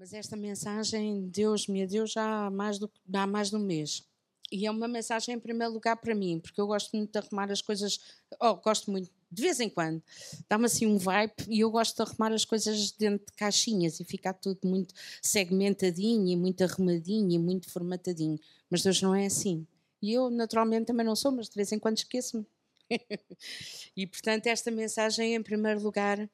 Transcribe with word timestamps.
Mas 0.00 0.14
esta 0.14 0.34
mensagem 0.34 1.28
Deus 1.28 1.66
me 1.66 1.86
deu 1.86 2.06
já 2.06 2.46
há 2.46 2.50
mais, 2.50 2.78
do, 2.78 2.90
há 3.12 3.26
mais 3.26 3.50
de 3.50 3.56
um 3.56 3.58
mês. 3.58 4.02
E 4.50 4.64
é 4.64 4.70
uma 4.70 4.88
mensagem, 4.88 5.34
em 5.34 5.38
primeiro 5.38 5.74
lugar, 5.74 5.94
para 5.94 6.14
mim, 6.14 6.40
porque 6.40 6.58
eu 6.58 6.66
gosto 6.66 6.96
muito 6.96 7.12
de 7.12 7.18
arrumar 7.18 7.52
as 7.52 7.60
coisas. 7.60 8.00
Oh, 8.40 8.54
gosto 8.54 8.90
muito, 8.90 9.10
de 9.30 9.42
vez 9.42 9.60
em 9.60 9.68
quando. 9.68 10.02
Dá-me 10.48 10.64
assim 10.64 10.86
um 10.86 10.96
vibe 10.96 11.34
e 11.50 11.60
eu 11.60 11.70
gosto 11.70 11.96
de 11.96 12.00
arrumar 12.00 12.32
as 12.32 12.46
coisas 12.46 12.92
dentro 12.92 13.26
de 13.26 13.32
caixinhas 13.34 14.00
e 14.00 14.04
ficar 14.04 14.32
tudo 14.32 14.60
muito 14.64 14.94
segmentadinho 15.20 16.28
e 16.28 16.34
muito 16.34 16.64
arrumadinho 16.64 17.32
e 17.32 17.38
muito 17.38 17.70
formatadinho. 17.70 18.40
Mas 18.70 18.82
Deus 18.82 19.02
não 19.02 19.14
é 19.14 19.26
assim. 19.26 19.66
E 20.00 20.14
eu, 20.14 20.30
naturalmente, 20.30 20.86
também 20.86 21.04
não 21.04 21.14
sou, 21.14 21.30
mas 21.30 21.46
de 21.46 21.54
vez 21.54 21.72
em 21.72 21.78
quando 21.78 21.98
esqueço-me. 21.98 22.46
e, 23.94 24.06
portanto, 24.06 24.46
esta 24.46 24.70
mensagem, 24.70 25.34
em 25.34 25.42
primeiro 25.42 25.82
lugar, 25.82 26.26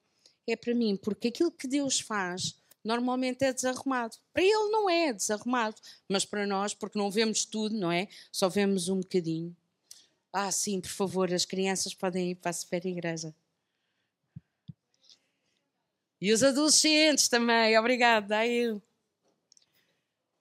é 0.46 0.54
para 0.54 0.72
mim, 0.72 0.96
porque 0.96 1.26
aquilo 1.28 1.50
que 1.50 1.66
Deus 1.66 1.98
faz 1.98 2.54
normalmente 2.86 3.44
é 3.44 3.52
desarrumado. 3.52 4.16
Para 4.32 4.42
ele 4.42 4.70
não 4.70 4.88
é 4.88 5.12
desarrumado, 5.12 5.76
mas 6.08 6.24
para 6.24 6.46
nós, 6.46 6.72
porque 6.72 6.98
não 6.98 7.10
vemos 7.10 7.44
tudo, 7.44 7.74
não 7.76 7.90
é? 7.90 8.08
Só 8.30 8.48
vemos 8.48 8.88
um 8.88 9.00
bocadinho. 9.00 9.54
Ah, 10.32 10.52
sim, 10.52 10.80
por 10.80 10.90
favor, 10.90 11.32
as 11.32 11.44
crianças 11.44 11.94
podem 11.94 12.30
ir 12.30 12.34
para 12.36 12.50
a 12.50 12.54
super 12.54 12.84
igreja. 12.86 13.34
E 16.20 16.32
os 16.32 16.42
adolescentes 16.42 17.28
também, 17.28 17.78
obrigado, 17.78 18.28
daí. 18.28 18.80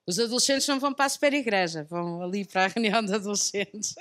Os 0.06 0.18
adolescentes 0.18 0.68
não 0.68 0.78
vão 0.78 0.94
para 0.94 1.06
a 1.06 1.08
super 1.08 1.34
igreja, 1.34 1.84
vão 1.84 2.22
ali 2.22 2.44
para 2.44 2.64
a 2.64 2.68
reunião 2.68 3.04
de 3.04 3.14
adolescentes. 3.14 3.94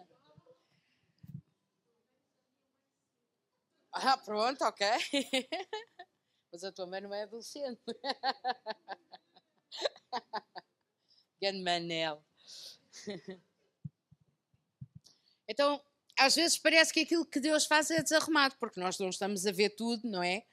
Ah, 4.01 4.17
pronto, 4.17 4.63
ok. 4.63 4.87
Mas 6.51 6.63
a 6.63 6.71
tua 6.71 6.87
mãe 6.87 7.01
não 7.01 7.13
é 7.13 7.23
adolescente. 7.23 7.81
Grande 11.41 11.63
Manel. 11.63 12.23
Então, 15.51 15.81
às 16.15 16.35
vezes 16.35 16.59
parece 16.59 16.93
que 16.93 16.99
aquilo 16.99 17.25
que 17.25 17.39
Deus 17.39 17.65
faz 17.65 17.89
é 17.89 18.03
desarrumado, 18.03 18.55
porque 18.59 18.79
nós 18.79 18.99
não 18.99 19.09
estamos 19.09 19.47
a 19.47 19.51
ver 19.51 19.71
tudo, 19.71 20.07
não 20.07 20.21
é? 20.21 20.43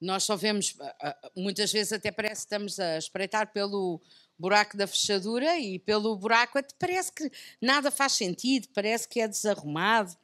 Nós 0.00 0.24
só 0.24 0.34
vemos, 0.34 0.74
ah, 0.80 0.96
ah, 1.00 1.30
muitas 1.36 1.72
vezes 1.72 1.92
até 1.92 2.10
parece 2.10 2.40
que 2.40 2.46
estamos 2.46 2.80
a 2.80 2.98
espreitar 2.98 3.52
pelo 3.52 4.02
buraco 4.36 4.76
da 4.76 4.88
fechadura 4.88 5.60
e 5.60 5.78
pelo 5.78 6.16
buraco 6.16 6.58
parece 6.76 7.12
que 7.12 7.30
nada 7.60 7.88
faz 7.88 8.14
sentido, 8.14 8.66
parece 8.74 9.06
que 9.06 9.20
é 9.20 9.28
desarrumado 9.28 10.16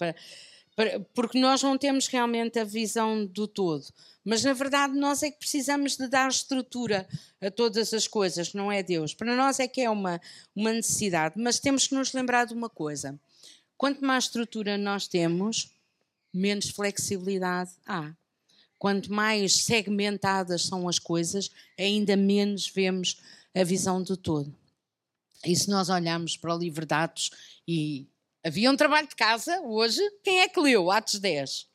porque 1.12 1.38
nós 1.40 1.62
não 1.62 1.76
temos 1.76 2.06
realmente 2.06 2.58
a 2.58 2.64
visão 2.64 3.26
do 3.26 3.48
todo. 3.48 3.84
Mas 4.24 4.44
na 4.44 4.52
verdade 4.52 4.94
nós 4.94 5.22
é 5.22 5.30
que 5.30 5.38
precisamos 5.38 5.96
de 5.96 6.06
dar 6.06 6.28
estrutura 6.28 7.08
a 7.40 7.50
todas 7.50 7.92
as 7.94 8.06
coisas, 8.06 8.52
não 8.52 8.70
é 8.70 8.82
Deus. 8.82 9.14
Para 9.14 9.34
nós 9.34 9.58
é 9.58 9.66
que 9.66 9.80
é 9.80 9.90
uma, 9.90 10.20
uma 10.54 10.72
necessidade, 10.72 11.34
mas 11.38 11.58
temos 11.58 11.86
que 11.86 11.94
nos 11.94 12.12
lembrar 12.12 12.44
de 12.44 12.54
uma 12.54 12.68
coisa: 12.68 13.18
quanto 13.76 14.04
mais 14.04 14.24
estrutura 14.24 14.78
nós 14.78 15.08
temos, 15.08 15.70
menos 16.32 16.70
flexibilidade 16.70 17.70
há. 17.86 18.12
Quanto 18.78 19.12
mais 19.12 19.64
segmentadas 19.64 20.62
são 20.62 20.88
as 20.88 21.00
coisas, 21.00 21.50
ainda 21.76 22.16
menos 22.16 22.68
vemos 22.68 23.20
a 23.52 23.64
visão 23.64 24.00
do 24.00 24.16
todo. 24.16 24.54
E 25.44 25.56
se 25.56 25.68
nós 25.68 25.88
olharmos 25.88 26.36
para 26.36 26.54
o 26.54 26.58
livro 26.58 26.86
de 26.86 26.94
Atos 26.94 27.30
e 27.66 28.06
Havia 28.48 28.70
um 28.70 28.76
trabalho 28.76 29.06
de 29.06 29.14
casa 29.14 29.60
hoje. 29.60 30.00
Quem 30.24 30.40
é 30.40 30.48
que 30.48 30.58
leu 30.58 30.90
Atos 30.90 31.20
10? 31.20 31.68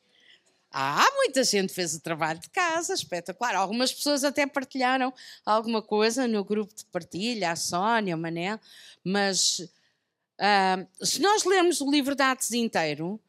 Ah, 0.72 1.08
muita 1.14 1.44
gente 1.44 1.72
fez 1.72 1.94
o 1.94 2.00
trabalho 2.00 2.40
de 2.40 2.50
casa, 2.50 2.94
espetacular. 2.94 3.54
Algumas 3.54 3.92
pessoas 3.92 4.24
até 4.24 4.44
partilharam 4.44 5.14
alguma 5.46 5.80
coisa 5.80 6.26
no 6.26 6.42
grupo 6.44 6.74
de 6.74 6.84
partilha, 6.86 7.52
a 7.52 7.54
Sónia, 7.54 8.16
o 8.16 8.18
Manel, 8.18 8.58
mas 9.04 9.60
uh, 9.60 11.06
se 11.06 11.22
nós 11.22 11.44
lermos 11.44 11.80
o 11.80 11.88
livro 11.88 12.16
de 12.16 12.24
Atos 12.24 12.50
inteiro, 12.50 13.20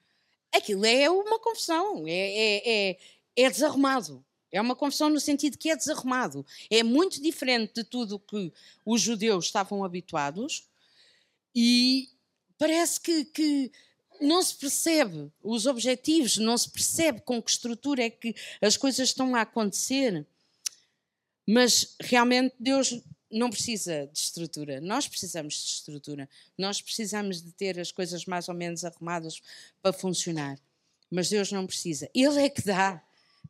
aquilo 0.51 0.83
é 0.83 1.07
uma 1.07 1.37
confusão, 1.37 2.03
é, 2.07 2.13
é, 2.13 2.89
é, 2.89 2.97
é 3.35 3.49
desarrumado. 3.51 4.25
É 4.51 4.59
uma 4.59 4.75
confusão 4.75 5.07
no 5.07 5.19
sentido 5.19 5.55
que 5.55 5.69
é 5.69 5.75
desarrumado. 5.75 6.43
É 6.67 6.81
muito 6.81 7.21
diferente 7.21 7.75
de 7.75 7.83
tudo 7.83 8.17
que 8.17 8.51
os 8.83 9.01
judeus 9.01 9.45
estavam 9.45 9.83
habituados 9.83 10.67
e 11.53 12.09
parece 12.57 12.99
que, 12.99 13.25
que 13.25 13.71
não 14.21 14.41
se 14.41 14.55
percebe 14.55 15.31
os 15.43 15.65
objetivos, 15.65 16.37
não 16.37 16.57
se 16.57 16.69
percebe 16.69 17.21
com 17.21 17.41
que 17.41 17.51
estrutura 17.51 18.03
é 18.03 18.09
que 18.09 18.35
as 18.61 18.77
coisas 18.77 19.09
estão 19.09 19.35
a 19.35 19.41
acontecer. 19.41 20.25
Mas 21.47 21.95
realmente 22.01 22.55
Deus 22.59 23.01
não 23.31 23.49
precisa 23.49 24.09
de 24.11 24.17
estrutura. 24.17 24.79
Nós 24.81 25.07
precisamos 25.07 25.53
de 25.55 25.71
estrutura. 25.71 26.29
Nós 26.57 26.81
precisamos 26.81 27.41
de 27.41 27.51
ter 27.51 27.79
as 27.79 27.91
coisas 27.91 28.25
mais 28.25 28.47
ou 28.47 28.55
menos 28.55 28.83
arrumadas 28.83 29.41
para 29.81 29.93
funcionar. 29.93 30.57
Mas 31.11 31.29
Deus 31.29 31.51
não 31.51 31.67
precisa. 31.67 32.09
Ele 32.13 32.41
é 32.41 32.49
que 32.49 32.61
dá. 32.63 33.01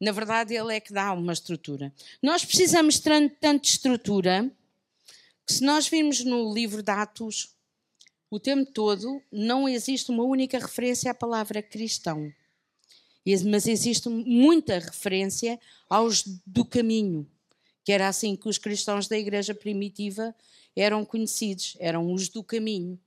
Na 0.02 0.12
verdade, 0.12 0.54
Ele 0.54 0.76
é 0.76 0.80
que 0.80 0.92
dá 0.92 1.14
uma 1.14 1.32
estrutura. 1.32 1.94
Nós 2.22 2.44
precisamos 2.44 2.96
de 2.96 3.30
tanta 3.30 3.68
estrutura 3.68 4.52
que, 5.46 5.54
se 5.54 5.64
nós 5.64 5.88
virmos 5.88 6.24
no 6.24 6.54
livro 6.54 6.84
de 6.84 6.92
Atos, 6.92 7.55
o 8.35 8.40
tempo 8.40 8.69
todo 8.69 9.22
não 9.31 9.68
existe 9.68 10.12
uma 10.12 10.23
única 10.23 10.59
referência 10.59 11.09
à 11.09 11.13
palavra 11.13 11.62
cristão, 11.62 12.34
mas 13.46 13.66
existe 13.66 14.09
muita 14.09 14.78
referência 14.78 15.57
aos 15.90 16.22
do 16.45 16.66
caminho, 16.66 17.25
que 17.81 17.94
era 17.94 18.09
assim 18.09 18.35
que 18.35 18.50
os 18.50 18.57
cristãos 18.57 19.07
da 19.07 19.18
igreja 19.18 19.56
primitiva 19.56 20.35
eram 20.75 21.06
conhecidos, 21.06 21.78
eram 21.79 22.12
os 22.12 22.28
do 22.28 22.44
caminho. 22.44 23.00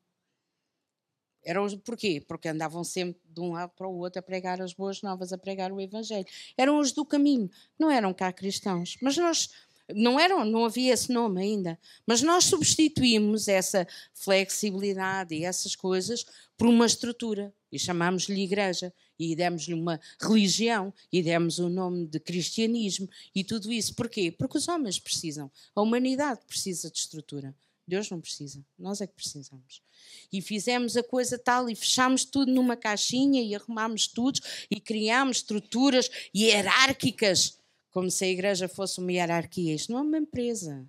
Eram 1.44 1.64
os, 1.64 1.74
porquê? 1.76 2.22
Porque 2.26 2.48
andavam 2.48 2.82
sempre 2.82 3.20
de 3.28 3.40
um 3.40 3.52
lado 3.52 3.72
para 3.76 3.86
o 3.86 3.98
outro 3.98 4.20
a 4.20 4.22
pregar 4.22 4.62
as 4.62 4.72
boas 4.72 5.02
novas, 5.02 5.32
a 5.32 5.38
pregar 5.38 5.70
o 5.72 5.80
Evangelho. 5.80 6.26
Eram 6.56 6.78
os 6.78 6.92
do 6.92 7.04
caminho, 7.04 7.50
não 7.78 7.90
eram 7.90 8.14
cá 8.14 8.32
cristãos. 8.32 8.96
Mas 9.00 9.16
nós 9.16 9.50
não, 9.94 10.18
era, 10.18 10.44
não 10.44 10.64
havia 10.64 10.92
esse 10.92 11.12
nome 11.12 11.40
ainda, 11.40 11.78
mas 12.06 12.22
nós 12.22 12.44
substituímos 12.44 13.48
essa 13.48 13.86
flexibilidade 14.12 15.34
e 15.34 15.44
essas 15.44 15.74
coisas 15.74 16.24
por 16.56 16.66
uma 16.66 16.86
estrutura 16.86 17.52
e 17.70 17.78
chamámos-lhe 17.78 18.42
igreja 18.42 18.92
e 19.18 19.34
demos-lhe 19.34 19.74
uma 19.74 20.00
religião 20.20 20.92
e 21.12 21.22
demos 21.22 21.58
o 21.58 21.68
nome 21.68 22.06
de 22.06 22.20
cristianismo 22.20 23.08
e 23.34 23.42
tudo 23.42 23.72
isso. 23.72 23.94
Porquê? 23.94 24.30
Porque 24.30 24.58
os 24.58 24.68
homens 24.68 24.98
precisam, 24.98 25.50
a 25.74 25.80
humanidade 25.80 26.40
precisa 26.46 26.90
de 26.90 26.98
estrutura. 26.98 27.54
Deus 27.86 28.10
não 28.10 28.20
precisa, 28.20 28.62
nós 28.78 29.00
é 29.00 29.06
que 29.06 29.14
precisamos. 29.14 29.82
E 30.30 30.42
fizemos 30.42 30.94
a 30.94 31.02
coisa 31.02 31.38
tal 31.38 31.70
e 31.70 31.74
fechámos 31.74 32.22
tudo 32.22 32.52
numa 32.52 32.76
caixinha 32.76 33.42
e 33.42 33.54
arrumámos 33.54 34.06
tudo 34.06 34.40
e 34.70 34.78
criámos 34.78 35.38
estruturas 35.38 36.10
hierárquicas 36.34 37.57
como 37.98 38.12
se 38.12 38.24
a 38.24 38.28
igreja 38.28 38.68
fosse 38.68 39.00
uma 39.00 39.10
hierarquia. 39.10 39.74
Isto 39.74 39.90
não 39.90 39.98
é 39.98 40.02
uma 40.02 40.18
empresa. 40.18 40.88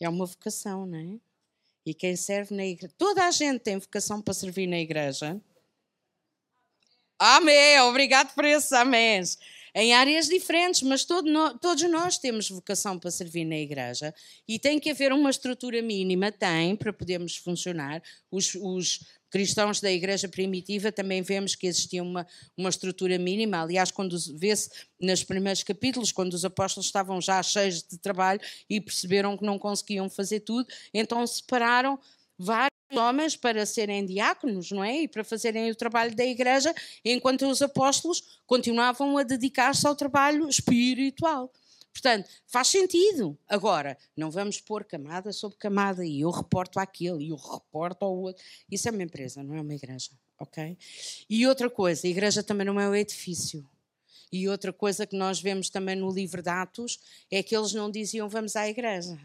É 0.00 0.08
uma 0.08 0.26
vocação, 0.26 0.84
não 0.84 0.98
é? 0.98 1.20
E 1.86 1.94
quem 1.94 2.16
serve 2.16 2.52
na 2.52 2.66
igreja. 2.66 2.92
Toda 2.98 3.24
a 3.24 3.30
gente 3.30 3.60
tem 3.60 3.78
vocação 3.78 4.20
para 4.20 4.34
servir 4.34 4.66
na 4.66 4.80
igreja. 4.80 5.40
Amém. 7.16 7.80
Obrigado 7.82 8.34
por 8.34 8.44
esses 8.44 8.72
amém. 8.72 9.22
Em 9.74 9.92
áreas 9.92 10.28
diferentes, 10.28 10.82
mas 10.82 11.04
todo 11.04 11.30
no, 11.30 11.58
todos 11.58 11.82
nós 11.90 12.18
temos 12.18 12.48
vocação 12.48 12.98
para 12.98 13.10
servir 13.10 13.44
na 13.44 13.56
igreja 13.56 14.14
e 14.46 14.58
tem 14.58 14.78
que 14.78 14.90
haver 14.90 15.12
uma 15.12 15.30
estrutura 15.30 15.80
mínima, 15.82 16.32
tem, 16.32 16.76
para 16.76 16.92
podermos 16.92 17.36
funcionar. 17.36 18.02
Os, 18.30 18.54
os 18.54 19.00
cristãos 19.30 19.80
da 19.80 19.90
igreja 19.90 20.28
primitiva 20.28 20.90
também 20.90 21.22
vemos 21.22 21.54
que 21.54 21.66
existia 21.66 22.02
uma, 22.02 22.26
uma 22.56 22.68
estrutura 22.68 23.18
mínima. 23.18 23.62
Aliás, 23.62 23.90
quando 23.90 24.16
vê-se 24.36 24.70
nos 25.00 25.22
primeiros 25.22 25.62
capítulos, 25.62 26.12
quando 26.12 26.34
os 26.34 26.44
apóstolos 26.44 26.86
estavam 26.86 27.20
já 27.20 27.42
cheios 27.42 27.82
de 27.82 27.98
trabalho 27.98 28.40
e 28.68 28.80
perceberam 28.80 29.36
que 29.36 29.44
não 29.44 29.58
conseguiam 29.58 30.08
fazer 30.08 30.40
tudo, 30.40 30.66
então 30.92 31.26
separaram 31.26 31.98
homens 32.92 33.36
para 33.36 33.66
serem 33.66 34.06
diáconos, 34.06 34.70
não 34.70 34.82
é? 34.82 35.02
E 35.02 35.08
para 35.08 35.24
fazerem 35.24 35.70
o 35.70 35.74
trabalho 35.74 36.14
da 36.14 36.24
igreja, 36.24 36.74
enquanto 37.04 37.46
os 37.46 37.60
apóstolos 37.60 38.40
continuavam 38.46 39.18
a 39.18 39.22
dedicar-se 39.22 39.86
ao 39.86 39.94
trabalho 39.94 40.48
espiritual. 40.48 41.52
Portanto, 41.92 42.28
faz 42.46 42.68
sentido. 42.68 43.36
Agora, 43.48 43.98
não 44.16 44.30
vamos 44.30 44.60
pôr 44.60 44.84
camada 44.84 45.32
sobre 45.32 45.58
camada 45.58 46.04
e 46.04 46.20
eu 46.20 46.30
reporto 46.30 46.78
àquele 46.78 47.24
e 47.24 47.28
eu 47.30 47.36
reporto 47.36 48.04
ao 48.04 48.16
outro. 48.16 48.42
Isso 48.70 48.88
é 48.88 48.92
uma 48.92 49.02
empresa, 49.02 49.42
não 49.42 49.54
é 49.54 49.60
uma 49.60 49.74
igreja, 49.74 50.10
ok? 50.38 50.78
E 51.28 51.46
outra 51.46 51.68
coisa, 51.68 52.06
a 52.06 52.10
igreja 52.10 52.42
também 52.42 52.66
não 52.66 52.78
é 52.78 52.88
um 52.88 52.94
edifício. 52.94 53.68
E 54.30 54.48
outra 54.48 54.72
coisa 54.72 55.06
que 55.06 55.16
nós 55.16 55.40
vemos 55.40 55.70
também 55.70 55.96
no 55.96 56.10
livro 56.10 56.42
de 56.42 56.50
Atos 56.50 57.00
é 57.30 57.42
que 57.42 57.56
eles 57.56 57.72
não 57.72 57.90
diziam 57.90 58.28
vamos 58.28 58.54
à 58.54 58.68
igreja. 58.68 59.18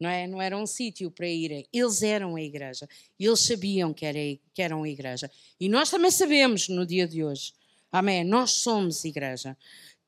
Não, 0.00 0.08
é? 0.08 0.26
não 0.26 0.40
era 0.40 0.56
um 0.56 0.66
sítio 0.66 1.10
para 1.10 1.28
irem. 1.28 1.66
Eles 1.72 2.02
eram 2.02 2.34
a 2.34 2.40
igreja. 2.40 2.88
Eles 3.18 3.40
sabiam 3.40 3.92
que, 3.92 4.06
era, 4.06 4.18
que 4.54 4.62
eram 4.62 4.82
a 4.82 4.88
igreja. 4.88 5.30
E 5.60 5.68
nós 5.68 5.90
também 5.90 6.10
sabemos 6.10 6.68
no 6.68 6.86
dia 6.86 7.06
de 7.06 7.22
hoje. 7.22 7.52
Amém. 7.92 8.24
Nós 8.24 8.52
somos 8.52 9.04
igreja 9.04 9.56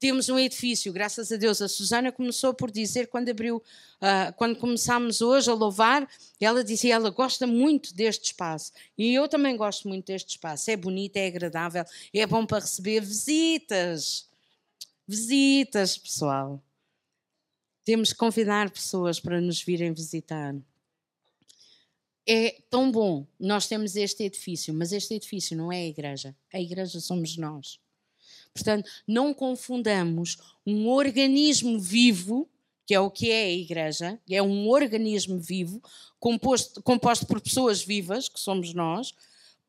temos 0.02 0.28
um 0.28 0.36
edifício, 0.36 0.92
graças 0.92 1.30
a 1.30 1.36
Deus. 1.36 1.62
A 1.62 1.68
Susana 1.68 2.10
começou 2.10 2.52
por 2.52 2.72
dizer, 2.72 3.06
quando 3.06 3.28
abriu, 3.28 3.58
uh, 3.58 4.32
quando 4.36 4.56
começámos 4.56 5.20
hoje 5.20 5.48
a 5.48 5.54
louvar, 5.54 6.08
ela 6.40 6.64
dizia 6.64 6.96
ela 6.96 7.08
gosta 7.08 7.46
muito 7.46 7.94
deste 7.94 8.24
espaço. 8.24 8.72
E 8.98 9.14
eu 9.14 9.28
também 9.28 9.56
gosto 9.56 9.86
muito 9.86 10.06
deste 10.06 10.30
espaço. 10.30 10.72
É 10.72 10.76
bonito, 10.76 11.16
é 11.18 11.28
agradável, 11.28 11.84
é 12.12 12.26
bom 12.26 12.44
para 12.44 12.58
receber 12.58 13.00
visitas. 13.00 14.28
Visitas, 15.06 15.96
pessoal. 15.96 16.60
Temos 17.84 18.12
que 18.12 18.18
convidar 18.18 18.70
pessoas 18.70 19.18
para 19.18 19.40
nos 19.40 19.62
virem 19.62 19.92
visitar. 19.92 20.54
É 22.26 22.60
tão 22.70 22.90
bom. 22.90 23.26
Nós 23.38 23.66
temos 23.66 23.96
este 23.96 24.24
edifício, 24.24 24.72
mas 24.72 24.92
este 24.92 25.14
edifício 25.14 25.56
não 25.56 25.72
é 25.72 25.78
a 25.78 25.86
igreja. 25.86 26.36
A 26.52 26.60
igreja 26.60 27.00
somos 27.00 27.36
nós. 27.36 27.80
Portanto, 28.54 28.88
não 29.06 29.34
confundamos 29.34 30.36
um 30.64 30.88
organismo 30.88 31.80
vivo, 31.80 32.48
que 32.86 32.94
é 32.94 33.00
o 33.00 33.10
que 33.10 33.30
é 33.30 33.44
a 33.44 33.50
igreja, 33.50 34.20
é 34.28 34.42
um 34.42 34.68
organismo 34.68 35.38
vivo, 35.38 35.82
composto, 36.20 36.82
composto 36.82 37.26
por 37.26 37.40
pessoas 37.40 37.82
vivas, 37.82 38.28
que 38.28 38.38
somos 38.38 38.74
nós, 38.74 39.14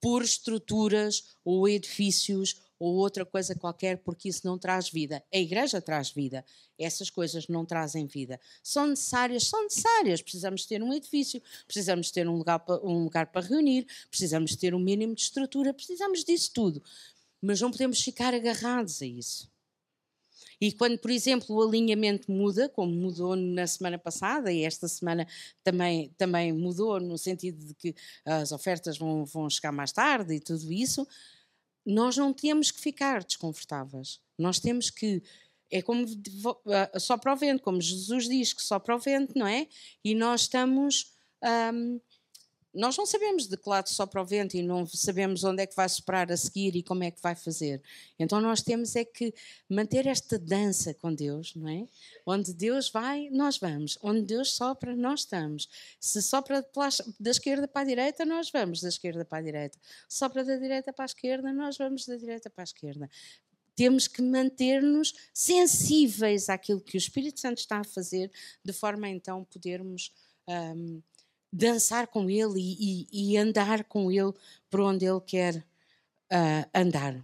por 0.01 0.21
estruturas 0.21 1.23
ou 1.45 1.67
edifícios 1.67 2.57
ou 2.79 2.95
outra 2.95 3.25
coisa 3.25 3.55
qualquer, 3.55 3.97
porque 3.97 4.29
isso 4.29 4.41
não 4.45 4.57
traz 4.57 4.89
vida. 4.89 5.23
A 5.33 5.37
igreja 5.37 5.81
traz 5.81 6.11
vida. 6.11 6.43
Essas 6.77 7.09
coisas 7.09 7.47
não 7.47 7.65
trazem 7.65 8.05
vida. 8.05 8.39
São 8.61 8.87
necessárias, 8.87 9.47
são 9.47 9.63
necessárias. 9.63 10.21
Precisamos 10.21 10.65
ter 10.65 10.81
um 10.83 10.93
edifício, 10.93 11.41
precisamos 11.65 12.11
ter 12.11 12.27
um 12.27 12.35
lugar, 12.35 12.63
um 12.83 13.03
lugar 13.03 13.27
para 13.27 13.45
reunir, 13.45 13.85
precisamos 14.09 14.55
ter 14.55 14.73
um 14.73 14.79
mínimo 14.79 15.15
de 15.15 15.21
estrutura, 15.21 15.73
precisamos 15.73 16.23
disso 16.23 16.51
tudo 16.53 16.83
mas 17.43 17.59
não 17.59 17.69
podemos 17.69 18.01
ficar 18.01 18.33
agarrados 18.33 19.01
a 19.01 19.05
isso. 19.05 19.51
E 20.61 20.71
quando, 20.71 20.97
por 20.97 21.11
exemplo, 21.11 21.53
o 21.53 21.61
alinhamento 21.61 22.31
muda, 22.31 22.69
como 22.69 22.93
mudou 22.93 23.35
na 23.35 23.67
semana 23.67 23.99
passada, 23.99 24.49
e 24.49 24.63
esta 24.63 24.87
semana 24.87 25.27
também, 25.61 26.09
também 26.17 26.53
mudou, 26.53 27.01
no 27.01 27.17
sentido 27.17 27.65
de 27.65 27.73
que 27.73 27.93
as 28.23 28.53
ofertas 28.53 28.97
vão, 28.97 29.25
vão 29.25 29.49
chegar 29.49 29.73
mais 29.73 29.91
tarde 29.91 30.35
e 30.35 30.39
tudo 30.39 30.71
isso, 30.71 31.05
nós 31.85 32.17
não 32.17 32.33
temos 32.33 32.71
que 32.71 32.79
ficar 32.79 33.23
desconfortáveis. 33.23 34.19
Nós 34.37 34.59
temos 34.59 34.89
que. 34.89 35.21
É 35.71 35.81
como 35.81 36.05
só 36.99 37.17
para 37.17 37.33
o 37.33 37.35
vento, 37.35 37.63
como 37.63 37.81
Jesus 37.81 38.27
diz 38.29 38.53
que 38.53 38.61
só 38.61 38.77
para 38.77 38.95
o 38.95 38.99
vento, 38.99 39.37
não 39.37 39.47
é? 39.47 39.67
E 40.03 40.13
nós 40.13 40.41
estamos. 40.41 41.11
Um, 41.73 41.99
nós 42.73 42.97
não 42.97 43.05
sabemos 43.05 43.47
de 43.47 43.55
que 43.55 43.69
lado 43.69 43.87
sopra 43.87 44.21
o 44.21 44.25
vento 44.25 44.57
e 44.57 44.63
não 44.63 44.85
sabemos 44.87 45.43
onde 45.43 45.61
é 45.61 45.67
que 45.67 45.75
vai 45.75 45.87
soprar 45.87 46.31
a 46.31 46.37
seguir 46.37 46.75
e 46.75 46.81
como 46.81 47.03
é 47.03 47.11
que 47.11 47.21
vai 47.21 47.35
fazer. 47.35 47.81
Então 48.17 48.41
nós 48.41 48.61
temos 48.61 48.95
é 48.95 49.05
que 49.05 49.31
manter 49.69 50.07
esta 50.07 50.39
dança 50.39 50.93
com 50.93 51.13
Deus, 51.13 51.53
não 51.55 51.69
é? 51.69 51.87
Onde 52.25 52.51
Deus 52.51 52.89
vai, 52.89 53.29
nós 53.29 53.59
vamos. 53.59 53.97
Onde 54.01 54.23
Deus 54.23 54.53
sopra, 54.53 54.95
nós 54.95 55.21
estamos. 55.21 55.69
Se 55.99 56.21
sopra 56.21 56.65
da 57.19 57.29
esquerda 57.29 57.67
para 57.67 57.81
a 57.81 57.85
direita, 57.85 58.25
nós 58.25 58.49
vamos 58.49 58.81
da 58.81 58.89
esquerda 58.89 59.23
para 59.23 59.37
a 59.37 59.41
direita. 59.41 59.77
Sopra 60.09 60.43
da 60.43 60.55
direita 60.55 60.91
para 60.91 61.05
a 61.05 61.07
esquerda, 61.07 61.53
nós 61.53 61.77
vamos 61.77 62.07
da 62.07 62.15
direita 62.15 62.49
para 62.49 62.63
a 62.63 62.65
esquerda. 62.65 63.09
Temos 63.75 64.07
que 64.07 64.21
manter-nos 64.21 65.13
sensíveis 65.31 66.49
àquilo 66.49 66.81
que 66.81 66.97
o 66.97 66.99
Espírito 66.99 67.39
Santo 67.39 67.59
está 67.59 67.79
a 67.79 67.83
fazer, 67.83 68.31
de 68.63 68.73
forma 68.73 69.05
a 69.05 69.09
então 69.09 69.43
podermos. 69.45 70.11
Um, 70.47 71.01
dançar 71.53 72.07
com 72.07 72.29
Ele 72.29 72.59
e, 72.59 73.07
e, 73.11 73.33
e, 73.33 73.37
andar 73.37 73.83
com 73.83 74.11
Ele 74.11 74.33
por 74.69 74.81
onde 74.81 75.05
Ele 75.05 75.21
quer 75.21 75.57
uh, 75.57 76.69
andar. 76.73 77.23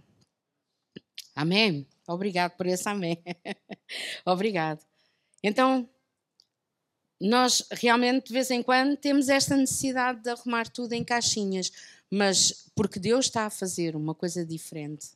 Amém? 1.34 1.86
Obrigado 2.06 2.56
por 2.56 2.66
esse 2.66 2.88
amém. 2.88 3.20
Obrigado. 4.24 4.84
Então, 5.42 5.88
nós 7.20 7.66
realmente 7.72 8.28
de 8.28 8.32
vez 8.32 8.50
em 8.50 8.62
quando 8.62 8.96
temos 8.96 9.28
esta 9.28 9.56
necessidade 9.56 10.22
de 10.22 10.30
arrumar 10.30 10.68
tudo 10.68 10.92
em 10.92 11.04
caixinhas, 11.04 11.72
mas 12.10 12.70
porque 12.74 13.00
Deus 13.00 13.26
está 13.26 13.46
a 13.46 13.50
fazer 13.50 13.96
uma 13.96 14.14
coisa 14.14 14.44
diferente 14.44 15.08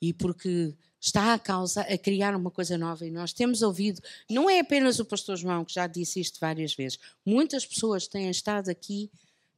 e 0.00 0.12
porque 0.12 0.74
está 1.00 1.34
a 1.34 1.38
causa 1.38 1.82
a 1.82 1.96
criar 1.98 2.34
uma 2.34 2.50
coisa 2.50 2.76
nova 2.76 3.06
e 3.06 3.10
nós 3.10 3.32
temos 3.32 3.62
ouvido, 3.62 4.00
não 4.28 4.48
é 4.48 4.60
apenas 4.60 4.98
o 4.98 5.04
pastor 5.04 5.36
João 5.36 5.64
que 5.64 5.74
já 5.74 5.86
disse 5.86 6.20
isto 6.20 6.40
várias 6.40 6.74
vezes, 6.74 6.98
muitas 7.24 7.64
pessoas 7.64 8.06
têm 8.06 8.28
estado 8.30 8.68
aqui, 8.68 9.10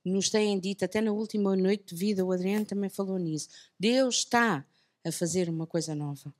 nos 0.04 0.30
têm 0.30 0.58
dito, 0.58 0.84
até 0.84 1.00
na 1.00 1.12
última 1.12 1.54
noite 1.56 1.94
de 1.94 1.94
vida, 1.94 2.24
o 2.24 2.32
Adriano 2.32 2.64
também 2.64 2.90
falou 2.90 3.18
nisso, 3.18 3.48
Deus 3.78 4.16
está 4.16 4.64
a 5.04 5.12
fazer 5.12 5.48
uma 5.48 5.66
coisa 5.66 5.94
nova. 5.94 6.32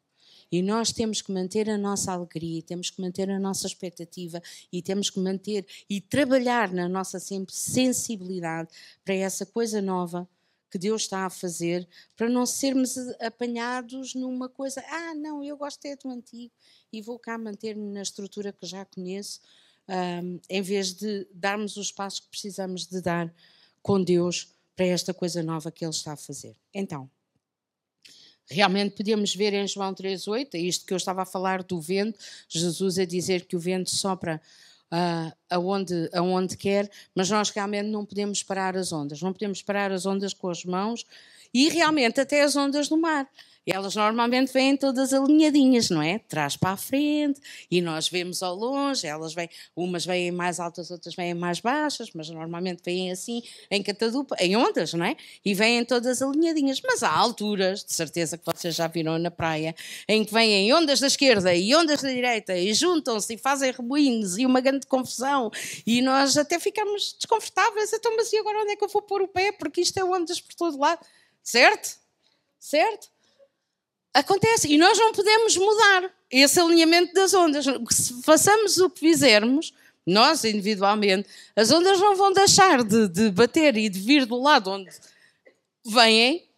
E 0.52 0.62
nós 0.62 0.90
temos 0.90 1.22
que 1.22 1.30
manter 1.30 1.70
a 1.70 1.78
nossa 1.78 2.12
alegria, 2.12 2.60
temos 2.60 2.90
que 2.90 3.00
manter 3.00 3.30
a 3.30 3.38
nossa 3.38 3.68
expectativa 3.68 4.42
e 4.72 4.82
temos 4.82 5.08
que 5.08 5.20
manter 5.20 5.64
e 5.88 6.00
trabalhar 6.00 6.72
na 6.72 6.88
nossa 6.88 7.20
sensibilidade 7.48 8.68
para 9.04 9.14
essa 9.14 9.46
coisa 9.46 9.80
nova 9.80 10.28
que 10.70 10.78
Deus 10.78 11.02
está 11.02 11.26
a 11.26 11.30
fazer 11.30 11.86
para 12.16 12.28
não 12.28 12.46
sermos 12.46 12.96
apanhados 13.20 14.14
numa 14.14 14.48
coisa, 14.48 14.82
ah, 14.88 15.14
não, 15.14 15.42
eu 15.42 15.56
gosto 15.56 15.84
é 15.86 15.96
do 15.96 16.08
antigo 16.08 16.52
e 16.92 17.02
vou 17.02 17.18
cá 17.18 17.36
manter-me 17.36 17.92
na 17.92 18.02
estrutura 18.02 18.52
que 18.52 18.66
já 18.66 18.84
conheço, 18.84 19.40
um, 19.88 20.40
em 20.48 20.62
vez 20.62 20.92
de 20.94 21.26
darmos 21.32 21.76
os 21.76 21.90
passos 21.90 22.20
que 22.20 22.28
precisamos 22.28 22.86
de 22.86 23.00
dar 23.00 23.32
com 23.82 24.02
Deus 24.02 24.54
para 24.76 24.86
esta 24.86 25.12
coisa 25.12 25.42
nova 25.42 25.70
que 25.70 25.84
Ele 25.84 25.90
está 25.90 26.12
a 26.12 26.16
fazer. 26.16 26.56
Então, 26.72 27.10
realmente 28.48 28.96
podemos 28.96 29.34
ver 29.34 29.52
em 29.52 29.66
João 29.66 29.94
3,8, 29.94 30.54
é 30.54 30.58
isto 30.58 30.84
que 30.84 30.92
eu 30.92 30.96
estava 30.96 31.22
a 31.22 31.26
falar 31.26 31.62
do 31.62 31.80
vento, 31.80 32.18
Jesus 32.48 32.98
a 32.98 33.04
dizer 33.04 33.46
que 33.46 33.56
o 33.56 33.60
vento 33.60 33.90
sopra 33.90 34.40
uh, 34.92 35.32
aonde, 35.48 36.10
aonde 36.12 36.56
quer, 36.56 36.90
mas 37.14 37.30
nós 37.30 37.50
realmente 37.50 37.88
não 37.88 38.04
podemos 38.04 38.42
parar 38.42 38.76
as 38.76 38.92
ondas, 38.92 39.22
não 39.22 39.32
podemos 39.32 39.62
parar 39.62 39.92
as 39.92 40.06
ondas 40.06 40.34
com 40.34 40.48
as 40.48 40.64
mãos 40.64 41.06
e 41.52 41.68
realmente 41.68 42.20
até 42.20 42.42
as 42.42 42.56
ondas 42.56 42.88
do 42.88 42.96
mar. 42.96 43.28
Elas 43.66 43.94
normalmente 43.94 44.52
vêm 44.52 44.76
todas 44.76 45.12
alinhadinhas, 45.12 45.90
não 45.90 46.00
é? 46.00 46.18
Trás 46.18 46.56
para 46.56 46.70
a 46.70 46.76
frente, 46.76 47.40
e 47.70 47.80
nós 47.80 48.08
vemos 48.08 48.42
ao 48.42 48.54
longe, 48.54 49.06
elas 49.06 49.34
vêm, 49.34 49.48
umas 49.76 50.04
vêm 50.04 50.32
mais 50.32 50.58
altas, 50.58 50.90
outras 50.90 51.14
vêm 51.14 51.34
mais 51.34 51.60
baixas, 51.60 52.10
mas 52.14 52.30
normalmente 52.30 52.82
vêm 52.82 53.10
assim, 53.10 53.42
em 53.70 53.82
catadupa, 53.82 54.34
em 54.40 54.56
ondas, 54.56 54.94
não 54.94 55.04
é? 55.04 55.14
E 55.44 55.54
vêm 55.54 55.84
todas 55.84 56.22
alinhadinhas. 56.22 56.80
Mas 56.82 57.02
há 57.02 57.12
alturas, 57.12 57.84
de 57.84 57.92
certeza 57.92 58.38
que 58.38 58.44
vocês 58.44 58.74
já 58.74 58.86
viram 58.86 59.18
na 59.18 59.30
praia, 59.30 59.74
em 60.08 60.24
que 60.24 60.32
vêm 60.32 60.72
ondas 60.72 60.98
da 60.98 61.06
esquerda 61.06 61.54
e 61.54 61.74
ondas 61.74 62.00
da 62.02 62.08
direita, 62.08 62.56
e 62.56 62.72
juntam-se 62.72 63.34
e 63.34 63.38
fazem 63.38 63.70
rebuinhos 63.72 64.38
e 64.38 64.46
uma 64.46 64.60
grande 64.60 64.86
confusão, 64.86 65.50
e 65.86 66.00
nós 66.00 66.36
até 66.36 66.58
ficamos 66.58 67.14
desconfortáveis. 67.18 67.92
Então, 67.92 68.16
mas 68.16 68.32
e 68.32 68.38
agora 68.38 68.62
onde 68.62 68.72
é 68.72 68.76
que 68.76 68.84
eu 68.84 68.88
vou 68.88 69.02
pôr 69.02 69.22
o 69.22 69.28
pé? 69.28 69.52
Porque 69.52 69.80
isto 69.82 69.98
é 69.98 70.04
ondas 70.04 70.40
por 70.40 70.54
todo 70.54 70.78
lado. 70.78 71.04
Certo? 71.42 71.98
Certo? 72.58 73.08
Acontece. 74.12 74.68
E 74.68 74.76
nós 74.76 74.98
não 74.98 75.12
podemos 75.12 75.56
mudar 75.56 76.10
esse 76.30 76.58
alinhamento 76.60 77.12
das 77.12 77.34
ondas. 77.34 77.64
Se 77.90 78.22
façamos 78.22 78.78
o 78.78 78.90
que 78.90 79.00
fizermos, 79.00 79.72
nós 80.06 80.44
individualmente, 80.44 81.28
as 81.54 81.70
ondas 81.70 82.00
não 82.00 82.16
vão 82.16 82.32
deixar 82.32 82.82
de, 82.82 83.08
de 83.08 83.30
bater 83.30 83.76
e 83.76 83.88
de 83.88 84.00
vir 84.00 84.26
do 84.26 84.40
lado 84.40 84.70
onde 84.70 84.90
vêm 85.84 86.48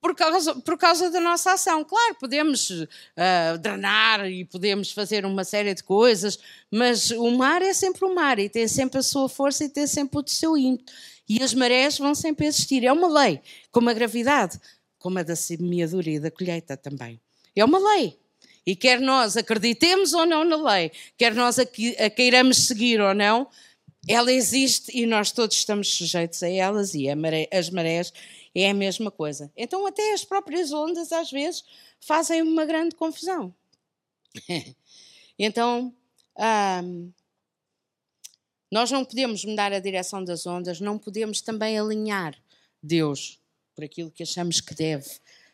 por 0.00 0.14
causa, 0.14 0.54
por 0.56 0.78
causa 0.78 1.10
da 1.10 1.20
nossa 1.20 1.52
ação. 1.52 1.84
Claro, 1.84 2.16
podemos 2.18 2.70
uh, 2.70 3.58
drenar 3.60 4.26
e 4.26 4.44
podemos 4.44 4.90
fazer 4.90 5.24
uma 5.24 5.44
série 5.44 5.74
de 5.74 5.82
coisas, 5.82 6.38
mas 6.70 7.10
o 7.10 7.30
mar 7.30 7.62
é 7.62 7.72
sempre 7.72 8.04
o 8.04 8.14
mar 8.14 8.38
e 8.38 8.48
tem 8.48 8.66
sempre 8.66 8.98
a 8.98 9.02
sua 9.02 9.28
força 9.28 9.64
e 9.64 9.68
tem 9.68 9.86
sempre 9.86 10.18
o 10.18 10.24
seu 10.26 10.56
ímpeto. 10.56 10.92
E 11.28 11.42
as 11.42 11.54
marés 11.54 11.98
vão 11.98 12.14
sempre 12.14 12.46
existir. 12.46 12.84
É 12.84 12.92
uma 12.92 13.08
lei, 13.08 13.40
como 13.70 13.88
a 13.88 13.92
gravidade, 13.92 14.60
como 15.02 15.18
a 15.18 15.22
da 15.24 15.34
semeadura 15.34 16.08
e 16.08 16.20
da 16.20 16.30
colheita 16.30 16.76
também. 16.76 17.20
É 17.54 17.64
uma 17.64 17.78
lei. 17.78 18.16
E 18.64 18.76
quer 18.76 19.00
nós 19.00 19.36
acreditemos 19.36 20.14
ou 20.14 20.24
não 20.24 20.44
na 20.44 20.56
lei, 20.56 20.92
quer 21.18 21.34
nós 21.34 21.58
a, 21.58 21.62
a 21.62 22.10
queiramos 22.10 22.68
seguir 22.68 23.00
ou 23.00 23.12
não, 23.12 23.48
ela 24.08 24.32
existe 24.32 24.96
e 24.96 25.04
nós 25.04 25.32
todos 25.32 25.56
estamos 25.56 25.92
sujeitos 25.92 26.42
a 26.44 26.48
elas 26.48 26.94
e 26.94 27.08
a 27.08 27.16
maré, 27.16 27.48
as 27.52 27.70
marés 27.70 28.12
é 28.54 28.70
a 28.70 28.74
mesma 28.74 29.10
coisa. 29.10 29.50
Então, 29.56 29.84
até 29.84 30.12
as 30.12 30.24
próprias 30.24 30.72
ondas, 30.72 31.10
às 31.10 31.30
vezes, 31.30 31.64
fazem 32.00 32.40
uma 32.40 32.64
grande 32.64 32.94
confusão. 32.94 33.52
então, 35.36 35.92
nós 38.70 38.92
não 38.92 39.04
podemos 39.04 39.44
mudar 39.44 39.72
a 39.72 39.80
direção 39.80 40.22
das 40.22 40.46
ondas, 40.46 40.80
não 40.80 40.98
podemos 40.98 41.40
também 41.40 41.76
alinhar 41.76 42.36
Deus 42.80 43.41
por 43.74 43.84
aquilo 43.84 44.10
que 44.10 44.22
achamos 44.22 44.60
que 44.60 44.74
deve 44.74 45.08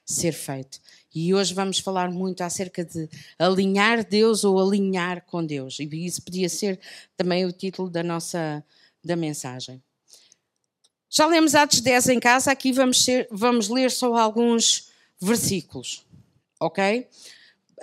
ser 0.04 0.32
feito. 0.32 0.80
E 1.14 1.34
hoje 1.34 1.52
vamos 1.52 1.78
falar 1.78 2.10
muito 2.10 2.42
acerca 2.42 2.84
de 2.84 3.08
alinhar 3.38 4.04
Deus 4.04 4.44
ou 4.44 4.58
alinhar 4.58 5.24
com 5.26 5.44
Deus. 5.44 5.78
E 5.78 5.88
isso 6.06 6.22
podia 6.22 6.48
ser 6.48 6.80
também 7.16 7.44
o 7.44 7.52
título 7.52 7.90
da 7.90 8.02
nossa 8.02 8.64
da 9.04 9.16
mensagem. 9.16 9.82
Já 11.10 11.26
lemos 11.26 11.54
Atos 11.54 11.80
10 11.80 12.08
em 12.10 12.20
casa, 12.20 12.52
aqui 12.52 12.72
vamos, 12.72 13.02
ser, 13.02 13.26
vamos 13.30 13.68
ler 13.68 13.90
só 13.90 14.14
alguns 14.14 14.90
versículos, 15.18 16.04
ok? 16.60 17.06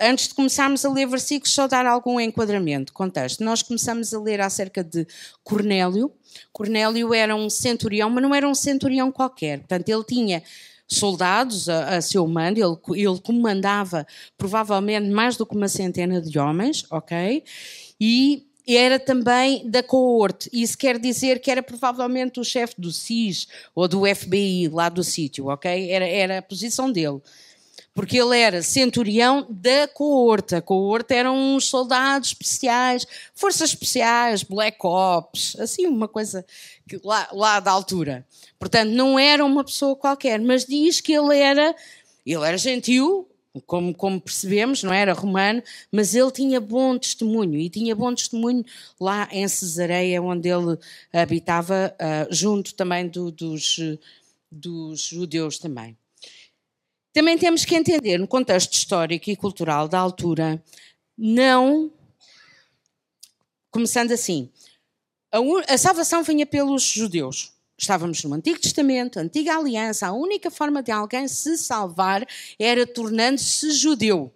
Antes 0.00 0.28
de 0.28 0.34
começarmos 0.34 0.84
a 0.84 0.92
ler 0.92 1.06
versículos, 1.06 1.52
só 1.52 1.66
dar 1.66 1.86
algum 1.86 2.20
enquadramento, 2.20 2.92
contexto. 2.92 3.44
Nós 3.44 3.62
começamos 3.62 4.12
a 4.12 4.20
ler 4.20 4.40
acerca 4.40 4.82
de 4.82 5.06
Cornélio. 5.42 6.12
Cornélio 6.52 7.14
era 7.14 7.34
um 7.34 7.48
centurião, 7.48 8.10
mas 8.10 8.22
não 8.22 8.34
era 8.34 8.48
um 8.48 8.54
centurião 8.54 9.10
qualquer. 9.10 9.58
Portanto, 9.60 9.88
ele 9.88 10.04
tinha 10.04 10.42
soldados 10.88 11.68
a, 11.68 11.96
a 11.96 12.00
seu 12.00 12.26
mando, 12.26 12.60
ele, 12.60 13.02
ele 13.02 13.20
comandava 13.20 14.06
provavelmente 14.38 15.08
mais 15.10 15.36
do 15.36 15.44
que 15.44 15.56
uma 15.56 15.68
centena 15.68 16.20
de 16.20 16.38
homens, 16.38 16.84
ok? 16.90 17.42
E 18.00 18.46
era 18.68 18.98
também 18.98 19.68
da 19.68 19.82
coorte. 19.82 20.50
Isso 20.52 20.76
quer 20.76 20.98
dizer 20.98 21.40
que 21.40 21.50
era 21.50 21.62
provavelmente 21.62 22.40
o 22.40 22.44
chefe 22.44 22.74
do 22.78 22.90
SIS 22.90 23.46
ou 23.74 23.86
do 23.86 24.02
FBI 24.04 24.68
lá 24.68 24.88
do 24.88 25.04
sítio, 25.04 25.46
ok? 25.46 25.90
Era, 25.90 26.06
era 26.06 26.38
a 26.38 26.42
posição 26.42 26.90
dele 26.90 27.20
porque 27.96 28.18
ele 28.18 28.38
era 28.38 28.62
centurião 28.62 29.46
da 29.48 29.88
coorte. 29.88 30.54
A 30.54 30.60
coorte 30.60 31.14
eram 31.14 31.34
uns 31.34 31.64
soldados 31.64 32.28
especiais, 32.28 33.06
forças 33.34 33.70
especiais, 33.70 34.42
black 34.42 34.76
ops, 34.82 35.56
assim 35.58 35.86
uma 35.86 36.06
coisa 36.06 36.44
que, 36.86 37.00
lá, 37.02 37.26
lá 37.32 37.58
da 37.58 37.70
altura. 37.70 38.26
Portanto, 38.58 38.90
não 38.90 39.18
era 39.18 39.42
uma 39.42 39.64
pessoa 39.64 39.96
qualquer, 39.96 40.38
mas 40.38 40.66
diz 40.66 41.00
que 41.00 41.14
ele 41.14 41.38
era, 41.38 41.74
ele 42.26 42.44
era 42.44 42.58
gentil, 42.58 43.26
como, 43.64 43.94
como 43.94 44.20
percebemos, 44.20 44.82
não 44.82 44.92
era 44.92 45.14
romano, 45.14 45.62
mas 45.90 46.14
ele 46.14 46.30
tinha 46.30 46.60
bom 46.60 46.98
testemunho 46.98 47.58
e 47.58 47.70
tinha 47.70 47.96
bom 47.96 48.14
testemunho 48.14 48.62
lá 49.00 49.26
em 49.32 49.48
Cesareia, 49.48 50.20
onde 50.20 50.50
ele 50.50 50.76
habitava, 51.10 51.96
uh, 51.98 52.28
junto 52.30 52.74
também 52.74 53.08
do, 53.08 53.30
dos, 53.30 53.78
dos 54.52 55.00
judeus 55.00 55.58
também. 55.58 55.96
Também 57.16 57.38
temos 57.38 57.64
que 57.64 57.74
entender, 57.74 58.18
no 58.18 58.28
contexto 58.28 58.74
histórico 58.74 59.30
e 59.30 59.36
cultural 59.36 59.88
da 59.88 59.98
altura, 59.98 60.62
não. 61.16 61.90
Começando 63.70 64.12
assim, 64.12 64.50
a, 65.32 65.38
a 65.66 65.78
salvação 65.78 66.22
vinha 66.22 66.44
pelos 66.44 66.82
judeus. 66.82 67.54
Estávamos 67.78 68.22
no 68.22 68.34
Antigo 68.34 68.60
Testamento, 68.60 69.18
Antiga 69.18 69.56
Aliança, 69.56 70.08
a 70.08 70.12
única 70.12 70.50
forma 70.50 70.82
de 70.82 70.92
alguém 70.92 71.26
se 71.26 71.56
salvar 71.56 72.26
era 72.58 72.86
tornando-se 72.86 73.70
judeu. 73.70 74.30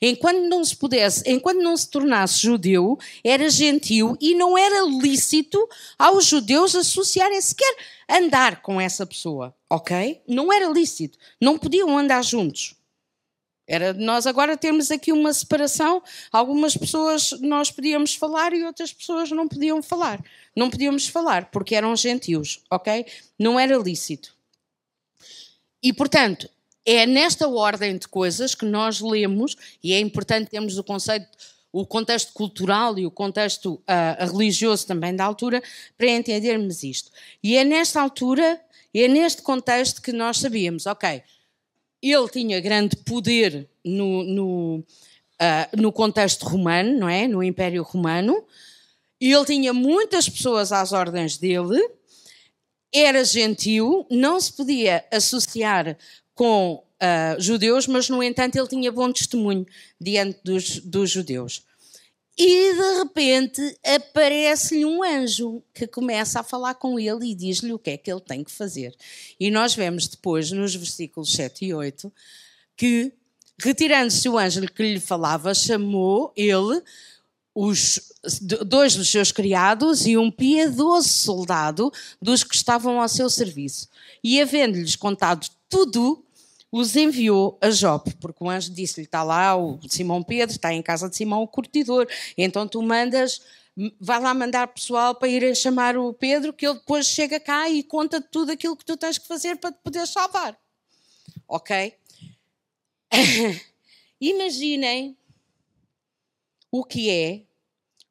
Enquanto 0.00 0.48
não 0.48 0.64
se 0.64 0.76
pudesse, 0.76 1.22
enquanto 1.26 1.58
não 1.58 1.76
se 1.76 1.88
tornasse 1.90 2.40
judeu, 2.40 2.98
era 3.22 3.48
gentil 3.48 4.16
e 4.20 4.34
não 4.34 4.56
era 4.56 4.82
lícito 4.86 5.68
aos 5.98 6.24
judeus 6.24 6.74
associarem 6.74 7.40
sequer 7.40 7.76
andar 8.08 8.62
com 8.62 8.80
essa 8.80 9.06
pessoa, 9.06 9.54
ok? 9.68 10.22
Não 10.26 10.52
era 10.52 10.68
lícito, 10.68 11.18
não 11.40 11.58
podiam 11.58 11.96
andar 11.96 12.22
juntos. 12.24 12.74
Era 13.68 13.92
nós 13.92 14.26
agora 14.26 14.56
temos 14.56 14.90
aqui 14.90 15.12
uma 15.12 15.30
separação. 15.32 16.02
Algumas 16.32 16.74
pessoas 16.74 17.32
nós 17.40 17.70
podíamos 17.70 18.14
falar 18.14 18.54
e 18.54 18.64
outras 18.64 18.94
pessoas 18.94 19.30
não 19.30 19.46
podiam 19.46 19.82
falar. 19.82 20.24
Não 20.56 20.70
podíamos 20.70 21.06
falar 21.06 21.50
porque 21.50 21.74
eram 21.74 21.94
gentios, 21.94 22.62
ok? 22.70 23.04
Não 23.38 23.60
era 23.60 23.76
lícito. 23.76 24.34
E 25.82 25.92
portanto, 25.92 26.48
é 26.90 27.04
nesta 27.04 27.46
ordem 27.46 27.98
de 27.98 28.08
coisas 28.08 28.54
que 28.54 28.64
nós 28.64 28.98
lemos, 28.98 29.54
e 29.84 29.92
é 29.92 30.00
importante 30.00 30.50
termos 30.50 30.78
o 30.78 30.82
conceito, 30.82 31.28
o 31.70 31.84
contexto 31.84 32.32
cultural 32.32 32.98
e 32.98 33.04
o 33.04 33.10
contexto 33.10 33.74
uh, 33.74 34.32
religioso 34.32 34.86
também 34.86 35.14
da 35.14 35.22
altura, 35.22 35.62
para 35.98 36.08
entendermos 36.08 36.82
isto. 36.82 37.10
E 37.42 37.58
é 37.58 37.64
nesta 37.64 38.00
altura, 38.00 38.58
é 38.94 39.06
neste 39.06 39.42
contexto 39.42 40.00
que 40.00 40.12
nós 40.12 40.38
sabíamos, 40.38 40.86
ok, 40.86 41.22
ele 42.00 42.28
tinha 42.30 42.58
grande 42.58 42.96
poder 42.96 43.68
no, 43.84 44.24
no, 44.24 44.76
uh, 44.78 45.76
no 45.76 45.92
contexto 45.92 46.46
romano, 46.46 46.98
não 46.98 47.08
é? 47.08 47.28
No 47.28 47.42
Império 47.42 47.82
Romano, 47.82 48.42
e 49.20 49.30
ele 49.30 49.44
tinha 49.44 49.74
muitas 49.74 50.26
pessoas 50.26 50.72
às 50.72 50.92
ordens 50.92 51.36
dele, 51.36 51.86
era 52.90 53.22
gentil, 53.24 54.06
não 54.10 54.40
se 54.40 54.50
podia 54.54 55.04
associar 55.12 55.98
com 56.38 56.74
uh, 56.74 57.40
judeus, 57.40 57.88
mas 57.88 58.08
no 58.08 58.22
entanto 58.22 58.56
ele 58.56 58.68
tinha 58.68 58.92
bom 58.92 59.10
testemunho 59.10 59.66
diante 60.00 60.38
dos, 60.44 60.78
dos 60.78 61.10
judeus. 61.10 61.64
E 62.38 62.74
de 62.74 62.98
repente 62.98 63.76
aparece-lhe 63.84 64.84
um 64.84 65.02
anjo 65.02 65.60
que 65.74 65.88
começa 65.88 66.38
a 66.38 66.44
falar 66.44 66.74
com 66.74 66.96
ele 66.96 67.32
e 67.32 67.34
diz-lhe 67.34 67.72
o 67.72 67.78
que 67.78 67.90
é 67.90 67.96
que 67.96 68.08
ele 68.08 68.20
tem 68.20 68.44
que 68.44 68.52
fazer. 68.52 68.94
E 69.40 69.50
nós 69.50 69.74
vemos 69.74 70.06
depois, 70.06 70.52
nos 70.52 70.76
versículos 70.76 71.32
7 71.32 71.64
e 71.64 71.74
8, 71.74 72.12
que, 72.76 73.12
retirando-se 73.60 74.28
o 74.28 74.38
anjo 74.38 74.60
que 74.72 74.82
lhe 74.84 75.00
falava, 75.00 75.52
chamou 75.52 76.32
ele 76.36 76.80
os 77.52 78.12
dois 78.64 78.94
dos 78.94 79.08
seus 79.08 79.32
criados 79.32 80.06
e 80.06 80.16
um 80.16 80.30
piedoso 80.30 81.08
soldado 81.08 81.92
dos 82.22 82.44
que 82.44 82.54
estavam 82.54 83.00
ao 83.00 83.08
seu 83.08 83.28
serviço. 83.28 83.88
E 84.22 84.40
havendo-lhes 84.40 84.94
contado 84.94 85.48
tudo, 85.68 86.24
os 86.70 86.96
enviou 86.96 87.58
a 87.60 87.70
Jope, 87.70 88.14
porque 88.16 88.44
o 88.44 88.50
anjo 88.50 88.72
disse-lhe: 88.72 89.06
está 89.06 89.22
lá 89.22 89.56
o 89.56 89.78
Simão 89.88 90.22
Pedro, 90.22 90.54
está 90.54 90.72
em 90.72 90.82
casa 90.82 91.08
de 91.08 91.16
Simão 91.16 91.42
o 91.42 91.48
curtidor, 91.48 92.06
então 92.36 92.68
tu 92.68 92.82
mandas, 92.82 93.40
vai 94.00 94.20
lá 94.20 94.34
mandar 94.34 94.68
pessoal 94.68 95.14
para 95.14 95.28
irem 95.28 95.54
chamar 95.54 95.96
o 95.96 96.12
Pedro, 96.12 96.52
que 96.52 96.66
ele 96.66 96.78
depois 96.78 97.06
chega 97.06 97.40
cá 97.40 97.68
e 97.70 97.82
conta 97.82 98.20
tudo 98.20 98.52
aquilo 98.52 98.76
que 98.76 98.84
tu 98.84 98.96
tens 98.96 99.18
que 99.18 99.26
fazer 99.26 99.56
para 99.56 99.72
te 99.72 99.78
poder 99.82 100.06
salvar. 100.06 100.58
Ok? 101.46 101.94
Imaginem 104.20 105.16
o 106.70 106.84
que 106.84 107.08
é 107.08 107.42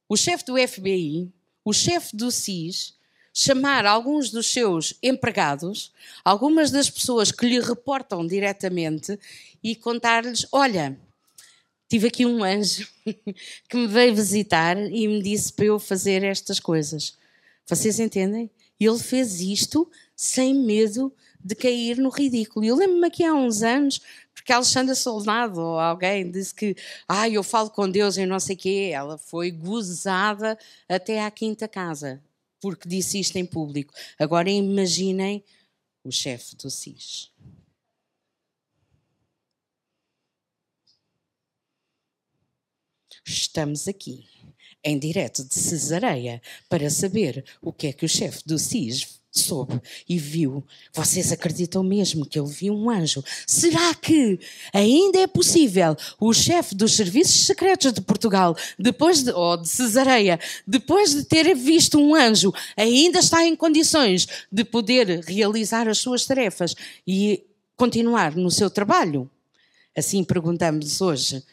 o 0.10 0.16
chefe 0.16 0.46
do 0.46 0.56
FBI, 0.68 1.32
o 1.64 1.74
chefe 1.74 2.16
do 2.16 2.32
SIS, 2.32 2.97
chamar 3.38 3.86
alguns 3.86 4.32
dos 4.32 4.48
seus 4.48 4.96
empregados, 5.02 5.94
algumas 6.26 6.72
das 6.72 6.90
pessoas 6.90 7.32
que 7.32 7.46
lhe 7.46 7.60
reportam 7.60 8.26
diretamente 8.26 9.20
e 9.64 9.76
contar-lhes: 9.76 10.48
Olha, 10.52 10.98
tive 11.88 12.08
aqui 12.08 12.26
um 12.26 12.44
anjo 12.44 12.90
que 13.70 13.78
me 13.78 13.86
veio 13.86 14.16
visitar 14.16 14.76
e 14.76 15.08
me 15.08 15.22
disse 15.22 15.54
para 15.54 15.66
eu 15.66 15.78
fazer 15.78 16.24
estas 16.24 16.60
coisas. 16.60 17.16
Vocês 17.68 18.00
entendem? 18.00 18.50
Ele 18.80 18.98
fez 18.98 19.40
isto 19.40 19.88
sem 20.16 20.56
medo 20.56 21.14
de 21.40 21.54
cair 21.54 21.98
no 22.00 22.10
ridículo. 22.10 22.66
Eu 22.66 22.76
lembro-me 22.76 23.06
aqui 23.06 23.24
há 23.24 23.36
uns 23.36 23.62
anos, 23.62 24.02
porque 24.34 24.52
a 24.52 24.56
Alexandra 24.56 24.96
Soldado 24.96 25.62
ou 25.62 25.80
alguém 25.80 26.32
disse 26.32 26.56
que 26.56 26.76
ah, 27.08 27.30
eu 27.30 27.44
falo 27.44 27.70
com 27.70 27.88
Deus 27.88 28.18
e 28.18 28.26
não 28.26 28.40
sei 28.40 28.56
o 28.56 28.60
quê. 28.60 28.90
Ela 28.92 29.16
foi 29.16 29.52
gozada 29.52 30.58
até 30.90 31.24
à 31.24 31.30
quinta 31.30 31.68
casa 31.68 32.20
porque 32.62 32.88
disse 32.88 33.20
isto 33.20 33.36
em 33.38 33.46
público. 33.46 33.94
Agora 34.18 34.50
imaginem 34.50 35.44
o 36.04 36.12
chefe 36.12 36.56
do 36.56 36.70
SIS. 36.70 37.32
Estamos 43.26 43.88
aqui, 43.88 44.26
em 44.84 44.98
direto 44.98 45.44
de 45.44 45.54
Cesareia, 45.54 46.42
para 46.70 46.90
saber 46.90 47.46
o 47.62 47.74
que 47.74 47.88
é 47.88 47.94
que 47.94 48.06
o 48.06 48.10
chefe 48.10 48.42
do 48.46 48.58
SIS 48.58 49.22
soube 49.40 49.82
e 50.08 50.18
viu. 50.18 50.64
Vocês 50.94 51.32
acreditam 51.32 51.84
mesmo 51.84 52.26
que 52.26 52.40
ele 52.40 52.50
viu 52.50 52.74
um 52.74 52.90
anjo? 52.90 53.24
Será 53.46 53.94
que 53.94 54.40
ainda 54.74 55.20
é 55.20 55.28
possível 55.28 55.96
o 56.20 56.34
chefe 56.34 56.76
dos 56.76 56.96
serviços 56.96 57.46
secretos 57.46 57.94
de 57.94 58.02
Portugal, 58.02 58.56
depois 58.78 59.24
de, 59.24 59.32
ou 59.32 59.58
de 59.58 59.68
Cesareia, 59.68 60.40
depois 60.66 61.14
de 61.14 61.24
ter 61.24 61.56
visto 61.56 62.00
um 62.00 62.16
anjo, 62.16 62.54
ainda 62.76 63.20
está 63.20 63.46
em 63.46 63.56
condições 63.56 64.28
de 64.52 64.64
poder 64.64 65.24
realizar 65.26 65.88
as 65.88 65.98
suas 65.98 66.26
tarefas 66.26 66.76
e 67.06 67.44
continuar 67.76 68.36
no 68.36 68.52
seu 68.52 68.70
trabalho? 68.70 69.30
Assim 69.96 70.24
perguntamos 70.24 71.02
hoje. 71.02 71.44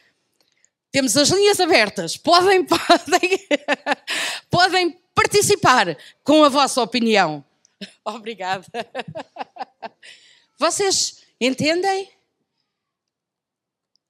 Temos 0.95 1.17
as 1.17 1.29
linhas 1.31 1.59
abertas. 1.59 2.17
Podem, 2.17 2.63
podem, 2.71 3.49
podem 4.49 4.97
participar 5.13 5.97
com 6.23 6.45
a 6.45 6.49
vossa 6.49 6.81
opinião. 6.81 7.45
Obrigada. 8.05 8.67
Vocês 10.59 11.23
entendem? 11.41 12.11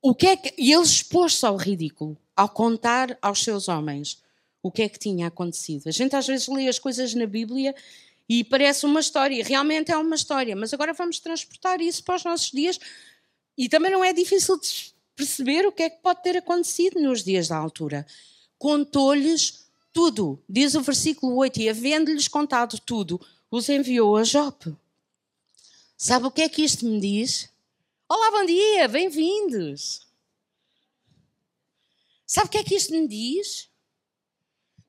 O 0.02 0.14
que 0.14 0.26
é 0.26 0.36
que. 0.36 0.54
E 0.58 0.72
ele 0.72 0.82
expôs-se 0.82 1.44
ao 1.46 1.56
ridículo, 1.56 2.16
ao 2.36 2.48
contar 2.48 3.18
aos 3.22 3.42
seus 3.42 3.68
homens 3.68 4.22
o 4.62 4.70
que 4.70 4.82
é 4.82 4.88
que 4.88 4.98
tinha 4.98 5.26
acontecido. 5.26 5.88
A 5.88 5.90
gente 5.90 6.16
às 6.16 6.26
vezes 6.26 6.48
lê 6.48 6.68
as 6.68 6.78
coisas 6.78 7.14
na 7.14 7.26
Bíblia 7.26 7.74
e 8.26 8.42
parece 8.42 8.86
uma 8.86 9.00
história, 9.00 9.44
realmente 9.44 9.92
é 9.92 9.96
uma 9.96 10.14
história, 10.14 10.56
mas 10.56 10.72
agora 10.72 10.94
vamos 10.94 11.18
transportar 11.18 11.82
isso 11.82 12.02
para 12.02 12.16
os 12.16 12.24
nossos 12.24 12.50
dias 12.50 12.80
e 13.56 13.68
também 13.68 13.92
não 13.92 14.02
é 14.02 14.12
difícil 14.12 14.58
de 14.58 14.94
perceber 15.14 15.66
o 15.66 15.72
que 15.72 15.82
é 15.82 15.90
que 15.90 16.02
pode 16.02 16.22
ter 16.22 16.36
acontecido 16.36 17.00
nos 17.00 17.22
dias 17.22 17.48
da 17.48 17.56
altura. 17.56 18.06
Contou-lhes 18.58 19.66
tudo, 19.92 20.42
diz 20.48 20.74
o 20.74 20.80
versículo 20.80 21.36
8, 21.36 21.60
e 21.60 21.68
havendo-lhes 21.68 22.26
contado 22.26 22.78
tudo, 22.80 23.20
os 23.56 23.68
enviou 23.68 24.16
a 24.16 24.24
Jope. 24.24 24.74
Sabe 25.96 26.26
o 26.26 26.30
que 26.32 26.42
é 26.42 26.48
que 26.48 26.62
isto 26.64 26.84
me 26.84 26.98
diz? 26.98 27.48
Olá, 28.08 28.32
bom 28.32 28.44
dia, 28.44 28.88
bem-vindos. 28.88 30.04
Sabe 32.26 32.48
o 32.48 32.50
que 32.50 32.58
é 32.58 32.64
que 32.64 32.74
isto 32.74 32.92
me 32.92 33.06
diz? 33.06 33.68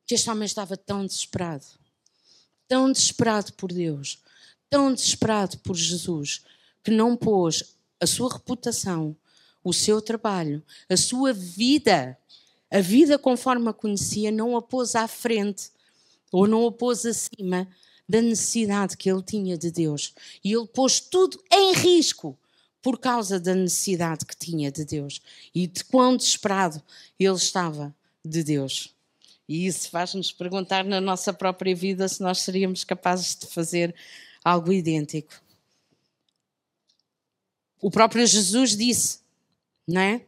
Que 0.07 0.15
este 0.15 0.27
homem 0.31 0.47
estava 0.47 0.75
tão 0.75 1.05
desesperado, 1.05 1.63
tão 2.67 2.91
desesperado 2.91 3.53
por 3.53 3.71
Deus, 3.71 4.17
tão 4.67 4.91
desesperado 4.91 5.59
por 5.59 5.75
Jesus, 5.75 6.43
que 6.83 6.89
não 6.89 7.15
pôs 7.15 7.75
a 8.01 8.07
sua 8.07 8.33
reputação, 8.33 9.15
o 9.63 9.73
seu 9.73 10.01
trabalho, 10.01 10.63
a 10.89 10.97
sua 10.97 11.33
vida, 11.33 12.17
a 12.71 12.79
vida 12.79 13.19
conforme 13.19 13.69
a 13.69 13.73
conhecia, 13.73 14.31
não 14.31 14.57
a 14.57 14.61
pôs 14.61 14.95
à 14.95 15.07
frente 15.07 15.69
ou 16.31 16.47
não 16.47 16.65
a 16.65 16.71
pôs 16.71 17.05
acima 17.05 17.69
da 18.07 18.21
necessidade 18.21 18.97
que 18.97 19.09
ele 19.09 19.23
tinha 19.23 19.57
de 19.57 19.71
Deus. 19.71 20.13
E 20.43 20.53
ele 20.53 20.67
pôs 20.67 20.99
tudo 20.99 21.41
em 21.51 21.73
risco 21.73 22.37
por 22.81 22.99
causa 22.99 23.39
da 23.39 23.55
necessidade 23.55 24.25
que 24.25 24.37
tinha 24.37 24.71
de 24.71 24.85
Deus 24.85 25.21
e 25.53 25.65
de 25.65 25.83
quão 25.83 26.15
desesperado 26.15 26.81
ele 27.19 27.35
estava 27.35 27.95
de 28.23 28.43
Deus. 28.43 28.93
E 29.47 29.65
isso 29.67 29.89
faz-nos 29.89 30.31
perguntar 30.31 30.83
na 30.83 31.01
nossa 31.01 31.33
própria 31.33 31.75
vida 31.75 32.07
se 32.07 32.21
nós 32.21 32.41
seríamos 32.41 32.83
capazes 32.83 33.35
de 33.35 33.47
fazer 33.47 33.93
algo 34.43 34.71
idêntico. 34.71 35.33
O 37.81 37.91
próprio 37.91 38.25
Jesus 38.25 38.75
disse, 38.75 39.19
não 39.87 40.01
é? 40.01 40.21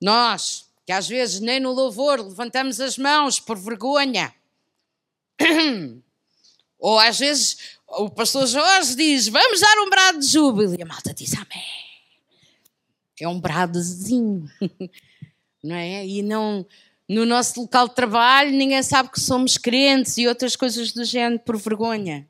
Nós, 0.00 0.66
que 0.84 0.92
às 0.92 1.08
vezes 1.08 1.40
nem 1.40 1.58
no 1.58 1.72
louvor 1.72 2.20
levantamos 2.20 2.80
as 2.80 2.98
mãos 2.98 3.40
por 3.40 3.58
vergonha, 3.58 4.34
ou 6.84 6.98
às 6.98 7.18
vezes 7.18 7.56
o 7.88 8.10
pastor 8.10 8.46
Jorge 8.46 8.94
diz: 8.94 9.26
Vamos 9.28 9.58
dar 9.58 9.78
um 9.78 9.88
brado 9.88 10.18
de 10.18 10.26
júbilo. 10.26 10.76
E 10.78 10.82
a 10.82 10.86
malta 10.86 11.14
diz: 11.14 11.32
Amém. 11.32 11.64
É 13.18 13.26
um 13.26 13.40
bradozinho, 13.40 14.46
não 15.64 15.76
é? 15.76 16.06
E 16.06 16.20
não, 16.20 16.66
no 17.08 17.24
nosso 17.24 17.58
local 17.58 17.88
de 17.88 17.94
trabalho 17.94 18.50
ninguém 18.50 18.82
sabe 18.82 19.08
que 19.08 19.18
somos 19.18 19.56
crentes 19.56 20.18
e 20.18 20.28
outras 20.28 20.56
coisas 20.56 20.92
do 20.92 21.06
género 21.06 21.40
por 21.40 21.56
vergonha. 21.56 22.28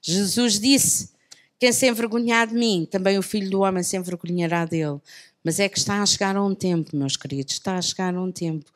Jesus 0.00 0.58
disse: 0.58 1.10
Quem 1.58 1.70
se 1.70 1.86
envergonhar 1.86 2.46
de 2.46 2.54
mim, 2.54 2.88
também 2.90 3.18
o 3.18 3.22
filho 3.22 3.50
do 3.50 3.60
homem 3.60 3.82
se 3.82 3.98
envergonhará 3.98 4.64
dele. 4.64 4.98
Mas 5.44 5.60
é 5.60 5.68
que 5.68 5.76
está 5.76 6.00
a 6.00 6.06
chegar 6.06 6.36
a 6.36 6.42
um 6.42 6.54
tempo, 6.54 6.96
meus 6.96 7.18
queridos, 7.18 7.52
está 7.52 7.76
a 7.76 7.82
chegar 7.82 8.14
a 8.14 8.22
um 8.22 8.32
tempo 8.32 8.70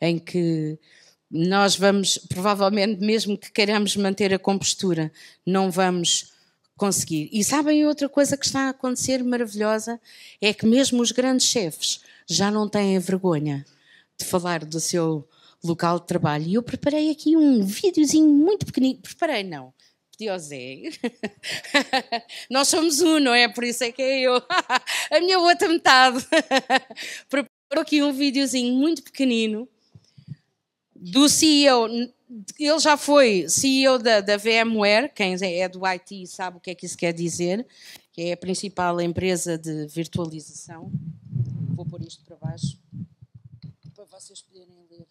em 0.00 0.20
que 0.20 0.78
nós 1.30 1.76
vamos, 1.76 2.18
provavelmente, 2.18 3.00
mesmo 3.04 3.36
que 3.36 3.52
queiramos 3.52 3.96
manter 3.96 4.32
a 4.32 4.38
compostura, 4.38 5.12
não 5.44 5.70
vamos 5.70 6.32
conseguir. 6.76 7.28
E 7.32 7.44
sabem 7.44 7.86
outra 7.86 8.08
coisa 8.08 8.36
que 8.36 8.46
está 8.46 8.66
a 8.66 8.70
acontecer 8.70 9.22
maravilhosa? 9.22 10.00
É 10.40 10.54
que 10.54 10.64
mesmo 10.64 11.02
os 11.02 11.12
grandes 11.12 11.46
chefes 11.46 12.00
já 12.26 12.50
não 12.50 12.68
têm 12.68 12.98
vergonha 12.98 13.66
de 14.18 14.24
falar 14.24 14.64
do 14.64 14.80
seu 14.80 15.28
local 15.62 15.98
de 16.00 16.06
trabalho. 16.06 16.46
E 16.46 16.54
eu 16.54 16.62
preparei 16.62 17.10
aqui 17.10 17.36
um 17.36 17.64
videozinho 17.64 18.28
muito 18.28 18.64
pequenino. 18.64 19.00
Preparei, 19.00 19.42
não. 19.42 19.74
Pedi. 20.16 20.90
Nós 22.50 22.68
somos 22.68 23.00
um, 23.00 23.20
não 23.20 23.34
é? 23.34 23.48
Por 23.48 23.64
isso 23.64 23.84
é 23.84 23.92
que 23.92 24.02
é 24.02 24.20
eu. 24.20 24.36
A 25.10 25.20
minha 25.20 25.38
outra 25.38 25.68
metade. 25.68 26.24
Preparou 27.28 27.82
aqui 27.82 28.02
um 28.02 28.12
videozinho 28.12 28.74
muito 28.74 29.02
pequenino 29.02 29.68
do 31.00 31.28
CEO, 31.28 31.86
ele 32.58 32.78
já 32.78 32.96
foi 32.96 33.48
CEO 33.48 33.98
da, 33.98 34.20
da 34.20 34.36
VMware, 34.36 35.12
quem 35.14 35.34
é 35.40 35.68
do 35.68 35.84
IT 35.86 36.26
sabe 36.26 36.56
o 36.56 36.60
que 36.60 36.70
é 36.70 36.74
que 36.74 36.86
isso 36.86 36.96
quer 36.96 37.12
dizer, 37.12 37.66
que 38.12 38.22
é 38.22 38.32
a 38.32 38.36
principal 38.36 39.00
empresa 39.00 39.56
de 39.56 39.86
virtualização. 39.86 40.90
Vou 41.74 41.86
pôr 41.86 42.02
isto 42.02 42.24
para 42.24 42.36
baixo, 42.36 42.78
para 43.94 44.04
vocês 44.06 44.42
poderem 44.42 44.74
ler. 44.90 45.06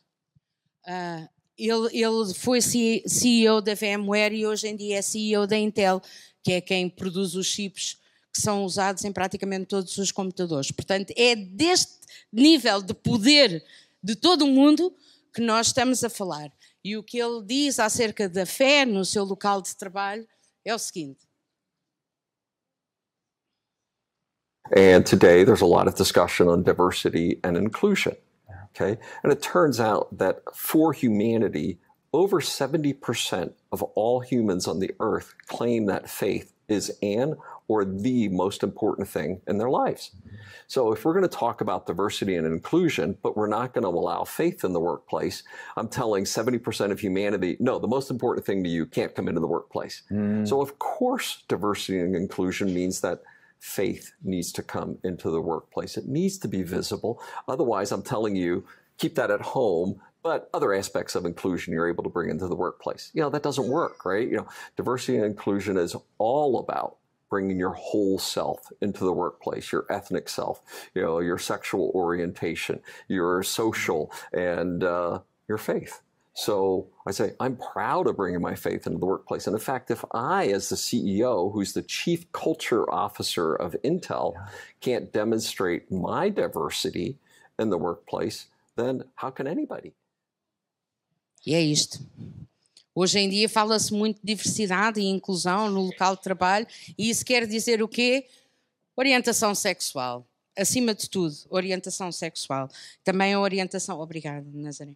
Uh, 0.85 1.29
ele, 1.57 2.03
ele 2.03 2.33
foi 2.35 2.59
CEO 2.61 3.61
da 3.61 3.73
VMware 3.73 4.33
e 4.33 4.45
hoje 4.45 4.67
em 4.67 4.75
dia 4.75 4.97
é 4.97 5.01
CEO 5.01 5.47
da 5.47 5.57
Intel, 5.57 6.01
que 6.43 6.53
é 6.53 6.61
quem 6.61 6.87
produz 6.89 7.33
os 7.33 7.47
chips 7.47 7.97
que 8.31 8.41
são 8.41 8.63
usados 8.63 9.03
em 9.03 9.11
praticamente 9.11 9.65
todos 9.65 9.97
os 9.97 10.11
computadores. 10.11 10.69
Portanto, 10.71 11.11
é 11.17 11.35
deste 11.35 11.93
nível 12.31 12.81
de 12.81 12.93
poder 12.93 13.63
de 14.03 14.15
todo 14.15 14.45
o 14.45 14.47
mundo 14.47 14.93
que 15.37 15.41
nós 15.43 15.67
estamos 15.67 16.03
a 16.03 16.09
falar. 16.09 16.51
E 16.83 16.97
o 16.97 17.03
que 17.03 17.19
ele 17.19 17.43
diz 17.43 17.77
acerca 17.77 18.27
da 18.27 18.43
fé 18.43 18.85
no 18.85 19.05
seu 19.05 19.23
local 19.23 19.61
de 19.61 19.75
trabalho 19.75 20.27
é 20.65 20.73
o 20.73 20.79
seguinte. 20.79 21.27
And 24.75 25.03
today 25.05 25.45
there's 25.45 25.61
a 25.61 25.65
lot 25.67 25.87
of 25.87 25.95
discussion 25.95 26.49
on 26.49 26.63
diversity 26.63 27.39
and 27.43 27.55
inclusion. 27.55 28.15
Okay? 28.71 28.97
And 29.23 29.31
it 29.31 29.41
turns 29.41 29.79
out 29.79 30.17
that 30.17 30.41
for 30.53 30.91
humanity, 30.91 31.79
over 32.11 32.41
70% 32.41 33.53
of 33.71 33.83
all 33.95 34.21
humans 34.21 34.67
on 34.67 34.79
the 34.79 34.93
earth 34.99 35.35
claim 35.45 35.85
that 35.85 36.09
faith 36.09 36.51
is 36.67 36.97
an 37.03 37.35
or 37.67 37.83
the 37.83 38.29
most 38.29 38.63
important 38.63 39.07
thing 39.07 39.41
in 39.47 39.57
their 39.57 39.69
lives. 39.69 40.11
So 40.67 40.91
if 40.93 41.03
we're 41.03 41.13
going 41.13 41.27
to 41.27 41.37
talk 41.37 41.61
about 41.61 41.85
diversity 41.85 42.35
and 42.35 42.47
inclusion, 42.47 43.17
but 43.21 43.35
we're 43.35 43.47
not 43.47 43.73
going 43.73 43.83
to 43.83 43.89
allow 43.89 44.23
faith 44.23 44.63
in 44.63 44.73
the 44.73 44.79
workplace, 44.79 45.43
I'm 45.75 45.87
telling 45.87 46.23
70% 46.23 46.91
of 46.91 46.99
humanity, 46.99 47.57
no, 47.59 47.79
the 47.79 47.87
most 47.87 48.09
important 48.09 48.45
thing 48.45 48.63
to 48.63 48.69
you 48.69 48.85
can't 48.85 49.13
come 49.13 49.27
into 49.27 49.41
the 49.41 49.47
workplace. 49.47 50.03
Mm. 50.11 50.47
So 50.47 50.61
of 50.61 50.79
course, 50.79 51.43
diversity 51.47 51.99
and 51.99 52.15
inclusion 52.15 52.73
means 52.73 53.01
that 53.01 53.21
faith 53.59 54.13
needs 54.23 54.51
to 54.53 54.63
come 54.63 54.97
into 55.03 55.29
the 55.29 55.41
workplace. 55.41 55.97
It 55.97 56.07
needs 56.07 56.37
to 56.39 56.47
be 56.47 56.63
visible. 56.63 57.21
Otherwise, 57.47 57.91
I'm 57.91 58.03
telling 58.03 58.35
you, 58.35 58.65
keep 58.97 59.15
that 59.15 59.31
at 59.31 59.41
home 59.41 59.99
but 60.23 60.49
other 60.53 60.73
aspects 60.73 61.15
of 61.15 61.25
inclusion 61.25 61.71
you're 61.71 61.87
able 61.87 62.03
to 62.03 62.09
bring 62.09 62.29
into 62.29 62.49
the 62.49 62.55
workplace. 62.55 63.11
You 63.13 63.21
know, 63.21 63.29
that 63.29 63.43
doesn't 63.43 63.69
work, 63.69 64.03
right? 64.03 64.27
You 64.27 64.35
know, 64.35 64.47
diversity 64.75 65.15
and 65.15 65.25
inclusion 65.25 65.77
is 65.77 65.95
all 66.17 66.59
about 66.59 66.97
bringing 67.29 67.59
your 67.59 67.73
whole 67.73 68.17
self 68.19 68.71
into 68.81 69.03
the 69.03 69.13
workplace, 69.13 69.71
your 69.71 69.85
ethnic 69.89 70.29
self, 70.29 70.61
you 70.93 71.01
know, 71.01 71.19
your 71.19 71.37
sexual 71.37 71.91
orientation, 71.93 72.79
your 73.07 73.43
social, 73.43 74.11
and 74.33 74.83
uh, 74.83 75.19
your 75.47 75.57
faith. 75.57 76.01
So 76.33 76.87
I 77.07 77.11
say, 77.11 77.33
I'm 77.39 77.57
proud 77.57 78.05
of 78.05 78.15
bringing 78.15 78.41
my 78.41 78.53
faith 78.53 78.85
into 78.85 78.99
the 78.99 79.07
workplace. 79.07 79.47
And 79.47 79.55
in 79.55 79.59
fact, 79.59 79.89
if 79.89 80.05
I, 80.13 80.45
as 80.47 80.69
the 80.69 80.75
CEO, 80.75 81.51
who's 81.51 81.73
the 81.73 81.81
chief 81.81 82.31
culture 82.31 82.87
officer 82.93 83.55
of 83.55 83.75
Intel, 83.83 84.33
yeah. 84.35 84.47
can't 84.79 85.11
demonstrate 85.11 85.91
my 85.91 86.29
diversity 86.29 87.17
in 87.57 87.71
the 87.71 87.77
workplace, 87.77 88.45
then 88.75 89.05
how 89.15 89.31
can 89.31 89.47
anybody? 89.47 89.95
É 91.47 91.61
isto. 91.61 91.99
Hoje 92.99 93.19
em 93.19 93.29
dia 93.29 93.47
fala-se 93.47 93.93
muito 93.93 94.15
de 94.15 94.25
diversidade 94.25 94.99
e 94.99 95.05
inclusão 95.05 95.69
no 95.69 95.81
local 95.81 96.15
de 96.15 96.23
trabalho 96.23 96.65
e 96.97 97.11
isso 97.11 97.23
quer 97.23 97.45
dizer 97.45 97.83
o 97.83 97.87
quê? 97.87 98.25
Orientação 98.95 99.53
sexual. 99.53 100.27
Acima 100.57 100.95
de 100.95 101.07
tudo, 101.07 101.35
orientação 101.51 102.11
sexual. 102.11 102.67
Também 103.03 103.35
a 103.35 103.39
orientação. 103.39 103.99
Obrigada, 103.99 104.47
Nazaré. 104.51 104.95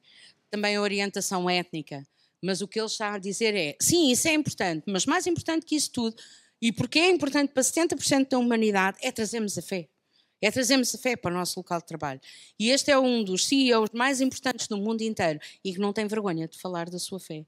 Também 0.49 0.77
a 0.77 0.81
orientação 0.81 1.47
étnica. 1.47 2.03
Mas 2.41 2.59
o 2.59 2.67
que 2.67 2.79
ele 2.79 2.87
está 2.87 3.13
a 3.13 3.17
dizer 3.19 3.53
é: 3.53 3.77
sim, 3.79 4.09
isso 4.09 4.27
é 4.27 4.33
importante, 4.33 4.85
mas 4.87 5.05
mais 5.05 5.27
importante 5.27 5.63
que 5.63 5.75
isso 5.75 5.91
tudo, 5.91 6.15
e 6.59 6.71
porque 6.71 6.97
é 6.97 7.07
importante 7.07 7.53
para 7.53 7.61
70% 7.61 8.29
da 8.29 8.39
humanidade, 8.39 8.97
é 9.03 9.11
trazermos 9.11 9.55
a 9.59 9.61
fé. 9.61 9.87
É 10.41 10.49
trazermos 10.49 10.95
a 10.95 10.97
fé 10.97 11.15
para 11.15 11.29
o 11.29 11.37
nosso 11.37 11.59
local 11.59 11.79
de 11.79 11.85
trabalho. 11.85 12.19
E 12.59 12.71
este 12.71 12.89
é 12.89 12.97
um 12.97 13.23
dos 13.23 13.45
CEOs 13.45 13.91
mais 13.93 14.21
importantes 14.21 14.67
do 14.67 14.75
mundo 14.75 15.03
inteiro 15.03 15.39
e 15.63 15.71
que 15.71 15.79
não 15.79 15.93
tem 15.93 16.07
vergonha 16.07 16.47
de 16.47 16.57
falar 16.57 16.89
da 16.89 16.97
sua 16.97 17.19
fé. 17.19 17.45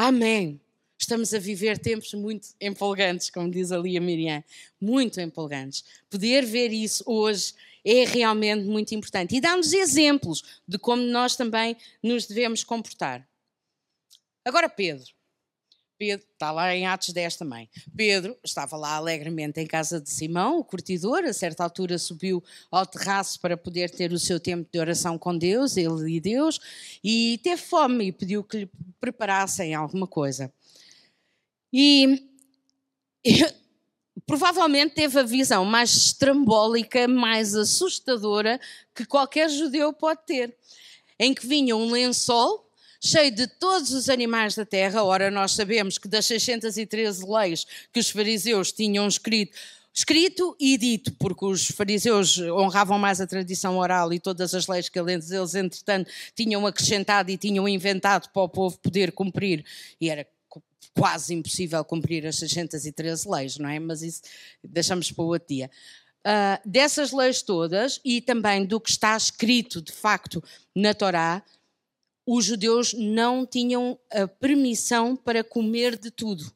Amém. 0.00 0.60
Estamos 0.96 1.34
a 1.34 1.40
viver 1.40 1.76
tempos 1.76 2.14
muito 2.14 2.50
empolgantes, 2.60 3.30
como 3.30 3.50
diz 3.50 3.72
ali 3.72 3.96
a 3.96 4.00
Miriam, 4.00 4.44
muito 4.80 5.20
empolgantes. 5.20 5.84
Poder 6.08 6.46
ver 6.46 6.72
isso 6.72 7.02
hoje 7.04 7.52
é 7.84 8.04
realmente 8.04 8.64
muito 8.64 8.94
importante 8.94 9.34
e 9.34 9.40
dá-nos 9.40 9.72
exemplos 9.72 10.60
de 10.68 10.78
como 10.78 11.02
nós 11.02 11.34
também 11.34 11.76
nos 12.00 12.26
devemos 12.26 12.62
comportar. 12.62 13.28
Agora, 14.44 14.68
Pedro. 14.68 15.17
Pedro, 15.98 16.24
está 16.32 16.52
lá 16.52 16.74
em 16.74 16.86
Atos 16.86 17.10
10 17.10 17.36
também. 17.36 17.68
Pedro 17.96 18.38
estava 18.44 18.76
lá 18.76 18.94
alegremente 18.94 19.60
em 19.60 19.66
casa 19.66 20.00
de 20.00 20.08
Simão, 20.08 20.58
o 20.58 20.64
curtidor, 20.64 21.24
a 21.24 21.32
certa 21.32 21.64
altura 21.64 21.98
subiu 21.98 22.42
ao 22.70 22.86
terraço 22.86 23.40
para 23.40 23.56
poder 23.56 23.90
ter 23.90 24.12
o 24.12 24.18
seu 24.18 24.38
tempo 24.38 24.68
de 24.72 24.78
oração 24.78 25.18
com 25.18 25.36
Deus, 25.36 25.76
ele 25.76 26.14
e 26.14 26.20
Deus, 26.20 26.60
e 27.02 27.40
teve 27.42 27.60
fome 27.60 28.06
e 28.06 28.12
pediu 28.12 28.44
que 28.44 28.58
lhe 28.58 28.70
preparassem 29.00 29.74
alguma 29.74 30.06
coisa. 30.06 30.52
E, 31.72 32.24
provavelmente 34.24 34.94
teve 34.94 35.18
a 35.18 35.24
visão 35.24 35.64
mais 35.64 35.92
estrambólica, 35.92 37.08
mais 37.08 37.56
assustadora 37.56 38.60
que 38.94 39.04
qualquer 39.04 39.50
judeu 39.50 39.92
pode 39.92 40.20
ter, 40.24 40.56
em 41.18 41.34
que 41.34 41.44
vinha 41.44 41.76
um 41.76 41.90
lençol 41.90 42.67
cheio 43.00 43.30
de 43.30 43.46
todos 43.46 43.92
os 43.92 44.08
animais 44.08 44.54
da 44.54 44.64
terra. 44.64 45.02
Ora, 45.02 45.30
nós 45.30 45.52
sabemos 45.52 45.98
que 45.98 46.08
das 46.08 46.26
613 46.26 47.24
leis 47.26 47.66
que 47.92 48.00
os 48.00 48.10
fariseus 48.10 48.72
tinham 48.72 49.06
escrito, 49.06 49.56
escrito 49.92 50.56
e 50.58 50.76
dito, 50.76 51.12
porque 51.12 51.44
os 51.44 51.68
fariseus 51.68 52.38
honravam 52.38 52.98
mais 52.98 53.20
a 53.20 53.26
tradição 53.26 53.78
oral 53.78 54.12
e 54.12 54.20
todas 54.20 54.54
as 54.54 54.66
leis 54.66 54.88
que 54.88 54.98
eles, 54.98 55.30
entretanto, 55.54 56.10
tinham 56.34 56.66
acrescentado 56.66 57.30
e 57.30 57.36
tinham 57.36 57.68
inventado 57.68 58.28
para 58.30 58.42
o 58.42 58.48
povo 58.48 58.78
poder 58.78 59.12
cumprir, 59.12 59.64
e 60.00 60.10
era 60.10 60.26
quase 60.94 61.32
impossível 61.32 61.84
cumprir 61.84 62.26
as 62.26 62.36
613 62.36 63.28
leis, 63.28 63.56
não 63.56 63.68
é? 63.68 63.78
Mas 63.78 64.02
isso 64.02 64.22
deixamos 64.62 65.12
para 65.12 65.24
o 65.24 65.28
outro 65.28 65.48
dia. 65.48 65.70
Uh, 66.26 66.60
dessas 66.68 67.12
leis 67.12 67.40
todas 67.40 68.00
e 68.04 68.20
também 68.20 68.66
do 68.66 68.80
que 68.80 68.90
está 68.90 69.16
escrito 69.16 69.80
de 69.80 69.92
facto 69.92 70.42
na 70.74 70.92
Torá, 70.92 71.42
os 72.30 72.44
judeus 72.44 72.92
não 72.92 73.46
tinham 73.46 73.98
a 74.12 74.28
permissão 74.28 75.16
para 75.16 75.42
comer 75.42 75.96
de 75.98 76.10
tudo. 76.10 76.52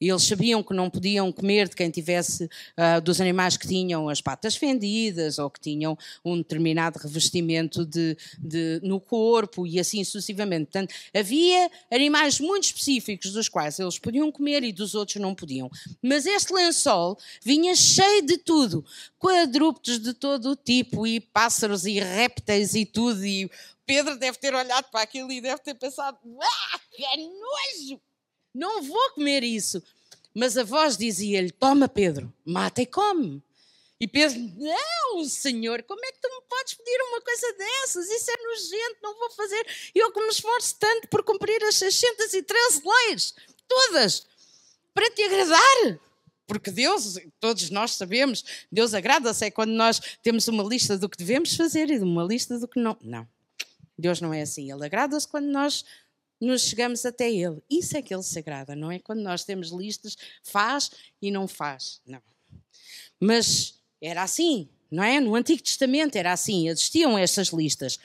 Eles 0.00 0.24
sabiam 0.24 0.62
que 0.62 0.74
não 0.74 0.88
podiam 0.90 1.30
comer 1.30 1.68
de 1.68 1.76
quem 1.76 1.90
tivesse 1.90 2.44
uh, 2.44 3.00
dos 3.02 3.20
animais 3.20 3.56
que 3.56 3.68
tinham 3.68 4.08
as 4.08 4.20
patas 4.20 4.56
fendidas 4.56 5.38
ou 5.38 5.48
que 5.50 5.60
tinham 5.60 5.96
um 6.24 6.38
determinado 6.38 6.98
revestimento 6.98 7.84
de, 7.84 8.16
de, 8.38 8.80
no 8.82 8.98
corpo 8.98 9.66
e 9.66 9.78
assim 9.78 10.02
sucessivamente. 10.02 10.70
Portanto, 10.72 10.92
havia 11.14 11.70
animais 11.90 12.40
muito 12.40 12.64
específicos 12.64 13.30
dos 13.30 13.48
quais 13.48 13.78
eles 13.78 13.98
podiam 13.98 14.32
comer 14.32 14.64
e 14.64 14.72
dos 14.72 14.94
outros 14.94 15.20
não 15.20 15.34
podiam. 15.34 15.70
Mas 16.02 16.24
este 16.24 16.52
lençol 16.52 17.16
vinha 17.44 17.76
cheio 17.76 18.22
de 18.22 18.38
tudo, 18.38 18.84
quadrúpedes 19.18 20.00
de 20.00 20.14
todo 20.14 20.52
o 20.52 20.56
tipo 20.56 21.06
e 21.06 21.20
pássaros 21.20 21.84
e 21.84 22.00
répteis 22.00 22.74
e 22.74 22.84
tudo. 22.84 23.24
E 23.24 23.48
Pedro 23.92 24.16
deve 24.16 24.38
ter 24.38 24.54
olhado 24.54 24.90
para 24.90 25.02
aquilo 25.02 25.30
e 25.30 25.38
deve 25.38 25.60
ter 25.60 25.74
pensado: 25.74 26.16
ah, 26.40 26.80
que 26.90 27.04
nojo! 27.04 28.00
Não 28.54 28.82
vou 28.82 29.10
comer 29.10 29.42
isso. 29.42 29.82
Mas 30.34 30.56
a 30.56 30.64
voz 30.64 30.96
dizia-lhe: 30.96 31.50
Toma, 31.50 31.86
Pedro, 31.86 32.32
mata 32.42 32.80
e 32.80 32.86
come. 32.86 33.42
E 34.00 34.08
Pedro, 34.08 34.38
não, 34.56 35.22
Senhor, 35.26 35.82
como 35.82 36.02
é 36.06 36.10
que 36.10 36.20
tu 36.22 36.28
me 36.28 36.40
podes 36.48 36.72
pedir 36.72 37.02
uma 37.02 37.20
coisa 37.20 37.52
dessas? 37.52 38.08
Isso 38.08 38.30
é 38.30 38.36
nojento, 38.42 38.96
não 39.02 39.18
vou 39.18 39.30
fazer. 39.32 39.66
Eu 39.94 40.10
que 40.10 40.20
me 40.22 40.28
esforço 40.28 40.74
tanto 40.80 41.08
por 41.08 41.22
cumprir 41.22 41.62
as 41.64 41.74
613 41.74 42.82
leis, 42.84 43.34
todas, 43.68 44.26
para 44.94 45.10
te 45.10 45.22
agradar. 45.22 46.00
Porque 46.46 46.70
Deus, 46.70 47.18
todos 47.38 47.68
nós 47.68 47.94
sabemos, 47.94 48.42
Deus 48.72 48.94
agrada-se 48.94 49.44
é 49.44 49.50
quando 49.50 49.72
nós 49.72 50.00
temos 50.22 50.48
uma 50.48 50.62
lista 50.62 50.96
do 50.96 51.10
que 51.10 51.18
devemos 51.18 51.54
fazer 51.54 51.90
e 51.90 51.98
uma 51.98 52.24
lista 52.24 52.58
do 52.58 52.66
que 52.66 52.80
não. 52.80 52.96
Não. 53.02 53.28
Deus 54.02 54.20
não 54.20 54.34
é 54.34 54.42
assim. 54.42 54.70
Ele 54.70 54.84
agrada-se 54.84 55.26
quando 55.26 55.46
nós 55.46 55.84
nos 56.40 56.62
chegamos 56.62 57.06
até 57.06 57.30
Ele. 57.30 57.62
Isso 57.70 57.96
é 57.96 58.02
que 58.02 58.12
Ele 58.12 58.22
se 58.22 58.38
agrada, 58.38 58.74
não 58.74 58.90
é? 58.90 58.98
Quando 58.98 59.20
nós 59.20 59.44
temos 59.44 59.70
listas, 59.70 60.16
faz 60.42 60.90
e 61.22 61.30
não 61.30 61.46
faz. 61.46 62.00
Não. 62.04 62.20
Mas 63.18 63.80
era 64.00 64.22
assim, 64.22 64.68
não 64.90 65.02
é? 65.02 65.20
No 65.20 65.34
Antigo 65.36 65.62
Testamento 65.62 66.16
era 66.16 66.32
assim, 66.32 66.68
existiam 66.68 67.16
estas 67.16 67.48
listas. 67.48 67.98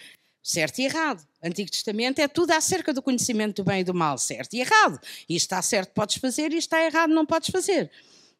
Certo 0.43 0.79
e 0.79 0.85
errado. 0.85 1.27
Antigo 1.43 1.69
Testamento 1.69 2.19
é 2.19 2.27
tudo 2.27 2.51
acerca 2.51 2.93
do 2.93 3.01
conhecimento 3.01 3.61
do 3.61 3.65
bem 3.65 3.81
e 3.81 3.83
do 3.83 3.93
mal, 3.93 4.17
certo 4.17 4.53
e 4.53 4.61
errado. 4.61 4.99
Isto 5.27 5.45
está 5.45 5.61
certo, 5.61 5.91
podes 5.93 6.17
fazer, 6.17 6.53
isto 6.53 6.73
está 6.73 6.81
errado, 6.81 7.09
não 7.09 7.25
podes 7.25 7.49
fazer. 7.49 7.91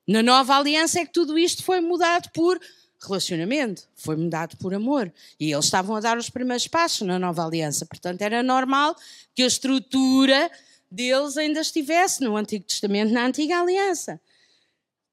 Na 0.07 0.23
nova 0.23 0.55
aliança 0.55 0.99
é 1.01 1.05
que 1.05 1.11
tudo 1.11 1.37
isto 1.37 1.63
foi 1.63 1.81
mudado 1.81 2.29
por 2.31 2.61
relacionamento, 2.99 3.87
foi-me 3.95 4.29
dado 4.29 4.57
por 4.57 4.73
amor. 4.73 5.11
E 5.39 5.51
eles 5.51 5.65
estavam 5.65 5.95
a 5.95 5.99
dar 5.99 6.17
os 6.17 6.29
primeiros 6.29 6.67
passos 6.67 7.05
na 7.07 7.19
nova 7.19 7.45
aliança. 7.45 7.85
Portanto, 7.85 8.21
era 8.21 8.41
normal 8.41 8.95
que 9.35 9.43
a 9.43 9.47
estrutura 9.47 10.49
deles 10.89 11.37
ainda 11.37 11.59
estivesse 11.59 12.23
no 12.23 12.35
Antigo 12.35 12.65
Testamento, 12.65 13.11
na 13.11 13.25
Antiga 13.25 13.59
Aliança. 13.59 14.19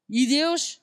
E 0.08 0.26
Deus 0.26 0.80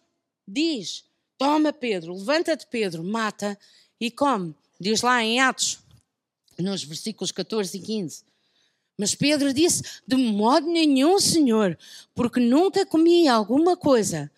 diz: 0.47 1.05
Toma, 1.37 1.73
Pedro, 1.73 2.13
levanta-te, 2.13 2.67
Pedro, 2.67 3.03
mata 3.03 3.57
e 3.99 4.11
come. 4.11 4.55
Diz 4.79 5.01
lá 5.01 5.23
em 5.23 5.39
Atos, 5.39 5.79
nos 6.57 6.83
versículos 6.83 7.31
14 7.31 7.77
e 7.77 7.81
15. 7.81 8.23
Mas 8.97 9.15
Pedro 9.15 9.53
disse: 9.53 9.83
De 10.07 10.15
modo 10.15 10.67
nenhum, 10.67 11.19
Senhor, 11.19 11.77
porque 12.13 12.39
nunca 12.39 12.85
comi 12.85 13.27
alguma 13.27 13.75
coisa 13.75 14.29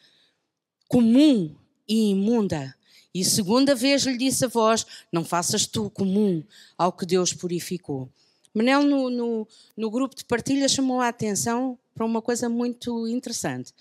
comum 0.88 1.56
e 1.88 2.12
imunda. 2.12 2.76
E 3.14 3.24
segunda 3.24 3.76
vez 3.76 4.04
lhe 4.04 4.18
disse 4.18 4.46
a 4.46 4.48
voz: 4.48 4.86
Não 5.12 5.24
faças 5.24 5.68
tu 5.68 5.90
comum 5.90 6.44
ao 6.78 6.92
que 6.92 7.06
Deus 7.06 7.34
purificou. 7.34 8.10
Manel, 8.54 8.84
no, 8.84 9.10
no, 9.10 9.48
no 9.76 9.90
grupo 9.90 10.16
de 10.16 10.26
partilha, 10.26 10.68
chamou 10.68 11.00
a 11.00 11.08
atenção 11.08 11.78
para 11.94 12.06
uma 12.06 12.22
coisa 12.22 12.50
muito 12.50 13.08
interessante. 13.08 13.74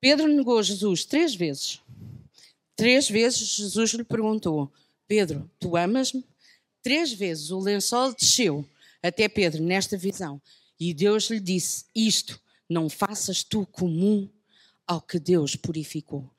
Pedro 0.00 0.28
negou 0.28 0.62
Jesus 0.62 1.04
três 1.04 1.34
vezes. 1.34 1.80
Três 2.74 3.08
vezes 3.08 3.56
Jesus 3.56 3.90
lhe 3.92 4.04
perguntou: 4.04 4.70
Pedro, 5.08 5.50
tu 5.58 5.76
amas-me? 5.76 6.24
Três 6.82 7.12
vezes 7.12 7.50
o 7.50 7.58
lençol 7.58 8.14
desceu 8.14 8.64
até 9.02 9.28
Pedro 9.28 9.62
nesta 9.62 9.96
visão. 9.96 10.40
E 10.78 10.92
Deus 10.92 11.30
lhe 11.30 11.40
disse: 11.40 11.84
Isto 11.94 12.40
não 12.68 12.88
faças 12.88 13.42
tu 13.42 13.66
comum 13.66 14.28
ao 14.86 15.00
que 15.00 15.18
Deus 15.18 15.56
purificou. 15.56 16.30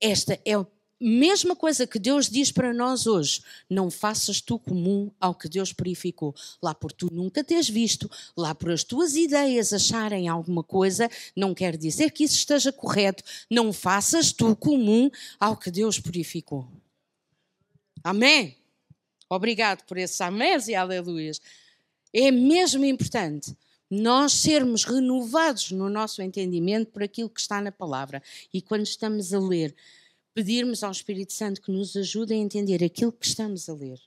Esta 0.00 0.38
é 0.44 0.54
a 0.54 0.66
mesma 1.00 1.54
coisa 1.54 1.86
que 1.86 1.98
Deus 1.98 2.28
diz 2.28 2.50
para 2.50 2.72
nós 2.72 3.06
hoje. 3.06 3.42
Não 3.68 3.90
faças 3.90 4.40
tu 4.40 4.58
comum 4.58 5.10
ao 5.20 5.34
que 5.34 5.48
Deus 5.48 5.72
purificou. 5.72 6.34
Lá 6.62 6.74
por 6.74 6.92
tu 6.92 7.12
nunca 7.12 7.44
teres 7.44 7.68
visto, 7.68 8.10
lá 8.36 8.54
por 8.54 8.70
as 8.70 8.84
tuas 8.84 9.16
ideias 9.16 9.72
acharem 9.72 10.28
alguma 10.28 10.62
coisa, 10.62 11.08
não 11.36 11.54
quer 11.54 11.76
dizer 11.76 12.10
que 12.10 12.24
isso 12.24 12.36
esteja 12.36 12.72
correto. 12.72 13.22
Não 13.50 13.72
faças 13.72 14.32
tu 14.32 14.54
comum 14.56 15.10
ao 15.38 15.56
que 15.56 15.70
Deus 15.70 15.98
purificou. 15.98 16.66
Amém? 18.02 18.56
Obrigado 19.28 19.84
por 19.84 19.98
esses 19.98 20.20
améns 20.20 20.68
e 20.68 20.74
aleluias. 20.74 21.40
É 22.12 22.30
mesmo 22.30 22.84
importante 22.84 23.54
nós 23.90 24.32
sermos 24.32 24.84
renovados 24.84 25.70
no 25.70 25.88
nosso 25.88 26.20
entendimento 26.20 26.90
por 26.90 27.02
aquilo 27.02 27.30
que 27.30 27.40
está 27.40 27.60
na 27.60 27.72
palavra. 27.72 28.22
E 28.52 28.60
quando 28.60 28.82
estamos 28.82 29.32
a 29.32 29.38
ler, 29.38 29.74
pedirmos 30.34 30.84
ao 30.84 30.92
Espírito 30.92 31.32
Santo 31.32 31.60
que 31.60 31.72
nos 31.72 31.96
ajude 31.96 32.34
a 32.34 32.36
entender 32.36 32.84
aquilo 32.84 33.12
que 33.12 33.26
estamos 33.26 33.68
a 33.68 33.74
ler. 33.74 34.00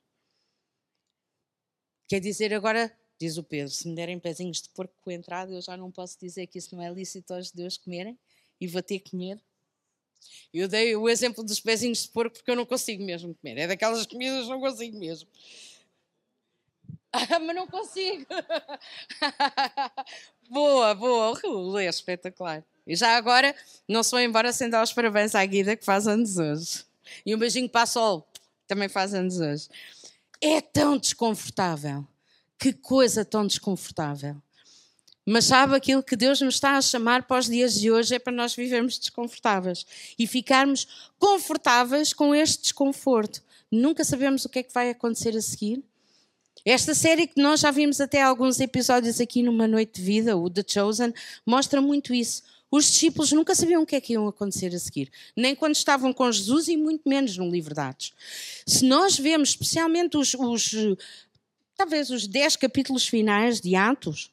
Quer 2.07 2.19
dizer, 2.19 2.53
agora, 2.53 2.95
diz 3.19 3.37
o 3.37 3.43
Pedro, 3.43 3.73
se 3.73 3.87
me 3.87 3.95
derem 3.95 4.19
pezinhos 4.19 4.61
de 4.61 4.69
porco 4.69 4.93
com 5.01 5.11
entrada, 5.11 5.51
eu 5.53 5.61
já 5.61 5.77
não 5.77 5.89
posso 5.91 6.19
dizer 6.19 6.47
que 6.47 6.57
isso 6.57 6.75
não 6.75 6.83
é 6.83 6.91
lícito 6.91 7.33
aos 7.33 7.47
judeus 7.47 7.77
comerem 7.77 8.17
e 8.59 8.67
vou 8.67 8.81
ter 8.83 8.99
que 8.99 9.11
comer. 9.11 9.39
Eu 10.53 10.67
dei 10.67 10.95
o 10.95 11.09
exemplo 11.09 11.43
dos 11.43 11.59
pezinhos 11.59 12.03
de 12.03 12.09
porco 12.09 12.35
porque 12.35 12.51
eu 12.51 12.55
não 12.55 12.65
consigo 12.65 13.03
mesmo 13.03 13.33
comer. 13.35 13.57
É 13.57 13.67
daquelas 13.67 14.05
comidas 14.05 14.43
que 14.43 14.49
não 14.49 14.59
consigo 14.59 14.97
mesmo. 14.97 15.27
Mas 17.45 17.55
não 17.55 17.67
consigo. 17.67 18.25
boa, 20.49 20.95
boa. 20.95 21.39
O 21.43 21.77
é 21.77 21.85
espetacular. 21.85 22.63
E 22.87 22.95
já 22.95 23.15
agora, 23.15 23.55
não 23.87 24.03
se 24.03 24.15
embora 24.23 24.51
sem 24.51 24.69
dar 24.69 24.83
os 24.83 24.93
parabéns 24.93 25.35
à 25.35 25.45
Guida, 25.45 25.75
que 25.75 25.85
faz 25.85 26.07
anos 26.07 26.37
hoje. 26.37 26.85
E 27.25 27.35
um 27.35 27.37
beijinho 27.37 27.69
para 27.69 27.83
a 27.83 27.85
Sol, 27.85 28.27
também 28.67 28.87
faz 28.87 29.13
anos 29.13 29.39
hoje. 29.39 29.69
É 30.39 30.61
tão 30.61 30.97
desconfortável. 30.97 32.07
Que 32.57 32.73
coisa 32.73 33.25
tão 33.25 33.45
desconfortável. 33.45 34.41
Mas 35.25 35.45
sabe 35.45 35.75
aquilo 35.75 36.01
que 36.01 36.15
Deus 36.15 36.41
nos 36.41 36.55
está 36.55 36.77
a 36.77 36.81
chamar 36.81 37.23
para 37.23 37.39
os 37.39 37.45
dias 37.45 37.75
de 37.75 37.91
hoje 37.91 38.15
é 38.15 38.19
para 38.19 38.33
nós 38.33 38.55
vivermos 38.55 38.97
desconfortáveis 38.97 39.85
e 40.17 40.25
ficarmos 40.25 41.11
confortáveis 41.19 42.11
com 42.11 42.33
este 42.33 42.63
desconforto. 42.63 43.41
Nunca 43.71 44.03
sabemos 44.03 44.45
o 44.45 44.49
que 44.49 44.59
é 44.59 44.63
que 44.63 44.73
vai 44.73 44.89
acontecer 44.89 45.35
a 45.37 45.41
seguir. 45.41 45.83
Esta 46.63 46.93
série 46.93 47.25
que 47.25 47.41
nós 47.41 47.61
já 47.61 47.71
vimos 47.71 47.99
até 47.99 48.21
alguns 48.21 48.59
episódios 48.59 49.19
aqui 49.19 49.41
numa 49.41 49.67
noite 49.67 49.99
de 49.99 50.01
vida, 50.05 50.37
o 50.37 50.47
The 50.47 50.63
Chosen, 50.67 51.11
mostra 51.43 51.81
muito 51.81 52.13
isso. 52.13 52.43
Os 52.69 52.85
discípulos 52.85 53.31
nunca 53.31 53.55
sabiam 53.55 53.81
o 53.81 53.85
que 53.85 53.95
é 53.95 54.01
que 54.01 54.13
iam 54.13 54.27
acontecer 54.27 54.73
a 54.73 54.79
seguir, 54.79 55.11
nem 55.35 55.55
quando 55.55 55.75
estavam 55.75 56.13
com 56.13 56.31
Jesus 56.31 56.67
e 56.67 56.77
muito 56.77 57.09
menos 57.09 57.35
no 57.35 57.49
livro 57.49 57.73
de 57.73 57.81
Atos. 57.81 58.13
Se 58.65 58.85
nós 58.85 59.17
vemos 59.17 59.49
especialmente 59.49 60.15
os, 60.15 60.35
os 60.35 60.71
talvez 61.75 62.11
os 62.11 62.27
dez 62.27 62.55
capítulos 62.55 63.07
finais 63.07 63.59
de 63.59 63.75
Atos, 63.75 64.31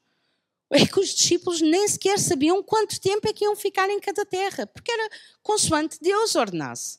é 0.71 0.87
que 0.87 1.01
os 1.01 1.15
discípulos 1.15 1.63
nem 1.63 1.89
sequer 1.89 2.19
sabiam 2.19 2.63
quanto 2.63 3.01
tempo 3.01 3.27
é 3.27 3.33
que 3.33 3.45
iam 3.45 3.57
ficar 3.57 3.89
em 3.89 3.99
cada 3.99 4.25
terra, 4.27 4.67
porque 4.67 4.93
era 4.93 5.09
consoante 5.43 5.97
Deus 5.99 6.35
ordenasse. 6.35 6.99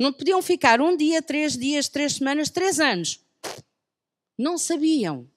Não 0.00 0.10
podiam 0.10 0.40
ficar 0.40 0.80
um 0.80 0.96
dia, 0.96 1.20
três 1.20 1.56
dias, 1.56 1.86
três 1.86 2.14
semanas, 2.14 2.48
três 2.48 2.80
anos 2.80 3.20
não 4.40 4.56
sabiam. 4.56 5.30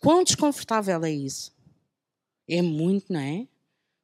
Quão 0.00 0.22
desconfortável 0.22 1.02
é 1.04 1.10
isso? 1.10 1.52
É 2.46 2.60
muito, 2.60 3.12
não 3.12 3.20
é? 3.20 3.48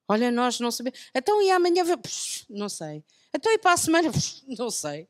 Olha, 0.08 0.32
nós 0.32 0.58
não 0.58 0.70
sabemos. 0.70 0.98
Então 1.14 1.40
e 1.42 1.50
amanhã? 1.50 1.84
Não 2.48 2.68
sei. 2.68 3.04
Então 3.34 3.52
e 3.52 3.58
para 3.58 3.74
a 3.74 3.76
semana? 3.76 4.10
Não 4.58 4.70
sei. 4.70 5.08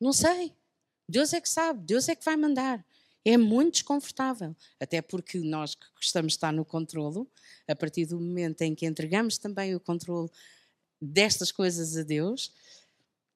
Não 0.00 0.12
sei. 0.12 0.54
Deus 1.08 1.32
é 1.32 1.40
que 1.40 1.48
sabe, 1.48 1.80
Deus 1.84 2.08
é 2.08 2.14
que 2.14 2.24
vai 2.24 2.36
mandar. 2.36 2.84
É 3.24 3.36
muito 3.38 3.74
desconfortável. 3.74 4.54
Até 4.78 5.00
porque 5.00 5.38
nós 5.38 5.74
que 5.74 5.86
gostamos 5.96 6.32
de 6.32 6.36
estar 6.36 6.52
no 6.52 6.64
controlo, 6.64 7.30
a 7.66 7.74
partir 7.74 8.04
do 8.06 8.20
momento 8.20 8.60
em 8.62 8.74
que 8.74 8.86
entregamos 8.86 9.38
também 9.38 9.74
o 9.74 9.80
controle 9.80 10.30
destas 11.00 11.50
coisas 11.50 11.96
a 11.96 12.02
Deus, 12.02 12.52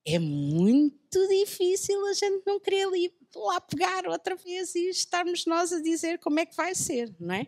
é 0.06 0.18
muito 0.18 1.28
difícil 1.28 2.04
a 2.06 2.12
gente 2.12 2.42
não 2.46 2.60
querer 2.60 2.88
ir 2.94 3.12
lá 3.34 3.60
pegar 3.60 4.06
outra 4.06 4.36
vez 4.36 4.74
e 4.74 4.88
estarmos 4.88 5.46
nós 5.46 5.72
a 5.72 5.80
dizer 5.80 6.18
como 6.18 6.40
é 6.40 6.46
que 6.46 6.56
vai 6.56 6.74
ser, 6.74 7.14
não 7.20 7.34
é? 7.34 7.46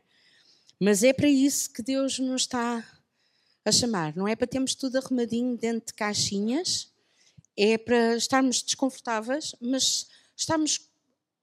Mas 0.79 1.03
é 1.03 1.13
para 1.13 1.29
isso 1.29 1.73
que 1.73 1.83
Deus 1.83 2.19
nos 2.19 2.43
está 2.43 2.85
a 3.65 3.73
chamar, 3.73 4.17
não 4.17 4.27
é 4.27 4.35
para 4.35 4.47
termos 4.47 4.75
tudo 4.75 4.97
arrumadinho 4.97 5.57
dentro 5.57 5.89
de 5.89 5.95
caixinhas, 5.95 6.91
é 7.57 7.77
para 7.77 8.17
estarmos 8.17 8.63
desconfortáveis, 8.63 9.55
mas 9.61 10.09
estarmos 10.35 10.91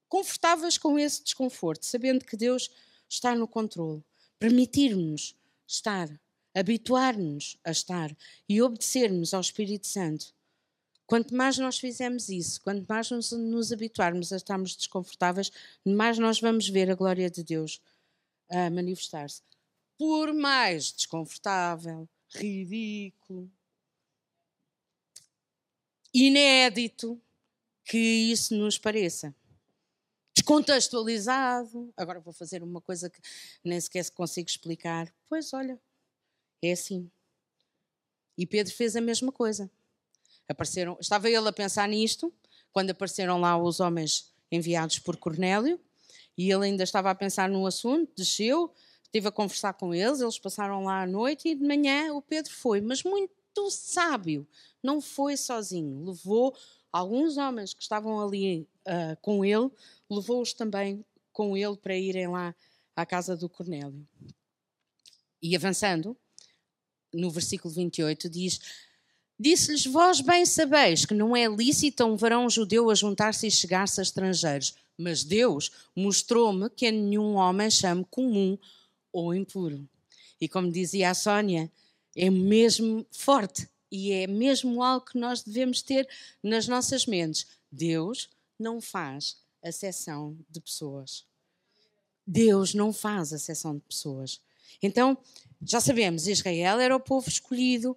confortáveis 0.08 0.76
com 0.76 0.98
esse 0.98 1.22
desconforto, 1.22 1.86
sabendo 1.86 2.24
que 2.24 2.36
Deus 2.36 2.70
está 3.08 3.34
no 3.34 3.46
controle, 3.46 4.02
permitir-nos 4.38 5.36
estar, 5.66 6.08
habituar-nos 6.54 7.56
a 7.62 7.70
estar 7.70 8.16
e 8.48 8.60
obedecermos 8.60 9.32
ao 9.32 9.40
Espírito 9.40 9.86
Santo. 9.86 10.34
Quanto 11.08 11.34
mais 11.34 11.58
nós 11.58 11.78
fizermos 11.78 12.28
isso, 12.28 12.60
quanto 12.60 12.86
mais 12.88 13.10
nos, 13.10 13.32
nos 13.32 13.72
habituarmos 13.72 14.32
a 14.32 14.36
estarmos 14.36 14.76
desconfortáveis, 14.76 15.50
mais 15.84 16.18
nós 16.18 16.40
vamos 16.40 16.68
ver 16.68 16.88
a 16.88 16.94
glória 16.94 17.28
de 17.28 17.42
Deus 17.42 17.80
a 18.48 18.70
manifestar-se. 18.70 19.42
Por 19.98 20.32
mais 20.32 20.92
desconfortável, 20.92 22.08
ridículo, 22.28 23.50
inédito 26.14 27.20
que 27.84 27.98
isso 27.98 28.54
nos 28.54 28.78
pareça 28.78 29.34
descontextualizado. 30.48 31.92
Agora 31.96 32.20
vou 32.20 32.32
fazer 32.32 32.62
uma 32.62 32.80
coisa 32.80 33.10
que 33.10 33.20
nem 33.62 33.80
sequer 33.80 34.08
consigo 34.10 34.48
explicar. 34.48 35.12
Pois 35.28 35.52
olha, 35.52 35.78
é 36.62 36.72
assim. 36.72 37.10
E 38.36 38.46
Pedro 38.46 38.72
fez 38.72 38.96
a 38.96 39.00
mesma 39.00 39.32
coisa. 39.32 39.70
Apareceram, 40.48 40.96
estava 41.00 41.28
ele 41.28 41.48
a 41.48 41.52
pensar 41.52 41.88
nisto 41.88 42.32
quando 42.72 42.90
apareceram 42.90 43.40
lá 43.40 43.56
os 43.60 43.80
homens 43.80 44.32
enviados 44.50 44.98
por 44.98 45.16
Cornélio 45.16 45.78
e 46.36 46.50
ele 46.50 46.66
ainda 46.66 46.84
estava 46.84 47.10
a 47.10 47.14
pensar 47.14 47.48
no 47.48 47.66
assunto, 47.66 48.10
desceu, 48.16 48.72
esteve 49.02 49.28
a 49.28 49.32
conversar 49.32 49.74
com 49.74 49.92
eles, 49.92 50.20
eles 50.20 50.38
passaram 50.38 50.84
lá 50.84 51.02
à 51.02 51.06
noite 51.06 51.48
e 51.48 51.54
de 51.54 51.64
manhã 51.64 52.14
o 52.14 52.22
Pedro 52.22 52.52
foi, 52.52 52.80
mas 52.80 53.02
muito 53.02 53.70
sábio, 53.70 54.46
não 54.82 55.00
foi 55.00 55.36
sozinho, 55.36 56.04
levou 56.04 56.56
alguns 56.92 57.36
homens 57.36 57.74
que 57.74 57.82
estavam 57.82 58.20
ali 58.20 58.66
uh, 58.86 59.16
com 59.20 59.44
ele, 59.44 59.70
levou-os 60.08 60.52
também 60.52 61.04
com 61.32 61.56
ele 61.56 61.76
para 61.76 61.96
irem 61.96 62.28
lá 62.28 62.54
à 62.94 63.04
casa 63.04 63.36
do 63.36 63.48
Cornélio. 63.48 64.06
E 65.42 65.54
avançando, 65.54 66.16
no 67.12 67.30
versículo 67.30 67.72
28, 67.72 68.28
diz: 68.28 68.60
Disse-lhes: 69.38 69.86
Vós 69.86 70.20
bem 70.20 70.44
sabeis 70.44 71.04
que 71.04 71.14
não 71.14 71.36
é 71.36 71.46
lícito 71.46 72.02
a 72.02 72.06
um 72.06 72.16
varão 72.16 72.50
judeu 72.50 72.90
a 72.90 72.94
juntar-se 72.94 73.46
e 73.46 73.50
chegar-se 73.50 74.00
a 74.00 74.02
estrangeiros, 74.02 74.74
mas 74.96 75.22
Deus 75.22 75.70
mostrou-me 75.94 76.68
que 76.70 76.86
a 76.86 76.92
nenhum 76.92 77.34
homem 77.34 77.70
chame 77.70 78.04
comum 78.10 78.58
ou 79.12 79.34
impuro. 79.34 79.88
E 80.40 80.48
como 80.48 80.70
dizia 80.70 81.10
a 81.10 81.14
Sónia, 81.14 81.70
é 82.16 82.30
mesmo 82.30 83.06
forte 83.12 83.68
e 83.90 84.12
é 84.12 84.26
mesmo 84.26 84.82
algo 84.82 85.06
que 85.06 85.18
nós 85.18 85.42
devemos 85.42 85.82
ter 85.82 86.08
nas 86.42 86.66
nossas 86.66 87.06
mentes. 87.06 87.46
Deus 87.70 88.28
não 88.58 88.80
faz 88.80 89.36
acessão 89.62 90.36
de 90.50 90.60
pessoas. 90.60 91.24
Deus 92.26 92.74
não 92.74 92.92
faz 92.92 93.32
acessão 93.32 93.76
de 93.76 93.80
pessoas. 93.82 94.40
Então, 94.82 95.16
já 95.62 95.80
sabemos, 95.80 96.26
Israel 96.26 96.78
era 96.78 96.94
o 96.94 97.00
povo 97.00 97.28
escolhido, 97.28 97.96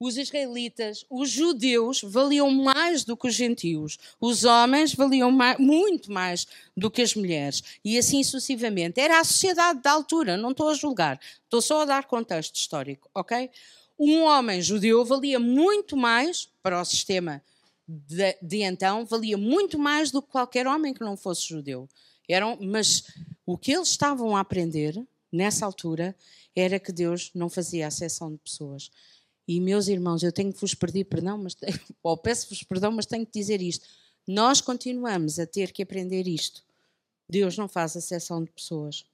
os 0.00 0.16
israelitas, 0.16 1.04
os 1.10 1.28
judeus 1.28 2.00
valiam 2.02 2.50
mais 2.50 3.04
do 3.04 3.14
que 3.14 3.28
os 3.28 3.34
gentios, 3.34 3.98
os 4.18 4.44
homens 4.44 4.94
valiam 4.94 5.30
mais, 5.30 5.58
muito 5.58 6.10
mais 6.10 6.46
do 6.74 6.90
que 6.90 7.02
as 7.02 7.14
mulheres, 7.14 7.62
e 7.84 7.98
assim 7.98 8.24
sucessivamente. 8.24 8.98
Era 8.98 9.20
a 9.20 9.24
sociedade 9.24 9.82
da 9.82 9.92
altura, 9.92 10.38
não 10.38 10.52
estou 10.52 10.70
a 10.70 10.74
julgar, 10.74 11.20
estou 11.44 11.60
só 11.60 11.82
a 11.82 11.84
dar 11.84 12.06
contexto 12.06 12.56
histórico, 12.56 13.10
ok? 13.14 13.50
Um 13.98 14.22
homem 14.22 14.62
judeu 14.62 15.04
valia 15.04 15.38
muito 15.38 15.94
mais 15.94 16.48
para 16.62 16.80
o 16.80 16.84
sistema 16.86 17.42
de, 17.86 18.38
de, 18.40 18.62
então 18.62 19.04
valia 19.04 19.36
muito 19.36 19.78
mais 19.78 20.10
do 20.10 20.22
que 20.22 20.30
qualquer 20.30 20.66
homem 20.66 20.94
que 20.94 21.00
não 21.00 21.16
fosse 21.16 21.46
judeu. 21.46 21.88
Eram, 22.28 22.56
mas 22.60 23.02
o 23.44 23.58
que 23.58 23.72
eles 23.72 23.88
estavam 23.88 24.36
a 24.36 24.40
aprender 24.40 24.94
nessa 25.30 25.66
altura 25.66 26.16
era 26.54 26.78
que 26.78 26.92
Deus 26.92 27.30
não 27.34 27.50
fazia 27.50 27.88
acessão 27.88 28.32
de 28.32 28.38
pessoas. 28.38 28.90
E 29.50 29.58
meus 29.58 29.88
irmãos, 29.88 30.22
eu 30.22 30.30
tenho 30.30 30.52
que 30.52 30.60
vos 30.60 30.74
pedir 30.74 31.02
perdão, 31.06 31.36
mas 31.36 31.56
ou 32.04 32.16
peço-vos 32.16 32.62
perdão, 32.62 32.92
mas 32.92 33.04
tenho 33.04 33.26
que 33.26 33.32
dizer 33.32 33.60
isto. 33.60 33.84
Nós 34.24 34.60
continuamos 34.60 35.40
a 35.40 35.46
ter 35.46 35.72
que 35.72 35.82
aprender 35.82 36.28
isto. 36.28 36.62
Deus 37.28 37.58
não 37.58 37.66
faz 37.66 37.96
acessão 37.96 38.44
de 38.44 38.50
pessoas. 38.52 39.04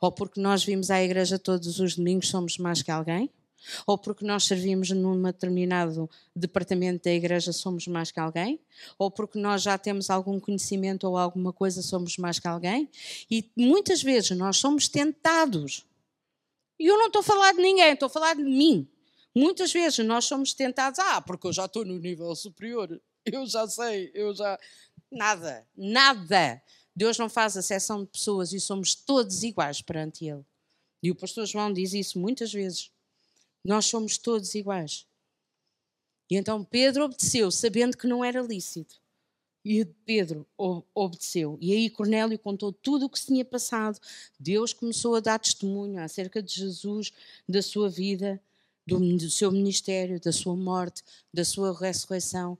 Ou 0.00 0.12
porque 0.12 0.40
nós 0.40 0.62
vimos 0.62 0.92
à 0.92 1.02
igreja 1.02 1.40
todos 1.40 1.80
os 1.80 1.96
domingos 1.96 2.28
somos 2.28 2.56
mais 2.56 2.82
que 2.82 2.90
alguém? 2.92 3.28
Ou 3.84 3.98
porque 3.98 4.24
nós 4.24 4.44
servimos 4.44 4.90
num 4.90 5.20
determinado 5.20 6.08
departamento 6.36 7.02
da 7.02 7.10
igreja 7.10 7.52
somos 7.52 7.88
mais 7.88 8.12
que 8.12 8.20
alguém? 8.20 8.60
Ou 8.96 9.10
porque 9.10 9.40
nós 9.40 9.60
já 9.60 9.76
temos 9.76 10.08
algum 10.08 10.38
conhecimento 10.38 11.02
ou 11.08 11.18
alguma 11.18 11.52
coisa 11.52 11.82
somos 11.82 12.16
mais 12.16 12.38
que 12.38 12.46
alguém? 12.46 12.88
E 13.28 13.50
muitas 13.56 14.00
vezes 14.00 14.30
nós 14.38 14.56
somos 14.56 14.86
tentados. 14.86 15.84
E 16.78 16.86
eu 16.86 16.96
não 16.96 17.08
estou 17.08 17.22
a 17.22 17.24
falar 17.24 17.52
de 17.54 17.60
ninguém, 17.60 17.92
estou 17.92 18.06
a 18.06 18.10
falar 18.10 18.36
de 18.36 18.44
mim. 18.44 18.88
Muitas 19.34 19.72
vezes 19.72 20.04
nós 20.04 20.24
somos 20.24 20.52
tentados, 20.52 20.98
ah, 20.98 21.20
porque 21.20 21.46
eu 21.46 21.52
já 21.52 21.66
estou 21.66 21.84
no 21.84 21.98
nível 21.98 22.34
superior, 22.34 23.00
eu 23.24 23.46
já 23.46 23.66
sei, 23.68 24.10
eu 24.14 24.34
já. 24.34 24.58
Nada, 25.10 25.66
nada. 25.76 26.62
Deus 26.94 27.18
não 27.18 27.28
faz 27.28 27.56
acessão 27.56 28.04
de 28.04 28.10
pessoas 28.10 28.52
e 28.52 28.60
somos 28.60 28.94
todos 28.94 29.42
iguais 29.42 29.80
perante 29.80 30.24
Ele. 30.24 30.44
E 31.02 31.10
o 31.10 31.14
pastor 31.14 31.46
João 31.46 31.72
diz 31.72 31.92
isso 31.92 32.18
muitas 32.18 32.52
vezes. 32.52 32.90
Nós 33.64 33.86
somos 33.86 34.18
todos 34.18 34.54
iguais. 34.54 35.06
E 36.30 36.36
então 36.36 36.64
Pedro 36.64 37.04
obedeceu, 37.04 37.50
sabendo 37.50 37.96
que 37.96 38.06
não 38.06 38.24
era 38.24 38.40
lícito. 38.40 39.00
E 39.64 39.84
Pedro 39.84 40.46
obedeceu. 40.94 41.58
E 41.60 41.72
aí 41.72 41.90
Cornélio 41.90 42.38
contou 42.38 42.72
tudo 42.72 43.06
o 43.06 43.10
que 43.10 43.18
se 43.18 43.26
tinha 43.26 43.44
passado. 43.44 43.98
Deus 44.38 44.72
começou 44.72 45.14
a 45.14 45.20
dar 45.20 45.38
testemunho 45.38 46.00
acerca 46.00 46.42
de 46.42 46.54
Jesus, 46.54 47.12
da 47.48 47.60
sua 47.60 47.88
vida, 47.88 48.40
do, 48.90 49.16
do 49.16 49.30
seu 49.30 49.50
ministério, 49.50 50.20
da 50.20 50.32
sua 50.32 50.56
morte, 50.56 51.02
da 51.32 51.44
sua 51.44 51.76
ressurreição. 51.78 52.58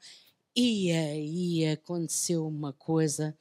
E 0.56 0.90
aí 0.92 1.66
aconteceu 1.68 2.46
uma 2.46 2.72
coisa 2.72 3.36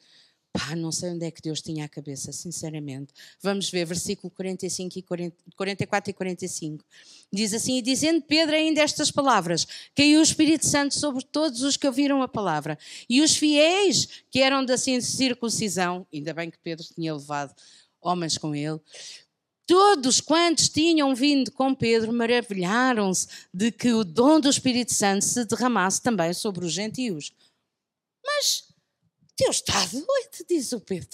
Pá, 0.51 0.75
não 0.75 0.91
sei 0.91 1.11
onde 1.11 1.25
é 1.25 1.31
que 1.31 1.41
Deus 1.43 1.61
tinha 1.61 1.85
a 1.85 1.89
cabeça, 1.89 2.31
sinceramente. 2.31 3.13
Vamos 3.41 3.69
ver, 3.69 3.85
versículo 3.85 4.31
45 4.31 4.97
e 4.97 5.01
40, 5.03 5.37
44 5.55 6.09
e 6.09 6.13
45. 6.13 6.83
Diz 7.31 7.53
assim: 7.53 7.77
E 7.77 7.81
dizendo 7.83 8.23
Pedro 8.23 8.55
ainda 8.55 8.81
estas 8.81 9.11
palavras, 9.11 9.67
caiu 9.95 10.19
o 10.19 10.23
Espírito 10.23 10.65
Santo 10.65 10.95
sobre 10.95 11.23
todos 11.23 11.61
os 11.61 11.77
que 11.77 11.85
ouviram 11.85 12.23
a 12.23 12.27
palavra. 12.27 12.79
E 13.07 13.21
os 13.21 13.35
fiéis 13.35 14.23
que 14.31 14.41
eram 14.41 14.65
da 14.65 14.75
circuncisão, 14.75 16.07
ainda 16.11 16.33
bem 16.33 16.49
que 16.49 16.57
Pedro 16.57 16.85
tinha 16.95 17.13
levado 17.13 17.53
homens 18.01 18.35
com 18.37 18.55
ele, 18.55 18.79
todos 19.69 20.19
quantos 20.19 20.67
tinham 20.67 21.13
vindo 21.13 21.51
com 21.51 21.75
Pedro 21.75 22.11
maravilharam-se 22.11 23.27
de 23.53 23.71
que 23.71 23.93
o 23.93 24.03
dom 24.03 24.39
do 24.39 24.49
Espírito 24.49 24.91
Santo 24.95 25.23
se 25.23 25.45
derramasse 25.45 26.01
também 26.01 26.33
sobre 26.33 26.65
os 26.65 26.71
gentios. 26.73 27.31
Mas 28.25 28.63
Deus 29.37 29.57
está 29.57 29.85
doido, 29.85 30.47
diz 30.49 30.71
o 30.71 30.79
Pedro. 30.81 31.07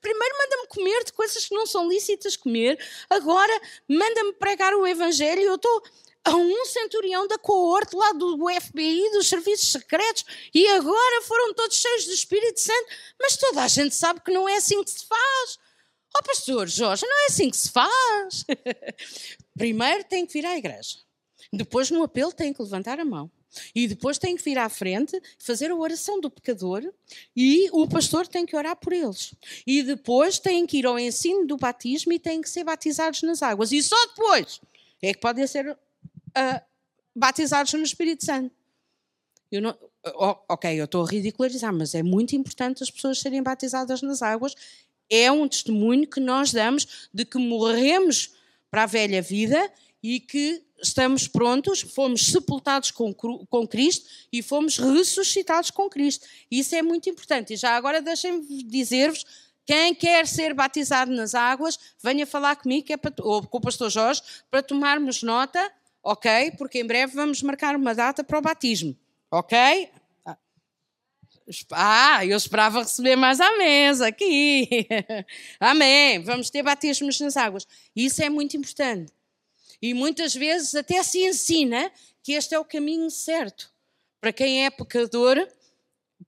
Primeiro 0.00 0.38
manda-me 0.38 0.68
comer 0.68 1.02
de 1.02 1.12
coisas 1.14 1.46
que 1.46 1.54
não 1.56 1.66
são 1.66 1.88
lícitas 1.88 2.36
comer, 2.36 2.78
agora 3.10 3.60
manda-me 3.88 4.34
pregar 4.34 4.72
o 4.72 4.86
Evangelho. 4.86 5.42
Eu 5.42 5.56
estou 5.56 5.82
a 6.22 6.36
um 6.36 6.64
centurião 6.64 7.26
da 7.26 7.38
coorte 7.38 7.96
lá 7.96 8.12
do 8.12 8.38
FBI, 8.60 9.10
dos 9.14 9.28
serviços 9.28 9.72
secretos, 9.72 10.24
e 10.54 10.64
agora 10.68 11.22
foram 11.22 11.52
todos 11.54 11.76
cheios 11.76 12.04
do 12.04 12.12
Espírito 12.12 12.60
Santo. 12.60 12.86
Mas 13.20 13.36
toda 13.36 13.64
a 13.64 13.68
gente 13.68 13.96
sabe 13.96 14.20
que 14.20 14.30
não 14.30 14.48
é 14.48 14.58
assim 14.58 14.84
que 14.84 14.92
se 14.92 15.04
faz. 15.06 15.65
Oh, 16.18 16.22
pastor 16.22 16.68
Jorge, 16.68 17.04
não 17.06 17.24
é 17.24 17.26
assim 17.26 17.50
que 17.50 17.56
se 17.56 17.70
faz. 17.70 18.44
Primeiro 19.56 20.04
tem 20.04 20.24
que 20.24 20.32
vir 20.32 20.46
à 20.46 20.56
igreja. 20.56 20.98
Depois, 21.52 21.90
no 21.90 22.02
apelo, 22.02 22.32
tem 22.32 22.52
que 22.52 22.62
levantar 22.62 22.98
a 22.98 23.04
mão. 23.04 23.30
E 23.74 23.86
depois 23.88 24.18
tem 24.18 24.36
que 24.36 24.42
vir 24.42 24.58
à 24.58 24.68
frente, 24.68 25.20
fazer 25.38 25.70
a 25.70 25.74
oração 25.74 26.20
do 26.20 26.30
pecador 26.30 26.82
e 27.34 27.68
o 27.72 27.88
pastor 27.88 28.26
tem 28.26 28.44
que 28.44 28.56
orar 28.56 28.76
por 28.76 28.92
eles. 28.92 29.34
E 29.66 29.82
depois 29.82 30.38
têm 30.38 30.66
que 30.66 30.78
ir 30.78 30.86
ao 30.86 30.98
ensino 30.98 31.46
do 31.46 31.56
batismo 31.56 32.12
e 32.12 32.18
têm 32.18 32.42
que 32.42 32.50
ser 32.50 32.64
batizados 32.64 33.22
nas 33.22 33.42
águas. 33.42 33.72
E 33.72 33.82
só 33.82 33.96
depois 34.08 34.60
é 35.00 35.14
que 35.14 35.20
podem 35.20 35.46
ser 35.46 35.70
uh, 35.70 35.76
batizados 37.14 37.72
no 37.72 37.82
Espírito 37.82 38.24
Santo. 38.24 38.54
Eu 39.50 39.62
não, 39.62 39.78
ok, 40.48 40.78
eu 40.78 40.84
estou 40.84 41.04
a 41.04 41.08
ridicularizar, 41.08 41.72
mas 41.72 41.94
é 41.94 42.02
muito 42.02 42.34
importante 42.34 42.82
as 42.82 42.90
pessoas 42.90 43.20
serem 43.20 43.42
batizadas 43.42 44.02
nas 44.02 44.22
águas. 44.22 44.54
É 45.10 45.30
um 45.30 45.48
testemunho 45.48 46.06
que 46.06 46.20
nós 46.20 46.52
damos 46.52 47.08
de 47.12 47.24
que 47.24 47.38
morremos 47.38 48.32
para 48.70 48.84
a 48.84 48.86
velha 48.86 49.22
vida 49.22 49.70
e 50.02 50.20
que 50.20 50.62
estamos 50.82 51.26
prontos, 51.26 51.80
fomos 51.80 52.26
sepultados 52.26 52.90
com, 52.90 53.12
com 53.14 53.66
Cristo 53.66 54.06
e 54.32 54.42
fomos 54.42 54.78
ressuscitados 54.78 55.70
com 55.70 55.88
Cristo. 55.88 56.26
Isso 56.50 56.74
é 56.74 56.82
muito 56.82 57.08
importante. 57.08 57.54
E 57.54 57.56
já 57.56 57.76
agora 57.76 58.02
deixem-me 58.02 58.62
dizer-vos 58.64 59.24
quem 59.64 59.94
quer 59.94 60.26
ser 60.26 60.54
batizado 60.54 61.10
nas 61.10 61.34
águas, 61.34 61.78
venha 62.00 62.24
falar 62.24 62.54
comigo, 62.56 62.86
é 62.92 62.96
para, 62.96 63.12
ou 63.18 63.44
com 63.44 63.58
o 63.58 63.60
pastor 63.60 63.90
Jorge, 63.90 64.22
para 64.48 64.62
tomarmos 64.62 65.22
nota, 65.22 65.72
ok? 66.02 66.52
Porque 66.52 66.78
em 66.78 66.86
breve 66.86 67.14
vamos 67.14 67.42
marcar 67.42 67.74
uma 67.74 67.92
data 67.92 68.22
para 68.22 68.38
o 68.38 68.42
batismo, 68.42 68.96
ok? 69.28 69.90
Ah, 71.70 72.24
eu 72.26 72.36
esperava 72.36 72.80
receber 72.80 73.14
mais 73.14 73.40
à 73.40 73.56
mesa 73.56 74.08
aqui. 74.08 74.86
Amém. 75.60 76.20
Vamos 76.22 76.50
ter 76.50 76.62
batismos 76.62 77.20
nas 77.20 77.36
águas. 77.36 77.66
Isso 77.94 78.22
é 78.22 78.28
muito 78.28 78.56
importante. 78.56 79.12
E 79.80 79.94
muitas 79.94 80.34
vezes 80.34 80.74
até 80.74 81.02
se 81.02 81.18
ensina 81.24 81.90
que 82.22 82.32
este 82.32 82.54
é 82.54 82.58
o 82.58 82.64
caminho 82.64 83.10
certo 83.10 83.72
para 84.20 84.32
quem 84.32 84.64
é 84.64 84.70
pecador 84.70 85.46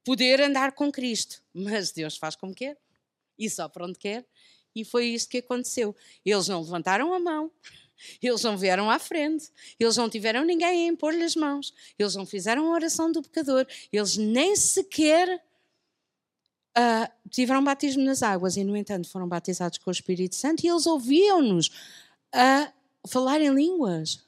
poder 0.04 0.40
andar 0.40 0.72
com 0.72 0.92
Cristo. 0.92 1.42
Mas 1.52 1.90
Deus 1.90 2.16
faz 2.16 2.36
como 2.36 2.54
quer 2.54 2.76
e 3.38 3.50
só 3.50 3.68
para 3.68 3.86
onde 3.86 3.98
quer. 3.98 4.24
E 4.74 4.84
foi 4.84 5.06
isto 5.06 5.30
que 5.30 5.38
aconteceu. 5.38 5.96
Eles 6.24 6.46
não 6.46 6.60
levantaram 6.60 7.12
a 7.12 7.18
mão, 7.18 7.50
eles 8.22 8.42
não 8.42 8.56
vieram 8.56 8.90
à 8.90 8.98
frente, 8.98 9.50
eles 9.78 9.96
não 9.96 10.08
tiveram 10.08 10.44
ninguém 10.44 10.88
a 10.88 10.92
impor-lhe 10.92 11.22
as 11.22 11.34
mãos, 11.34 11.72
eles 11.98 12.14
não 12.14 12.26
fizeram 12.26 12.66
a 12.66 12.74
oração 12.74 13.10
do 13.10 13.22
pecador, 13.22 13.66
eles 13.92 14.16
nem 14.16 14.54
sequer 14.56 15.42
uh, 16.78 17.12
tiveram 17.30 17.62
batismo 17.62 18.04
nas 18.04 18.22
águas 18.22 18.56
e, 18.56 18.64
no 18.64 18.76
entanto, 18.76 19.08
foram 19.08 19.28
batizados 19.28 19.78
com 19.78 19.90
o 19.90 19.92
Espírito 19.92 20.36
Santo 20.36 20.64
e 20.64 20.68
eles 20.68 20.86
ouviam-nos 20.86 21.70
a 22.32 22.72
falar 23.06 23.40
em 23.40 23.52
línguas. 23.52 24.20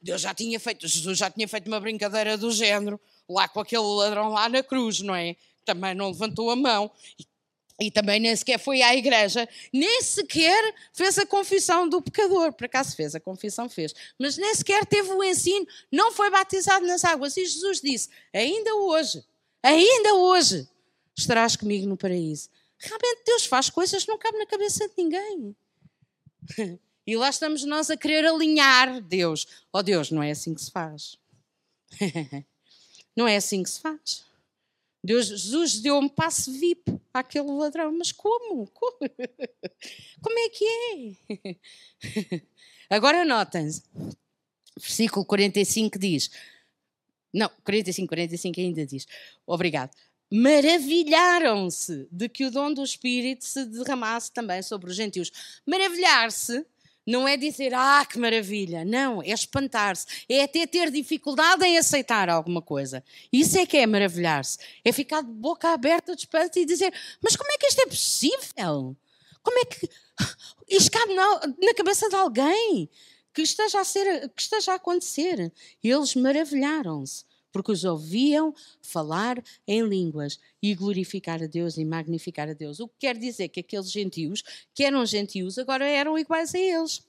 Deus 0.00 0.20
já 0.20 0.32
tinha 0.34 0.58
feito, 0.60 0.86
Jesus 0.86 1.18
já 1.18 1.30
tinha 1.30 1.48
feito 1.48 1.66
uma 1.66 1.80
brincadeira 1.80 2.36
do 2.36 2.50
género, 2.50 3.00
lá 3.28 3.48
com 3.48 3.60
aquele 3.60 3.82
ladrão 3.82 4.28
lá 4.28 4.48
na 4.48 4.62
cruz, 4.62 5.00
não 5.00 5.14
é? 5.14 5.36
Também 5.64 5.94
não 5.94 6.08
levantou 6.08 6.50
a 6.50 6.56
mão. 6.56 6.90
E 7.18 7.26
e 7.80 7.90
também 7.90 8.18
nem 8.18 8.34
sequer 8.34 8.58
foi 8.58 8.82
à 8.82 8.94
igreja, 8.96 9.48
nem 9.72 10.02
sequer 10.02 10.74
fez 10.92 11.16
a 11.18 11.24
confissão 11.24 11.88
do 11.88 12.02
pecador. 12.02 12.52
Por 12.52 12.64
acaso 12.64 12.96
fez, 12.96 13.14
a 13.14 13.20
confissão 13.20 13.68
fez. 13.68 13.94
Mas 14.18 14.36
nem 14.36 14.52
sequer 14.54 14.84
teve 14.84 15.10
o 15.10 15.22
ensino, 15.22 15.66
não 15.90 16.10
foi 16.12 16.28
batizado 16.30 16.84
nas 16.86 17.04
águas. 17.04 17.36
E 17.36 17.46
Jesus 17.46 17.80
disse: 17.80 18.08
Ainda 18.32 18.74
hoje, 18.74 19.24
ainda 19.62 20.14
hoje, 20.14 20.68
estarás 21.16 21.54
comigo 21.54 21.86
no 21.86 21.96
paraíso. 21.96 22.48
Realmente 22.78 23.22
Deus 23.24 23.46
faz 23.46 23.70
coisas 23.70 24.04
que 24.04 24.10
não 24.10 24.18
cabem 24.18 24.40
na 24.40 24.46
cabeça 24.46 24.88
de 24.88 24.94
ninguém. 24.96 25.56
E 27.08 27.16
lá 27.16 27.30
estamos 27.30 27.64
nós 27.64 27.88
a 27.88 27.96
querer 27.96 28.26
alinhar 28.26 29.00
Deus. 29.00 29.46
Oh 29.72 29.82
Deus, 29.82 30.10
não 30.10 30.22
é 30.22 30.30
assim 30.30 30.52
que 30.52 30.60
se 30.60 30.70
faz. 30.70 31.16
Não 33.16 33.26
é 33.26 33.36
assim 33.36 33.62
que 33.62 33.70
se 33.70 33.80
faz. 33.80 34.27
Deus, 35.02 35.26
Jesus 35.26 35.80
deu 35.80 35.96
um 35.96 36.08
passe 36.08 36.50
VIP 36.50 36.98
àquele 37.12 37.50
ladrão. 37.50 37.96
Mas 37.96 38.12
como? 38.12 38.66
Como, 38.68 38.98
como 40.20 40.38
é 40.38 40.48
que 40.48 40.64
é? 40.64 42.40
Agora 42.90 43.24
notem-se. 43.24 43.82
Versículo 44.76 45.24
45 45.24 45.98
diz. 45.98 46.30
Não, 47.32 47.50
45, 47.64 48.08
45 48.08 48.60
ainda 48.60 48.86
diz. 48.86 49.06
Obrigado. 49.46 49.90
Maravilharam-se 50.30 52.06
de 52.10 52.28
que 52.28 52.44
o 52.44 52.50
dom 52.50 52.72
do 52.72 52.84
Espírito 52.84 53.44
se 53.44 53.64
derramasse 53.64 54.30
também 54.30 54.62
sobre 54.62 54.90
os 54.90 54.96
gentios. 54.96 55.30
Maravilhar-se 55.64 56.66
não 57.08 57.26
é 57.26 57.38
dizer, 57.38 57.72
ah, 57.72 58.04
que 58.04 58.18
maravilha. 58.18 58.84
Não, 58.84 59.22
é 59.22 59.30
espantar-se. 59.30 60.26
É 60.28 60.42
até 60.42 60.66
ter 60.66 60.90
dificuldade 60.90 61.64
em 61.64 61.78
aceitar 61.78 62.28
alguma 62.28 62.60
coisa. 62.60 63.02
Isso 63.32 63.58
é 63.58 63.64
que 63.64 63.78
é 63.78 63.86
maravilhar-se. 63.86 64.58
É 64.84 64.92
ficar 64.92 65.22
de 65.22 65.32
boca 65.32 65.70
aberta 65.70 66.14
de 66.14 66.20
espanto 66.22 66.58
e 66.58 66.66
dizer, 66.66 66.92
mas 67.22 67.34
como 67.34 67.50
é 67.50 67.56
que 67.56 67.66
isto 67.66 67.80
é 67.80 67.86
possível? 67.86 68.94
Como 69.42 69.58
é 69.58 69.64
que 69.64 69.88
isto 70.68 70.90
cabe 70.90 71.14
na, 71.14 71.40
na 71.62 71.74
cabeça 71.74 72.10
de 72.10 72.14
alguém 72.14 72.90
que 73.32 73.40
esteja 73.40 73.80
a, 73.80 73.84
ser, 73.84 74.28
que 74.28 74.42
esteja 74.42 74.72
a 74.72 74.74
acontecer? 74.74 75.50
Eles 75.82 76.14
maravilharam-se 76.14 77.24
porque 77.52 77.72
os 77.72 77.84
ouviam 77.84 78.54
falar 78.82 79.42
em 79.66 79.82
línguas 79.82 80.38
e 80.62 80.74
glorificar 80.74 81.42
a 81.42 81.46
Deus 81.46 81.76
e 81.76 81.84
magnificar 81.84 82.48
a 82.48 82.52
Deus. 82.52 82.80
O 82.80 82.88
que 82.88 82.94
quer 83.00 83.16
dizer 83.16 83.48
que 83.48 83.60
aqueles 83.60 83.90
gentios, 83.90 84.42
que 84.74 84.84
eram 84.84 85.04
gentios, 85.06 85.58
agora 85.58 85.86
eram 85.86 86.18
iguais 86.18 86.54
a 86.54 86.58
eles. 86.58 87.02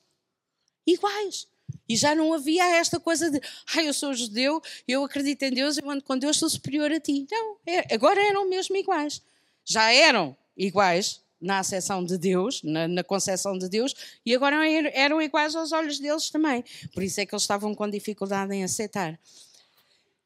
Iguais. 0.86 1.48
E 1.88 1.96
já 1.96 2.16
não 2.16 2.34
havia 2.34 2.66
esta 2.76 3.00
coisa 3.00 3.30
de, 3.30 3.40
ah, 3.76 3.84
eu 3.84 3.94
sou 3.94 4.14
judeu, 4.14 4.62
eu 4.88 5.04
acredito 5.04 5.44
em 5.44 5.52
Deus, 5.52 5.78
eu 5.78 5.90
ando 5.90 6.04
com 6.04 6.18
Deus, 6.18 6.38
sou 6.38 6.50
superior 6.50 6.92
a 6.92 7.00
ti. 7.00 7.28
Não, 7.32 7.58
é, 7.66 7.94
agora 7.94 8.22
eram 8.22 8.48
mesmo 8.48 8.76
iguais. 8.76 9.22
Já 9.66 9.92
eram 9.92 10.36
iguais 10.58 11.22
na 11.40 11.60
acessão 11.60 12.04
de 12.04 12.18
Deus, 12.18 12.62
na, 12.64 12.88
na 12.88 13.04
concepção 13.04 13.58
de 13.58 13.70
Deus, 13.70 13.96
e 14.26 14.36
agora 14.36 14.68
eram 14.94 15.22
iguais 15.22 15.56
aos 15.56 15.72
olhos 15.72 16.00
deles 16.00 16.30
também. 16.30 16.64
Por 16.94 17.02
isso 17.02 17.22
é 17.22 17.26
que 17.26 17.34
eles 17.34 17.44
estavam 17.44 17.74
com 17.74 17.90
dificuldade 17.90 18.54
em 18.54 18.64
aceitar. 18.64 19.18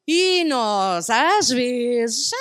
E 0.08 0.44
nós, 0.44 1.10
às 1.10 1.50
vezes, 1.50 2.32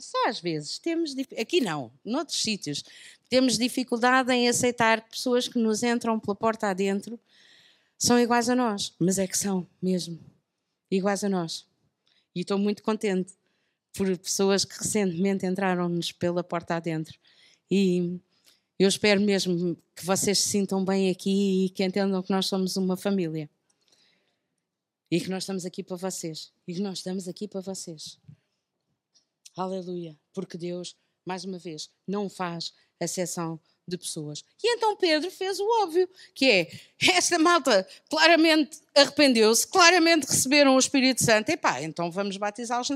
só 0.00 0.28
às 0.28 0.40
vezes, 0.40 0.78
temos. 0.78 1.14
Aqui 1.38 1.60
não, 1.60 1.92
noutros 2.04 2.42
sítios, 2.42 2.82
temos 3.28 3.56
dificuldade 3.56 4.32
em 4.32 4.48
aceitar 4.48 5.02
que 5.02 5.10
pessoas 5.10 5.46
que 5.46 5.58
nos 5.58 5.82
entram 5.82 6.18
pela 6.18 6.34
porta 6.34 6.68
adentro 6.68 7.18
são 7.98 8.18
iguais 8.18 8.48
a 8.48 8.54
nós, 8.54 8.92
mas 8.98 9.18
é 9.18 9.26
que 9.26 9.38
são 9.38 9.66
mesmo 9.80 10.18
iguais 10.90 11.24
a 11.24 11.28
nós. 11.28 11.66
E 12.34 12.40
estou 12.40 12.58
muito 12.58 12.82
contente 12.82 13.34
por 13.94 14.16
pessoas 14.18 14.64
que 14.64 14.78
recentemente 14.78 15.46
entraram-nos 15.46 16.12
pela 16.12 16.44
porta 16.44 16.76
adentro. 16.76 17.18
E 17.70 18.20
eu 18.78 18.88
espero 18.88 19.20
mesmo 19.20 19.76
que 19.94 20.04
vocês 20.04 20.38
se 20.38 20.48
sintam 20.50 20.84
bem 20.84 21.10
aqui 21.10 21.66
e 21.66 21.70
que 21.70 21.82
entendam 21.82 22.22
que 22.22 22.30
nós 22.30 22.46
somos 22.46 22.76
uma 22.76 22.96
família. 22.96 23.48
E 25.10 25.20
que 25.20 25.30
nós 25.30 25.44
estamos 25.44 25.64
aqui 25.64 25.82
para 25.82 25.96
vocês. 25.96 26.52
E 26.66 26.74
que 26.74 26.80
nós 26.80 26.98
estamos 26.98 27.28
aqui 27.28 27.46
para 27.46 27.60
vocês. 27.60 28.18
Aleluia. 29.56 30.18
Porque 30.32 30.58
Deus, 30.58 30.96
mais 31.24 31.44
uma 31.44 31.58
vez, 31.58 31.90
não 32.06 32.28
faz 32.28 32.72
exceção 33.00 33.60
de 33.86 33.96
pessoas. 33.96 34.44
E 34.62 34.74
então 34.74 34.96
Pedro 34.96 35.30
fez 35.30 35.60
o 35.60 35.82
óbvio, 35.82 36.08
que 36.34 36.50
é, 36.50 36.68
esta 37.14 37.38
malta 37.38 37.86
claramente 38.10 38.80
arrependeu-se, 38.94 39.66
claramente 39.66 40.26
receberam 40.26 40.74
o 40.74 40.78
Espírito 40.78 41.22
Santo, 41.24 41.50
e 41.50 41.56
pá, 41.56 41.80
então 41.82 42.10
vamos 42.10 42.36
batizá-los 42.36 42.88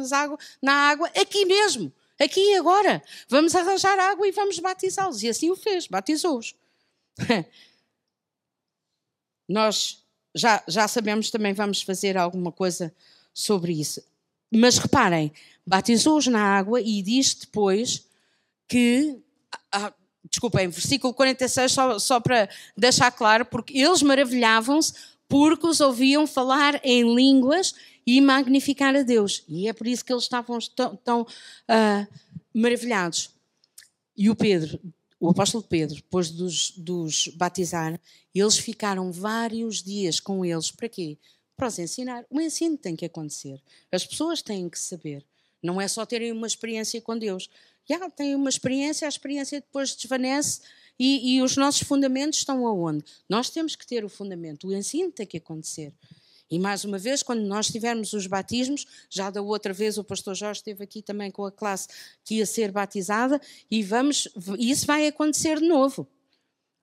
na 0.61 0.73
água 0.73 1.09
aqui 1.17 1.45
mesmo, 1.45 1.93
aqui 2.19 2.41
e 2.41 2.57
agora. 2.57 3.03
Vamos 3.29 3.55
arranjar 3.55 3.99
água 3.99 4.27
e 4.27 4.33
vamos 4.33 4.59
batizá-los. 4.59 5.23
E 5.23 5.29
assim 5.29 5.51
o 5.51 5.57
fez, 5.57 5.87
batizou-os. 5.87 6.57
Nós 9.49 10.00
já, 10.35 10.63
já 10.67 10.87
sabemos 10.87 11.31
também 11.31 11.53
vamos 11.53 11.83
fazer 11.83 12.17
alguma 12.17 12.53
coisa 12.53 12.95
sobre 13.33 13.73
isso. 13.73 14.03
Mas 14.53 14.79
reparem, 14.79 15.33
batizou-os 15.67 16.27
na 16.27 16.43
água 16.43 16.81
e 16.81 17.03
diz 17.03 17.35
depois 17.35 18.07
que. 18.69 19.19
Ah, 19.53 19.87
ah 19.87 19.95
desculpem, 20.29 20.69
versículo 20.69 21.13
46, 21.13 21.73
só, 21.73 21.99
só 21.99 22.21
para 22.21 22.49
deixar 22.77 23.11
claro, 23.11 23.45
porque 23.45 23.77
eles 23.77 24.03
maravilhavam-se 24.03 24.93
porque 25.29 25.67
os 25.67 25.81
ouviam 25.81 26.27
falar 26.27 26.81
em 26.85 27.15
línguas 27.15 27.75
e 28.07 28.21
magnificar 28.21 28.95
a 28.95 29.03
Deus. 29.03 29.45
E 29.49 29.69
é 29.69 29.73
por 29.73 29.87
isso 29.87 30.05
que 30.05 30.13
eles 30.13 30.25
estavam 30.25 30.59
tão, 30.75 30.97
tão 30.97 31.23
uh, 31.23 32.07
maravilhados. 32.53 33.31
E 34.17 34.29
o 34.29 34.37
Pedro 34.37 34.81
o 35.21 35.29
apóstolo 35.29 35.63
Pedro, 35.63 35.97
depois 35.97 36.35
de 36.35 36.43
os, 36.43 36.71
dos 36.71 37.29
batizar, 37.29 38.01
eles 38.35 38.57
ficaram 38.57 39.13
vários 39.13 39.83
dias 39.83 40.19
com 40.19 40.43
eles. 40.43 40.71
Para 40.71 40.89
quê? 40.89 41.19
Para 41.55 41.69
os 41.69 41.79
ensinar. 41.79 42.25
O 42.31 42.41
ensino 42.41 42.79
tem 42.79 42.97
que 42.97 43.05
acontecer. 43.05 43.61
As 43.93 44.07
pessoas 44.07 44.41
têm 44.41 44.69
que 44.71 44.79
saber. 44.79 45.23
Não 45.63 45.79
é 45.79 45.87
só 45.87 46.07
terem 46.07 46.33
uma 46.33 46.47
experiência 46.47 46.99
com 47.03 47.19
Deus. 47.19 47.51
Já 47.87 48.09
têm 48.09 48.35
uma 48.35 48.49
experiência, 48.49 49.07
a 49.07 49.11
experiência 49.11 49.61
depois 49.61 49.95
desvanece 49.95 50.63
e, 50.99 51.35
e 51.35 51.43
os 51.43 51.55
nossos 51.55 51.83
fundamentos 51.83 52.39
estão 52.39 52.67
aonde? 52.67 53.05
Nós 53.29 53.51
temos 53.51 53.77
que 53.77 53.87
ter 53.87 54.05
o 54.05 54.09
fundamento. 54.09 54.69
O 54.69 54.75
ensino 54.75 55.13
tem 55.13 55.27
que 55.27 55.37
acontecer. 55.37 55.93
E 56.51 56.59
mais 56.59 56.85
uma 56.85 56.99
vez, 56.99 57.23
quando 57.23 57.43
nós 57.43 57.69
tivermos 57.69 58.13
os 58.13 58.27
batismos, 58.27 58.85
já 59.09 59.31
da 59.31 59.41
outra 59.41 59.73
vez 59.73 59.97
o 59.99 60.05
pastor 60.05 60.35
Jorge 60.35 60.59
esteve 60.59 60.83
aqui 60.83 61.01
também 61.01 61.31
com 61.31 61.45
a 61.45 61.53
classe 61.53 61.89
que 62.25 62.37
ia 62.37 62.47
ser 62.47 62.73
batizada, 62.73 63.41
e 63.71 63.83
vamos, 63.83 64.29
isso 64.59 64.85
vai 64.85 65.07
acontecer 65.07 65.61
de 65.61 65.69
novo. 65.69 66.09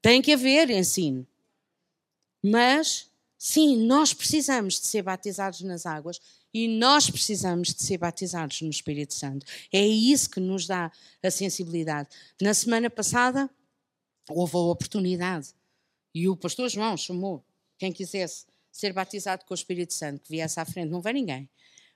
Tem 0.02 0.22
que 0.22 0.32
haver 0.32 0.70
ensino. 0.70 1.28
Mas, 2.42 3.10
sim, 3.38 3.86
nós 3.86 4.14
precisamos 4.14 4.80
de 4.80 4.86
ser 4.86 5.02
batizados 5.02 5.60
nas 5.62 5.86
águas 5.86 6.22
e 6.54 6.68
nós 6.68 7.10
precisamos 7.10 7.74
de 7.74 7.84
ser 7.84 7.98
batizados 7.98 8.62
no 8.62 8.70
Espírito 8.70 9.14
Santo. 9.14 9.46
É 9.72 9.86
isso 9.86 10.30
que 10.30 10.40
nos 10.40 10.66
dá 10.66 10.92
a 11.22 11.32
sensibilidade. 11.32 12.10
Na 12.42 12.54
semana 12.54 12.90
passada, 12.90 13.50
houve 14.30 14.56
a 14.56 14.60
oportunidade 14.60 15.50
e 16.16 16.30
o 16.30 16.38
pastor 16.38 16.70
João 16.70 16.96
chamou 16.96 17.44
quem 17.78 17.92
quisesse 17.92 18.47
ser 18.78 18.94
batizado 18.94 19.46
com 19.46 19.54
o 19.54 19.56
Espírito 19.56 19.94
Santo, 19.94 20.22
que 20.22 20.30
viesse 20.30 20.60
à 20.60 20.66
frente, 20.66 20.90
não 20.90 21.02
vem 21.02 21.14
ninguém. 21.14 21.50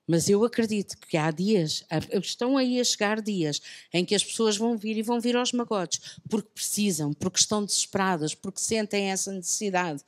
Mas 0.08 0.30
eu 0.30 0.44
acredito 0.44 0.98
que 0.98 1.16
há 1.16 1.30
dias, 1.32 1.84
estão 2.22 2.58
aí 2.58 2.80
a 2.80 2.84
chegar 2.84 3.22
dias 3.22 3.62
em 3.94 4.04
que 4.04 4.16
as 4.16 4.24
pessoas 4.24 4.58
vão 4.58 4.78
vir 4.78 4.98
e 4.98 5.02
vão 5.02 5.22
vir 5.22 5.36
aos 5.36 5.54
magotes, 5.54 6.18
porque 6.30 6.50
precisam, 6.54 7.14
porque 7.14 7.40
estão 7.40 7.64
desesperadas, 7.64 8.34
porque 8.34 8.60
sentem 8.60 9.12
essa 9.12 9.32
necessidade. 9.32 10.04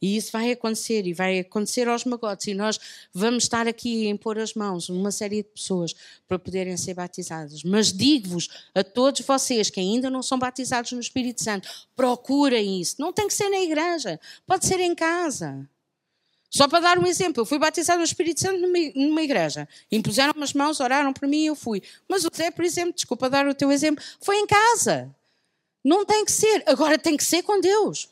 E 0.00 0.16
isso 0.16 0.30
vai 0.30 0.52
acontecer, 0.52 1.06
e 1.06 1.14
vai 1.14 1.38
acontecer 1.40 1.88
aos 1.88 2.04
magotes, 2.04 2.46
e 2.46 2.54
nós 2.54 2.78
vamos 3.12 3.44
estar 3.44 3.66
aqui 3.66 4.06
a 4.06 4.10
impor 4.10 4.38
as 4.38 4.54
mãos 4.54 4.88
uma 4.88 5.10
série 5.10 5.42
de 5.42 5.48
pessoas 5.48 5.94
para 6.28 6.38
poderem 6.38 6.76
ser 6.76 6.94
batizadas. 6.94 7.62
Mas 7.62 7.92
digo-vos 7.92 8.48
a 8.74 8.84
todos 8.84 9.22
vocês 9.22 9.70
que 9.70 9.80
ainda 9.80 10.08
não 10.10 10.22
são 10.22 10.38
batizados 10.38 10.92
no 10.92 11.00
Espírito 11.00 11.42
Santo, 11.42 11.68
procurem 11.96 12.80
isso. 12.80 12.96
Não 12.98 13.12
tem 13.12 13.26
que 13.26 13.34
ser 13.34 13.48
na 13.48 13.60
igreja, 13.60 14.20
pode 14.46 14.66
ser 14.66 14.80
em 14.80 14.94
casa. 14.94 15.68
Só 16.50 16.68
para 16.68 16.80
dar 16.80 16.98
um 16.98 17.06
exemplo, 17.06 17.40
eu 17.42 17.46
fui 17.46 17.58
batizado 17.58 17.98
no 17.98 18.04
Espírito 18.04 18.40
Santo 18.40 18.60
numa, 18.94 19.22
igreja. 19.22 19.68
Impuseram 19.90 20.32
as 20.42 20.52
mãos, 20.52 20.80
oraram 20.80 21.12
por 21.12 21.28
mim 21.28 21.42
e 21.42 21.46
eu 21.46 21.56
fui. 21.56 21.82
Mas 22.08 22.24
o 22.24 22.30
Zé, 22.34 22.50
por 22.50 22.64
exemplo, 22.64 22.94
desculpa 22.94 23.28
dar 23.28 23.46
o 23.46 23.54
teu 23.54 23.70
exemplo, 23.70 24.04
foi 24.20 24.36
em 24.36 24.46
casa. 24.46 25.14
Não 25.84 26.04
tem 26.04 26.24
que 26.24 26.32
ser. 26.32 26.62
Agora 26.66 26.98
tem 26.98 27.16
que 27.16 27.24
ser 27.24 27.42
com 27.42 27.60
Deus. 27.60 28.08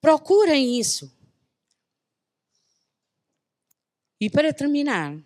Procurem 0.00 0.78
isso. 0.78 1.12
E 4.20 4.30
para 4.30 4.52
terminar, 4.52 5.16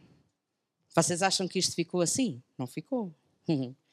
vocês 0.95 1.23
acham 1.23 1.47
que 1.47 1.59
isto 1.59 1.75
ficou 1.75 2.01
assim? 2.01 2.43
Não 2.59 2.67
ficou. 2.67 3.15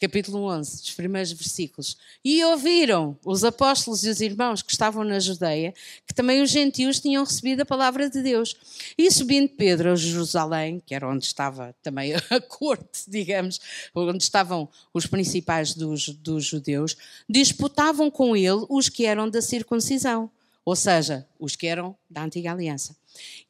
Capítulo 0.00 0.44
11, 0.44 0.82
os 0.84 0.94
primeiros 0.94 1.32
versículos. 1.32 1.98
E 2.24 2.44
ouviram 2.44 3.18
os 3.24 3.42
apóstolos 3.42 4.04
e 4.04 4.08
os 4.08 4.20
irmãos 4.20 4.62
que 4.62 4.70
estavam 4.70 5.02
na 5.02 5.18
Judeia 5.18 5.74
que 6.06 6.14
também 6.14 6.40
os 6.40 6.50
gentios 6.50 7.00
tinham 7.00 7.24
recebido 7.24 7.62
a 7.62 7.66
palavra 7.66 8.08
de 8.08 8.22
Deus. 8.22 8.56
E 8.96 9.10
subindo 9.10 9.48
Pedro 9.48 9.90
a 9.90 9.96
Jerusalém, 9.96 10.80
que 10.86 10.94
era 10.94 11.08
onde 11.08 11.24
estava 11.24 11.74
também 11.82 12.14
a 12.30 12.40
corte, 12.40 13.08
digamos, 13.08 13.60
onde 13.92 14.22
estavam 14.22 14.68
os 14.94 15.04
principais 15.04 15.74
dos, 15.74 16.08
dos 16.08 16.44
judeus, 16.44 16.96
disputavam 17.28 18.08
com 18.08 18.36
ele 18.36 18.64
os 18.68 18.88
que 18.88 19.04
eram 19.04 19.28
da 19.28 19.42
circuncisão, 19.42 20.30
ou 20.64 20.76
seja, 20.76 21.26
os 21.40 21.56
que 21.56 21.66
eram 21.66 21.96
da 22.08 22.22
antiga 22.22 22.52
aliança. 22.52 22.96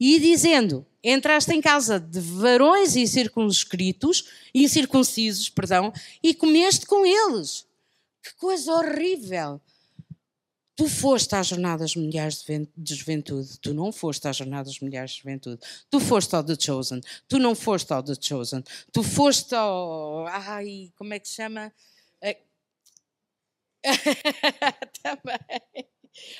E 0.00 0.18
dizendo: 0.18 0.86
Entraste 1.10 1.52
em 1.54 1.60
casa 1.60 1.98
de 1.98 2.20
varões 2.20 2.94
incircunscritos, 2.94 4.24
incircuncisos, 4.54 5.48
perdão, 5.48 5.92
e 6.22 6.34
comeste 6.34 6.84
com 6.84 7.06
eles. 7.06 7.66
Que 8.22 8.34
coisa 8.34 8.72
horrível! 8.72 9.60
Tu 10.76 10.88
foste 10.88 11.34
às 11.34 11.46
jornadas 11.46 11.96
mundiais 11.96 12.44
de 12.76 12.94
juventude, 12.94 13.58
tu 13.58 13.72
não 13.72 13.90
foste 13.90 14.28
às 14.28 14.36
jornadas 14.36 14.78
mundiais 14.80 15.12
de 15.12 15.18
juventude, 15.18 15.60
tu 15.90 15.98
foste 15.98 16.36
ao 16.36 16.44
The 16.44 16.54
Chosen, 16.60 17.00
tu 17.26 17.38
não 17.38 17.54
foste 17.54 17.92
ao 17.92 18.02
The 18.02 18.14
Chosen, 18.20 18.62
tu 18.92 19.02
foste 19.02 19.54
ao. 19.54 20.26
Ai, 20.26 20.92
como 20.94 21.14
é 21.14 21.18
que 21.18 21.26
se 21.26 21.36
chama? 21.36 21.72
Também. 25.02 25.88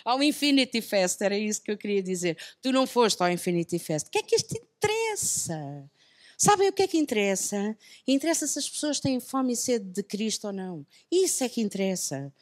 Ao 0.05 0.23
Infinity 0.23 0.81
Fest, 0.81 1.21
era 1.21 1.37
isso 1.37 1.63
que 1.63 1.71
eu 1.71 1.79
queria 1.79 2.03
dizer. 2.03 2.37
Tu 2.61 2.73
não 2.73 2.87
foste 2.87 3.23
ao 3.23 3.31
Infinity 3.31 3.79
Fest. 3.79 4.09
O 4.09 4.11
que 4.11 4.19
é 4.19 4.23
que 4.23 4.37
isto 4.37 4.55
interessa? 4.57 5.91
Sabem 6.37 6.69
o 6.69 6.73
que 6.73 6.83
é 6.83 6.87
que 6.87 6.97
interessa? 6.97 7.77
Interessa 8.07 8.47
se 8.47 8.59
as 8.59 8.71
pessoas 8.71 9.01
têm 9.01 9.19
fome 9.19 9.55
e 9.55 9.57
sede 9.57 9.87
de 9.87 10.03
Cristo 10.05 10.47
ou 10.47 10.53
não. 10.53 10.87
Isso 11.11 11.43
é 11.43 11.49
que 11.49 11.61
interessa. 11.61 12.33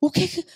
O 0.00 0.08
que 0.08 0.22
é 0.24 0.28
que 0.28 0.46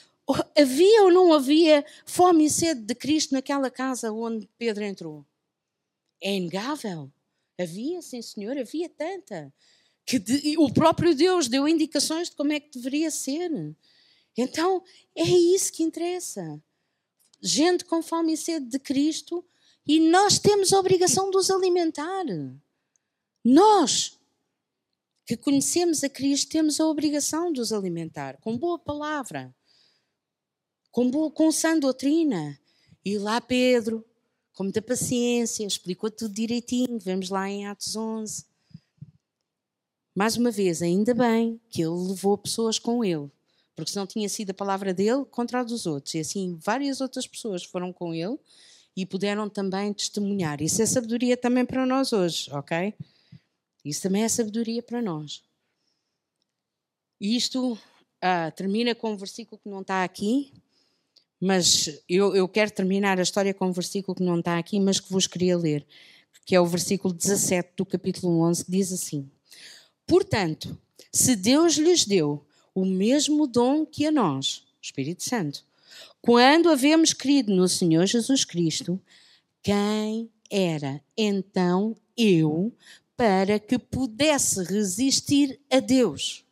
havia 0.56 1.02
ou 1.02 1.10
não 1.10 1.32
havia 1.32 1.84
fome 2.06 2.44
e 2.44 2.50
sede 2.50 2.82
de 2.82 2.94
Cristo 2.94 3.32
naquela 3.32 3.68
casa 3.68 4.12
onde 4.12 4.48
Pedro 4.56 4.84
entrou? 4.84 5.26
É 6.22 6.32
inegável. 6.32 7.10
Havia, 7.58 8.00
sim, 8.00 8.22
senhor, 8.22 8.56
havia 8.56 8.88
tanta. 8.88 9.52
Que 10.06 10.18
de, 10.18 10.56
o 10.56 10.72
próprio 10.72 11.14
Deus 11.14 11.48
deu 11.48 11.66
indicações 11.66 12.30
de 12.30 12.36
como 12.36 12.52
é 12.52 12.60
que 12.60 12.70
deveria 12.70 13.10
ser. 13.10 13.50
Então, 14.36 14.82
é 15.14 15.24
isso 15.24 15.72
que 15.72 15.82
interessa. 15.82 16.62
Gente 17.42 17.84
com 17.84 18.02
fome 18.02 18.34
e 18.34 18.36
sede 18.36 18.66
de 18.66 18.78
Cristo 18.78 19.44
e 19.86 19.98
nós 19.98 20.38
temos 20.38 20.72
a 20.72 20.78
obrigação 20.78 21.30
de 21.30 21.36
os 21.36 21.50
alimentar. 21.50 22.24
Nós 23.44 24.18
que 25.26 25.36
conhecemos 25.36 26.02
a 26.04 26.08
Cristo 26.08 26.50
temos 26.50 26.80
a 26.80 26.86
obrigação 26.86 27.52
de 27.52 27.60
os 27.60 27.72
alimentar 27.72 28.38
com 28.40 28.58
boa 28.58 28.78
palavra, 28.78 29.54
com, 30.90 31.10
boa, 31.10 31.30
com 31.30 31.50
sã 31.50 31.78
doutrina. 31.78 32.58
E 33.04 33.16
lá 33.16 33.40
Pedro, 33.40 34.04
com 34.54 34.64
muita 34.64 34.82
paciência, 34.82 35.64
explicou 35.64 36.10
tudo 36.10 36.34
direitinho. 36.34 36.98
Vemos 36.98 37.30
lá 37.30 37.48
em 37.48 37.66
Atos 37.66 37.96
11. 37.96 38.44
Mais 40.14 40.36
uma 40.36 40.50
vez, 40.50 40.82
ainda 40.82 41.14
bem 41.14 41.60
que 41.70 41.80
ele 41.80 42.08
levou 42.08 42.36
pessoas 42.36 42.78
com 42.78 43.02
ele 43.04 43.30
porque 43.74 43.90
senão 43.90 44.06
tinha 44.06 44.28
sido 44.28 44.50
a 44.50 44.54
palavra 44.54 44.92
dele 44.92 45.24
contra 45.24 45.60
a 45.60 45.64
dos 45.64 45.86
outros. 45.86 46.14
E 46.14 46.20
assim 46.20 46.58
várias 46.62 47.00
outras 47.00 47.26
pessoas 47.26 47.64
foram 47.64 47.92
com 47.92 48.14
ele 48.14 48.38
e 48.96 49.06
puderam 49.06 49.48
também 49.48 49.92
testemunhar. 49.92 50.60
Isso 50.60 50.82
é 50.82 50.86
sabedoria 50.86 51.36
também 51.36 51.64
para 51.64 51.86
nós 51.86 52.12
hoje, 52.12 52.50
ok? 52.52 52.94
Isso 53.84 54.02
também 54.02 54.24
é 54.24 54.28
sabedoria 54.28 54.82
para 54.82 55.00
nós. 55.00 55.42
E 57.20 57.36
isto 57.36 57.78
ah, 58.20 58.50
termina 58.50 58.94
com 58.94 59.12
um 59.12 59.16
versículo 59.16 59.60
que 59.62 59.68
não 59.68 59.80
está 59.80 60.04
aqui, 60.04 60.52
mas 61.40 62.02
eu, 62.08 62.34
eu 62.36 62.46
quero 62.48 62.70
terminar 62.70 63.18
a 63.18 63.22
história 63.22 63.54
com 63.54 63.68
um 63.68 63.72
versículo 63.72 64.14
que 64.14 64.22
não 64.22 64.38
está 64.38 64.58
aqui, 64.58 64.78
mas 64.78 65.00
que 65.00 65.10
vos 65.10 65.26
queria 65.26 65.56
ler, 65.56 65.86
que 66.44 66.54
é 66.54 66.60
o 66.60 66.66
versículo 66.66 67.14
17 67.14 67.72
do 67.76 67.86
capítulo 67.86 68.42
11, 68.42 68.64
que 68.64 68.70
diz 68.70 68.92
assim: 68.92 69.30
Portanto, 70.06 70.76
se 71.10 71.34
Deus 71.34 71.74
lhes 71.74 72.04
deu 72.04 72.44
o 72.74 72.84
mesmo 72.84 73.46
dom 73.46 73.84
que 73.84 74.06
a 74.06 74.12
nós, 74.12 74.58
o 74.58 74.82
Espírito 74.82 75.22
Santo. 75.22 75.64
Quando 76.20 76.70
havemos 76.70 77.12
crido 77.12 77.54
no 77.54 77.68
Senhor 77.68 78.06
Jesus 78.06 78.44
Cristo, 78.44 79.00
quem 79.62 80.30
era 80.50 81.02
então 81.16 81.96
eu 82.16 82.72
para 83.16 83.58
que 83.58 83.78
pudesse 83.78 84.62
resistir 84.64 85.60
a 85.70 85.80
Deus? 85.80 86.44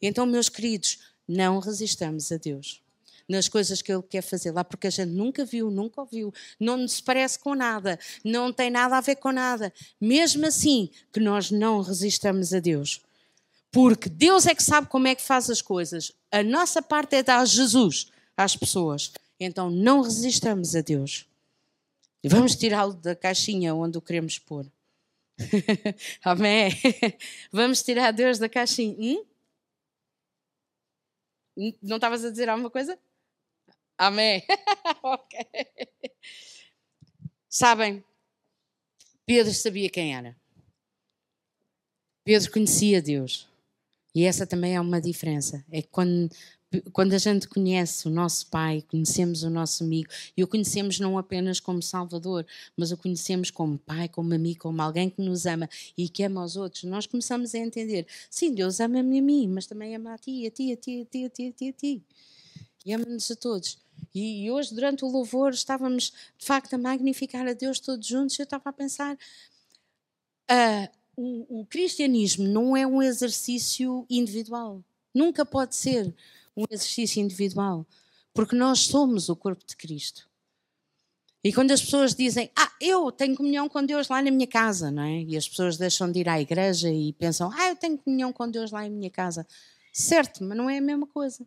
Então, 0.00 0.26
meus 0.26 0.48
queridos, 0.48 0.98
não 1.26 1.58
resistamos 1.58 2.30
a 2.32 2.36
Deus 2.36 2.82
nas 3.30 3.48
coisas 3.48 3.80
que 3.80 3.92
Ele 3.92 4.02
quer 4.02 4.22
fazer 4.22 4.50
lá, 4.50 4.64
porque 4.64 4.88
a 4.88 4.90
gente 4.90 5.10
nunca 5.10 5.44
viu, 5.44 5.70
nunca 5.70 6.00
ouviu, 6.00 6.34
não 6.58 6.86
se 6.88 7.00
parece 7.00 7.38
com 7.38 7.54
nada, 7.54 7.96
não 8.24 8.52
tem 8.52 8.70
nada 8.70 8.98
a 8.98 9.00
ver 9.00 9.16
com 9.16 9.30
nada. 9.30 9.72
Mesmo 10.00 10.44
assim, 10.46 10.90
que 11.12 11.20
nós 11.20 11.50
não 11.50 11.80
resistamos 11.80 12.52
a 12.52 12.58
Deus. 12.58 13.00
Porque 13.72 14.08
Deus 14.08 14.46
é 14.46 14.54
que 14.54 14.62
sabe 14.62 14.88
como 14.88 15.06
é 15.06 15.14
que 15.14 15.22
faz 15.22 15.48
as 15.48 15.62
coisas. 15.62 16.12
A 16.30 16.42
nossa 16.42 16.82
parte 16.82 17.16
é 17.16 17.22
dar 17.22 17.44
Jesus 17.46 18.10
às 18.36 18.56
pessoas. 18.56 19.12
Então 19.38 19.70
não 19.70 20.02
resistamos 20.02 20.74
a 20.74 20.80
Deus. 20.80 21.26
Vamos 22.24 22.54
tirá-lo 22.54 22.92
da 22.94 23.16
caixinha 23.16 23.74
onde 23.74 23.96
o 23.96 24.02
queremos 24.02 24.38
pôr. 24.38 24.66
Amém. 26.22 26.70
Vamos 27.50 27.82
tirar 27.82 28.10
Deus 28.12 28.38
da 28.38 28.48
caixinha. 28.48 28.94
Hum? 28.98 29.24
Não 31.82 31.96
estavas 31.96 32.24
a 32.24 32.30
dizer 32.30 32.48
alguma 32.48 32.70
coisa? 32.70 32.98
Amém. 33.96 34.42
ok. 35.02 35.46
Sabem, 37.48 38.04
Pedro 39.26 39.52
sabia 39.52 39.90
quem 39.90 40.14
era. 40.14 40.36
Pedro 42.24 42.50
conhecia 42.52 43.02
Deus. 43.02 43.49
E 44.14 44.24
essa 44.24 44.46
também 44.46 44.74
é 44.74 44.80
uma 44.80 45.00
diferença. 45.00 45.64
É 45.70 45.82
que 45.82 45.88
quando, 45.88 46.28
quando 46.92 47.12
a 47.12 47.18
gente 47.18 47.48
conhece 47.48 48.06
o 48.08 48.10
nosso 48.10 48.46
Pai, 48.48 48.82
conhecemos 48.88 49.42
o 49.42 49.50
nosso 49.50 49.84
amigo, 49.84 50.08
e 50.36 50.42
o 50.42 50.48
conhecemos 50.48 50.98
não 50.98 51.18
apenas 51.18 51.60
como 51.60 51.82
Salvador, 51.82 52.46
mas 52.76 52.92
o 52.92 52.96
conhecemos 52.96 53.50
como 53.50 53.78
Pai, 53.78 54.08
como 54.08 54.34
amigo, 54.34 54.60
como 54.60 54.80
alguém 54.82 55.10
que 55.10 55.22
nos 55.22 55.46
ama 55.46 55.68
e 55.96 56.08
que 56.08 56.22
ama 56.24 56.40
aos 56.40 56.56
outros, 56.56 56.84
nós 56.84 57.06
começamos 57.06 57.54
a 57.54 57.58
entender: 57.58 58.06
sim, 58.28 58.52
Deus 58.54 58.80
ama-me 58.80 59.18
a 59.18 59.22
mim, 59.22 59.48
mas 59.48 59.66
também 59.66 59.94
ama 59.94 60.14
a 60.14 60.18
ti, 60.18 60.46
a 60.46 60.50
ti, 60.50 60.72
a 60.72 60.76
ti, 60.76 61.02
a 61.02 61.04
ti, 61.04 61.24
a 61.24 61.30
ti, 61.30 61.46
a 61.48 61.52
ti, 61.52 61.68
a 61.68 61.72
ti. 61.72 62.02
E 62.84 62.92
ama-nos 62.92 63.30
a 63.30 63.36
todos. 63.36 63.78
E, 64.14 64.50
hoje, 64.50 64.74
durante 64.74 65.04
o 65.04 65.08
louvor, 65.08 65.52
estávamos 65.52 66.12
de 66.38 66.46
facto 66.46 66.74
a 66.74 66.78
magnificar 66.78 67.46
a 67.46 67.52
Deus 67.52 67.78
todos 67.80 68.06
juntos. 68.06 68.38
Eu 68.38 68.44
estava 68.44 68.70
a 68.70 68.72
pensar. 68.72 69.16
Uh, 70.50 70.88
o, 71.20 71.60
o 71.60 71.66
cristianismo 71.66 72.48
não 72.48 72.74
é 72.74 72.86
um 72.86 73.02
exercício 73.02 74.06
individual. 74.08 74.82
Nunca 75.14 75.44
pode 75.44 75.76
ser 75.76 76.14
um 76.56 76.64
exercício 76.70 77.20
individual. 77.20 77.86
Porque 78.32 78.56
nós 78.56 78.80
somos 78.80 79.28
o 79.28 79.36
corpo 79.36 79.64
de 79.66 79.76
Cristo. 79.76 80.28
E 81.44 81.52
quando 81.52 81.72
as 81.72 81.82
pessoas 81.82 82.14
dizem, 82.14 82.50
ah, 82.56 82.70
eu 82.80 83.10
tenho 83.12 83.36
comunhão 83.36 83.68
com 83.68 83.84
Deus 83.84 84.08
lá 84.08 84.22
na 84.22 84.30
minha 84.30 84.46
casa, 84.46 84.90
não 84.90 85.02
é? 85.02 85.22
E 85.22 85.36
as 85.36 85.48
pessoas 85.48 85.76
deixam 85.76 86.10
de 86.10 86.20
ir 86.20 86.28
à 86.28 86.40
igreja 86.40 86.90
e 86.90 87.12
pensam, 87.14 87.50
ah, 87.52 87.68
eu 87.68 87.76
tenho 87.76 87.98
comunhão 87.98 88.32
com 88.32 88.48
Deus 88.48 88.70
lá 88.70 88.86
em 88.86 88.90
minha 88.90 89.10
casa. 89.10 89.46
Certo, 89.92 90.44
mas 90.44 90.56
não 90.56 90.70
é 90.70 90.78
a 90.78 90.82
mesma 90.82 91.06
coisa. 91.06 91.46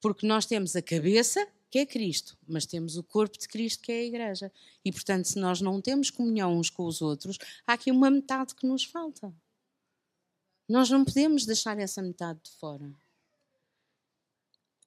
Porque 0.00 0.26
nós 0.26 0.46
temos 0.46 0.74
a 0.74 0.82
cabeça, 0.82 1.46
que 1.76 1.80
é 1.80 1.84
Cristo, 1.84 2.38
mas 2.48 2.64
temos 2.64 2.96
o 2.96 3.02
corpo 3.02 3.36
de 3.38 3.46
Cristo, 3.46 3.82
que 3.82 3.92
é 3.92 3.96
a 3.96 4.04
Igreja. 4.04 4.52
E, 4.82 4.90
portanto, 4.90 5.26
se 5.26 5.38
nós 5.38 5.60
não 5.60 5.78
temos 5.78 6.08
comunhão 6.08 6.56
uns 6.56 6.70
com 6.70 6.86
os 6.86 7.02
outros, 7.02 7.36
há 7.66 7.74
aqui 7.74 7.90
uma 7.90 8.10
metade 8.10 8.54
que 8.54 8.66
nos 8.66 8.84
falta. 8.84 9.30
Nós 10.66 10.88
não 10.88 11.04
podemos 11.04 11.44
deixar 11.44 11.78
essa 11.78 12.00
metade 12.00 12.40
de 12.42 12.50
fora. 12.52 12.90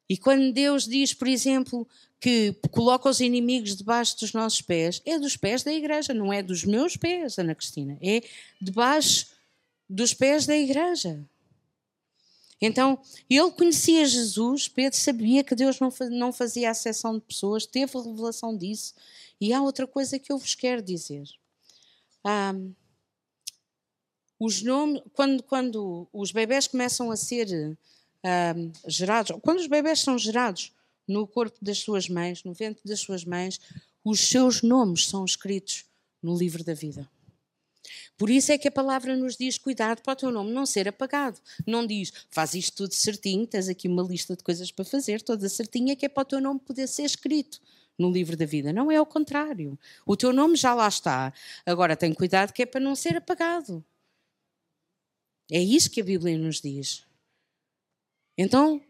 E 0.10 0.18
quando 0.18 0.52
Deus 0.52 0.88
diz, 0.88 1.14
por 1.14 1.28
exemplo, 1.28 1.88
que 2.20 2.56
coloca 2.72 3.08
os 3.08 3.20
inimigos 3.20 3.76
debaixo 3.76 4.20
dos 4.20 4.34
nossos 4.34 4.62
pés, 4.64 5.00
é 5.06 5.20
dos 5.20 5.38
pés 5.38 5.62
da 5.62 5.72
igreja, 5.72 6.12
não 6.12 6.34
é 6.34 6.42
dos 6.42 6.64
meus 6.64 6.98
pés, 6.98 7.38
Ana 7.38 7.54
Cristina, 7.54 8.00
é 8.02 8.24
debaixo 8.60 9.28
dos 9.88 10.12
pés 10.12 10.48
da 10.48 10.58
igreja. 10.58 11.24
Então, 12.62 13.00
ele 13.30 13.52
conhecia 13.52 14.06
Jesus, 14.06 14.68
Pedro 14.68 14.98
sabia 14.98 15.44
que 15.44 15.56
Deus 15.56 15.78
não 16.12 16.34
fazia 16.34 16.72
acessão 16.72 17.16
de 17.16 17.22
pessoas, 17.22 17.66
teve 17.66 17.98
a 17.98 18.02
revelação 18.02 18.56
disso. 18.56 18.94
E 19.40 19.54
há 19.54 19.62
outra 19.62 19.88
coisa 19.88 20.20
que 20.20 20.32
eu 20.32 20.38
vos 20.38 20.56
quero 20.56 20.82
dizer. 20.82 21.24
Os 24.38 24.62
nomes, 24.62 25.02
quando, 25.14 25.44
quando 25.44 26.08
os 26.12 26.32
bebés 26.32 26.68
começam 26.68 27.12
a 27.12 27.16
ser 27.16 27.78
ah, 28.24 28.56
gerados, 28.88 29.38
quando 29.42 29.60
os 29.60 29.68
bebés 29.68 30.00
são 30.02 30.18
gerados 30.18 30.74
no 31.08 31.26
corpo 31.26 31.58
das 31.62 31.80
suas 31.80 32.08
mães, 32.10 32.44
no 32.44 32.54
ventre 32.54 32.82
das 32.86 33.00
suas 33.00 33.24
mães, 33.26 33.60
os 34.04 34.20
seus 34.20 34.62
nomes 34.62 35.08
são 35.08 35.24
escritos 35.26 35.86
no 36.22 36.38
livro 36.38 36.64
da 36.64 36.74
vida. 36.74 37.10
Por 38.18 38.30
isso 38.30 38.52
é 38.52 38.58
que 38.58 38.68
a 38.68 38.72
palavra 38.72 39.16
nos 39.16 39.36
diz: 39.38 39.58
cuidado 39.58 40.02
para 40.02 40.14
o 40.14 40.16
teu 40.16 40.32
nome 40.32 40.52
não 40.52 40.66
ser 40.66 40.88
apagado. 40.88 41.40
Não 41.66 41.86
diz, 41.86 42.12
faz 42.30 42.54
isto 42.54 42.78
tudo 42.78 42.94
certinho, 42.94 43.48
tens 43.48 43.68
aqui 43.68 43.88
uma 43.88 44.04
lista 44.04 44.36
de 44.36 44.44
coisas 44.44 44.72
para 44.72 44.86
fazer, 44.86 45.22
toda 45.22 45.48
certinha, 45.48 45.96
que 45.96 46.06
é 46.06 46.10
para 46.10 46.22
o 46.22 46.26
teu 46.26 46.42
nome 46.42 46.60
poder 46.60 46.88
ser 46.88 47.04
escrito 47.04 47.62
no 47.98 48.12
livro 48.12 48.38
da 48.38 48.46
vida. 48.46 48.72
Não 48.72 48.92
é 48.92 49.00
o 49.00 49.06
contrário. 49.06 49.78
O 50.06 50.16
teu 50.16 50.32
nome 50.32 50.56
já 50.56 50.74
lá 50.74 50.88
está. 50.88 51.34
Agora 51.66 51.96
tem 51.96 52.14
cuidado 52.14 52.54
que 52.54 52.64
é 52.64 52.66
para 52.66 52.80
não 52.80 52.96
ser 52.96 53.18
apagado. 53.18 53.84
É 55.52 55.60
isso 55.60 55.90
que 55.90 56.02
a 56.02 56.04
Bíblia 56.04 56.38
nos 56.38 56.62
diz. 56.62 57.04
Então, 58.38 58.82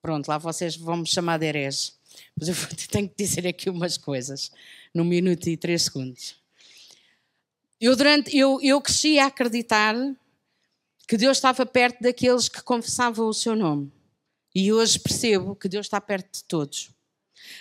pronto, 0.00 0.28
lá 0.28 0.38
vocês 0.38 0.76
vão 0.76 0.98
me 0.98 1.06
chamar 1.06 1.38
de 1.38 1.46
herege. 1.46 1.92
Mas 2.38 2.48
eu 2.48 2.54
tenho 2.90 3.08
que 3.08 3.14
dizer 3.16 3.46
aqui 3.46 3.70
umas 3.70 3.96
coisas, 3.96 4.50
num 4.94 5.04
minuto 5.04 5.48
e 5.48 5.56
três 5.56 5.82
segundos. 5.82 6.36
Eu, 7.80 7.96
durante, 7.96 8.36
eu, 8.36 8.60
eu 8.62 8.80
cresci 8.80 9.18
a 9.18 9.26
acreditar 9.26 9.94
que 11.08 11.16
Deus 11.16 11.38
estava 11.38 11.66
perto 11.66 12.00
daqueles 12.00 12.48
que 12.48 12.62
confessavam 12.62 13.26
o 13.26 13.34
seu 13.34 13.56
nome. 13.56 13.92
E 14.54 14.72
hoje 14.72 14.98
percebo 14.98 15.56
que 15.56 15.68
Deus 15.68 15.86
está 15.86 16.00
perto 16.00 16.38
de 16.38 16.44
todos. 16.44 16.90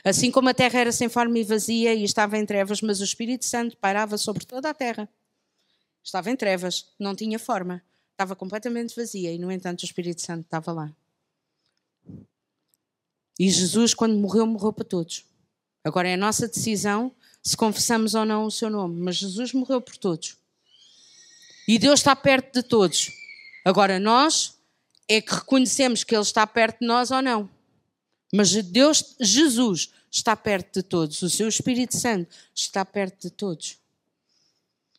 Assim 0.03 0.29
como 0.29 0.49
a 0.49 0.53
terra 0.53 0.79
era 0.79 0.91
sem 0.91 1.09
forma 1.09 1.39
e 1.39 1.43
vazia 1.43 1.93
e 1.93 2.03
estava 2.03 2.37
em 2.37 2.45
trevas, 2.45 2.81
mas 2.81 3.01
o 3.01 3.03
Espírito 3.03 3.45
Santo 3.45 3.75
pairava 3.77 4.17
sobre 4.17 4.45
toda 4.45 4.69
a 4.69 4.73
terra. 4.73 5.09
Estava 6.03 6.29
em 6.29 6.35
trevas, 6.35 6.87
não 6.99 7.15
tinha 7.15 7.39
forma, 7.39 7.83
estava 8.11 8.35
completamente 8.35 8.95
vazia 8.95 9.31
e, 9.31 9.39
no 9.39 9.51
entanto, 9.51 9.81
o 9.81 9.85
Espírito 9.85 10.21
Santo 10.21 10.45
estava 10.45 10.71
lá. 10.71 10.95
E 13.39 13.49
Jesus, 13.49 13.93
quando 13.93 14.15
morreu, 14.15 14.45
morreu 14.45 14.73
para 14.73 14.85
todos. 14.85 15.25
Agora 15.83 16.07
é 16.07 16.13
a 16.13 16.17
nossa 16.17 16.47
decisão 16.47 17.11
se 17.43 17.57
confessamos 17.57 18.13
ou 18.13 18.23
não 18.23 18.45
o 18.45 18.51
seu 18.51 18.69
nome, 18.69 19.01
mas 19.01 19.15
Jesus 19.15 19.51
morreu 19.53 19.81
por 19.81 19.97
todos. 19.97 20.37
E 21.67 21.79
Deus 21.79 21.99
está 21.99 22.15
perto 22.15 22.61
de 22.61 22.63
todos. 22.63 23.09
Agora 23.65 23.99
nós 23.99 24.55
é 25.07 25.21
que 25.21 25.33
reconhecemos 25.33 26.03
que 26.03 26.15
Ele 26.15 26.21
está 26.21 26.45
perto 26.45 26.79
de 26.79 26.87
nós 26.87 27.11
ou 27.11 27.21
não. 27.21 27.49
Mas 28.33 28.51
Deus, 28.63 29.15
Jesus, 29.19 29.91
está 30.11 30.35
perto 30.35 30.79
de 30.79 30.83
todos. 30.83 31.21
O 31.21 31.29
seu 31.29 31.47
Espírito 31.47 31.97
Santo 31.97 32.29
está 32.53 32.85
perto 32.85 33.23
de 33.23 33.29
todos. 33.29 33.77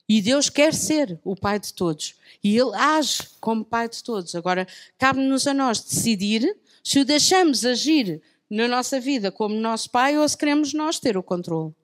E 0.09 0.20
Deus 0.20 0.51
quer 0.51 0.74
ser 0.74 1.18
o 1.24 1.37
Pai 1.37 1.59
de 1.59 1.72
todos. 1.72 2.14
E 2.43 2.57
Ele 2.57 2.74
age 2.74 3.28
como 3.41 3.64
Pai 3.64 3.89
de 3.89 4.03
todos. 4.03 4.35
Agora, 4.35 4.66
cabe-nos 4.99 5.47
a 5.47 5.55
nós 5.55 5.80
decidir 5.80 6.57
se 6.83 7.01
o 7.01 7.05
deixamos 7.05 7.64
agir 7.64 8.22
na 8.51 8.68
nossa 8.68 9.01
vida 9.01 9.30
como 9.30 9.55
nosso 9.55 9.91
pai 9.91 10.18
ou 10.18 10.28
se 10.28 10.37
queremos 10.37 10.74
nós 10.74 10.99
ter 10.99 11.16
o 11.16 11.22
controle. 11.22 11.74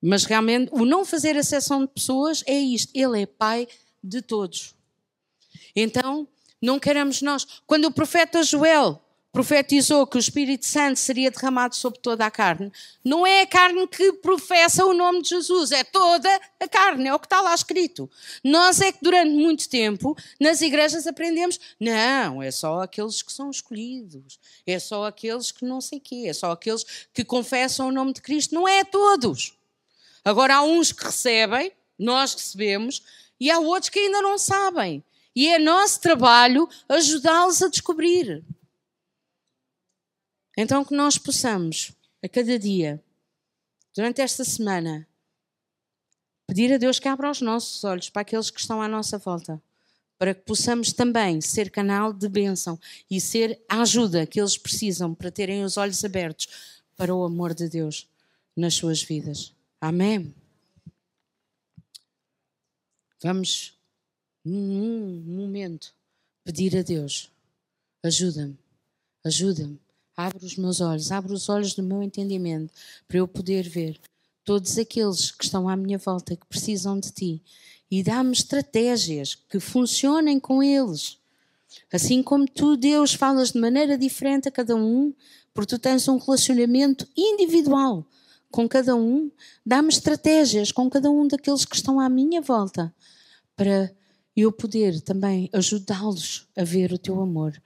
Mas 0.00 0.24
realmente, 0.24 0.70
o 0.72 0.84
não 0.84 1.04
fazer 1.04 1.36
acessão 1.36 1.84
de 1.84 1.92
pessoas 1.92 2.42
é 2.46 2.58
isto. 2.58 2.92
Ele 2.94 3.22
é 3.22 3.26
pai 3.26 3.66
de 4.02 4.22
todos. 4.22 4.74
Então, 5.74 6.26
não 6.62 6.78
queremos 6.78 7.20
nós. 7.20 7.44
Quando 7.66 7.86
o 7.86 7.92
profeta 7.92 8.42
Joel 8.42 9.02
profetizou 9.38 10.04
que 10.04 10.16
o 10.16 10.18
Espírito 10.18 10.66
Santo 10.66 10.98
seria 10.98 11.30
derramado 11.30 11.76
sobre 11.76 12.00
toda 12.00 12.26
a 12.26 12.30
carne, 12.30 12.72
não 13.04 13.24
é 13.24 13.42
a 13.42 13.46
carne 13.46 13.86
que 13.86 14.14
professa 14.14 14.84
o 14.84 14.92
nome 14.92 15.22
de 15.22 15.28
Jesus, 15.28 15.70
é 15.70 15.84
toda 15.84 16.28
a 16.58 16.66
carne, 16.66 17.06
é 17.06 17.14
o 17.14 17.20
que 17.20 17.26
está 17.26 17.40
lá 17.40 17.54
escrito. 17.54 18.10
Nós 18.42 18.80
é 18.80 18.90
que 18.90 18.98
durante 19.00 19.30
muito 19.30 19.68
tempo 19.68 20.16
nas 20.40 20.60
igrejas 20.60 21.06
aprendemos, 21.06 21.60
não, 21.78 22.42
é 22.42 22.50
só 22.50 22.82
aqueles 22.82 23.22
que 23.22 23.32
são 23.32 23.48
escolhidos, 23.48 24.40
é 24.66 24.76
só 24.80 25.06
aqueles 25.06 25.52
que 25.52 25.64
não 25.64 25.80
sei 25.80 26.00
quê, 26.00 26.24
é 26.26 26.32
só 26.32 26.50
aqueles 26.50 26.84
que 27.14 27.24
confessam 27.24 27.86
o 27.86 27.92
nome 27.92 28.14
de 28.14 28.20
Cristo, 28.20 28.56
não 28.56 28.66
é 28.66 28.82
todos. 28.82 29.54
Agora 30.24 30.56
há 30.56 30.62
uns 30.64 30.90
que 30.90 31.04
recebem, 31.04 31.70
nós 31.96 32.34
recebemos, 32.34 33.04
e 33.38 33.52
há 33.52 33.60
outros 33.60 33.88
que 33.88 34.00
ainda 34.00 34.20
não 34.20 34.36
sabem. 34.36 35.00
E 35.32 35.46
é 35.46 35.60
nosso 35.60 36.00
trabalho 36.00 36.68
ajudá-los 36.88 37.62
a 37.62 37.68
descobrir. 37.68 38.44
Então, 40.60 40.84
que 40.84 40.92
nós 40.92 41.16
possamos, 41.16 41.92
a 42.20 42.28
cada 42.28 42.58
dia, 42.58 43.00
durante 43.94 44.20
esta 44.20 44.44
semana, 44.44 45.06
pedir 46.48 46.72
a 46.72 46.76
Deus 46.76 46.98
que 46.98 47.06
abra 47.06 47.30
os 47.30 47.40
nossos 47.40 47.84
olhos 47.84 48.10
para 48.10 48.22
aqueles 48.22 48.50
que 48.50 48.58
estão 48.58 48.82
à 48.82 48.88
nossa 48.88 49.18
volta, 49.18 49.62
para 50.18 50.34
que 50.34 50.40
possamos 50.40 50.92
também 50.92 51.40
ser 51.40 51.70
canal 51.70 52.12
de 52.12 52.28
bênção 52.28 52.76
e 53.08 53.20
ser 53.20 53.64
a 53.68 53.82
ajuda 53.82 54.26
que 54.26 54.40
eles 54.40 54.58
precisam 54.58 55.14
para 55.14 55.30
terem 55.30 55.62
os 55.62 55.76
olhos 55.76 56.04
abertos 56.04 56.48
para 56.96 57.14
o 57.14 57.22
amor 57.22 57.54
de 57.54 57.68
Deus 57.68 58.08
nas 58.56 58.74
suas 58.74 59.00
vidas. 59.00 59.54
Amém? 59.80 60.34
Vamos, 63.22 63.78
num 64.44 65.22
momento, 65.24 65.94
pedir 66.42 66.76
a 66.76 66.82
Deus: 66.82 67.30
ajuda-me, 68.02 68.58
ajuda-me 69.24 69.78
Abre 70.18 70.44
os 70.44 70.56
meus 70.56 70.80
olhos, 70.80 71.12
abre 71.12 71.32
os 71.32 71.48
olhos 71.48 71.74
do 71.74 71.82
meu 71.84 72.02
entendimento 72.02 72.74
para 73.06 73.18
eu 73.18 73.28
poder 73.28 73.68
ver 73.68 74.00
todos 74.44 74.76
aqueles 74.76 75.30
que 75.30 75.44
estão 75.44 75.68
à 75.68 75.76
minha 75.76 75.96
volta 75.96 76.34
que 76.34 76.44
precisam 76.44 76.98
de 76.98 77.12
ti 77.12 77.42
e 77.88 78.02
dá-me 78.02 78.32
estratégias 78.32 79.36
que 79.36 79.60
funcionem 79.60 80.40
com 80.40 80.60
eles. 80.60 81.18
Assim 81.92 82.20
como 82.20 82.48
tu, 82.48 82.76
Deus, 82.76 83.14
falas 83.14 83.52
de 83.52 83.60
maneira 83.60 83.96
diferente 83.96 84.48
a 84.48 84.50
cada 84.50 84.74
um, 84.74 85.14
porque 85.54 85.76
tu 85.76 85.78
tens 85.78 86.08
um 86.08 86.18
relacionamento 86.18 87.06
individual 87.16 88.04
com 88.50 88.68
cada 88.68 88.96
um, 88.96 89.30
dá-me 89.64 89.88
estratégias 89.88 90.72
com 90.72 90.90
cada 90.90 91.08
um 91.08 91.28
daqueles 91.28 91.64
que 91.64 91.76
estão 91.76 92.00
à 92.00 92.08
minha 92.08 92.40
volta 92.40 92.92
para 93.54 93.94
eu 94.34 94.50
poder 94.50 95.00
também 95.00 95.48
ajudá-los 95.52 96.48
a 96.56 96.64
ver 96.64 96.92
o 96.92 96.98
teu 96.98 97.20
amor 97.20 97.56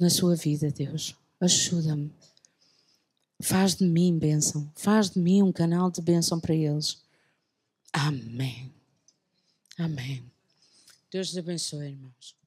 na 0.00 0.10
sua 0.10 0.34
vida, 0.34 0.72
Deus 0.72 1.14
ajuda-me. 1.40 2.12
Faz 3.40 3.76
de 3.76 3.84
mim 3.84 4.18
bênção. 4.18 4.70
Faz 4.74 5.10
de 5.10 5.18
mim 5.18 5.42
um 5.42 5.52
canal 5.52 5.90
de 5.90 6.00
bênção 6.00 6.40
para 6.40 6.54
eles. 6.54 7.02
Amém. 7.92 8.72
Amém. 9.78 10.24
Deus 11.10 11.30
te 11.30 11.38
abençoe, 11.38 11.88
irmãos. 11.88 12.37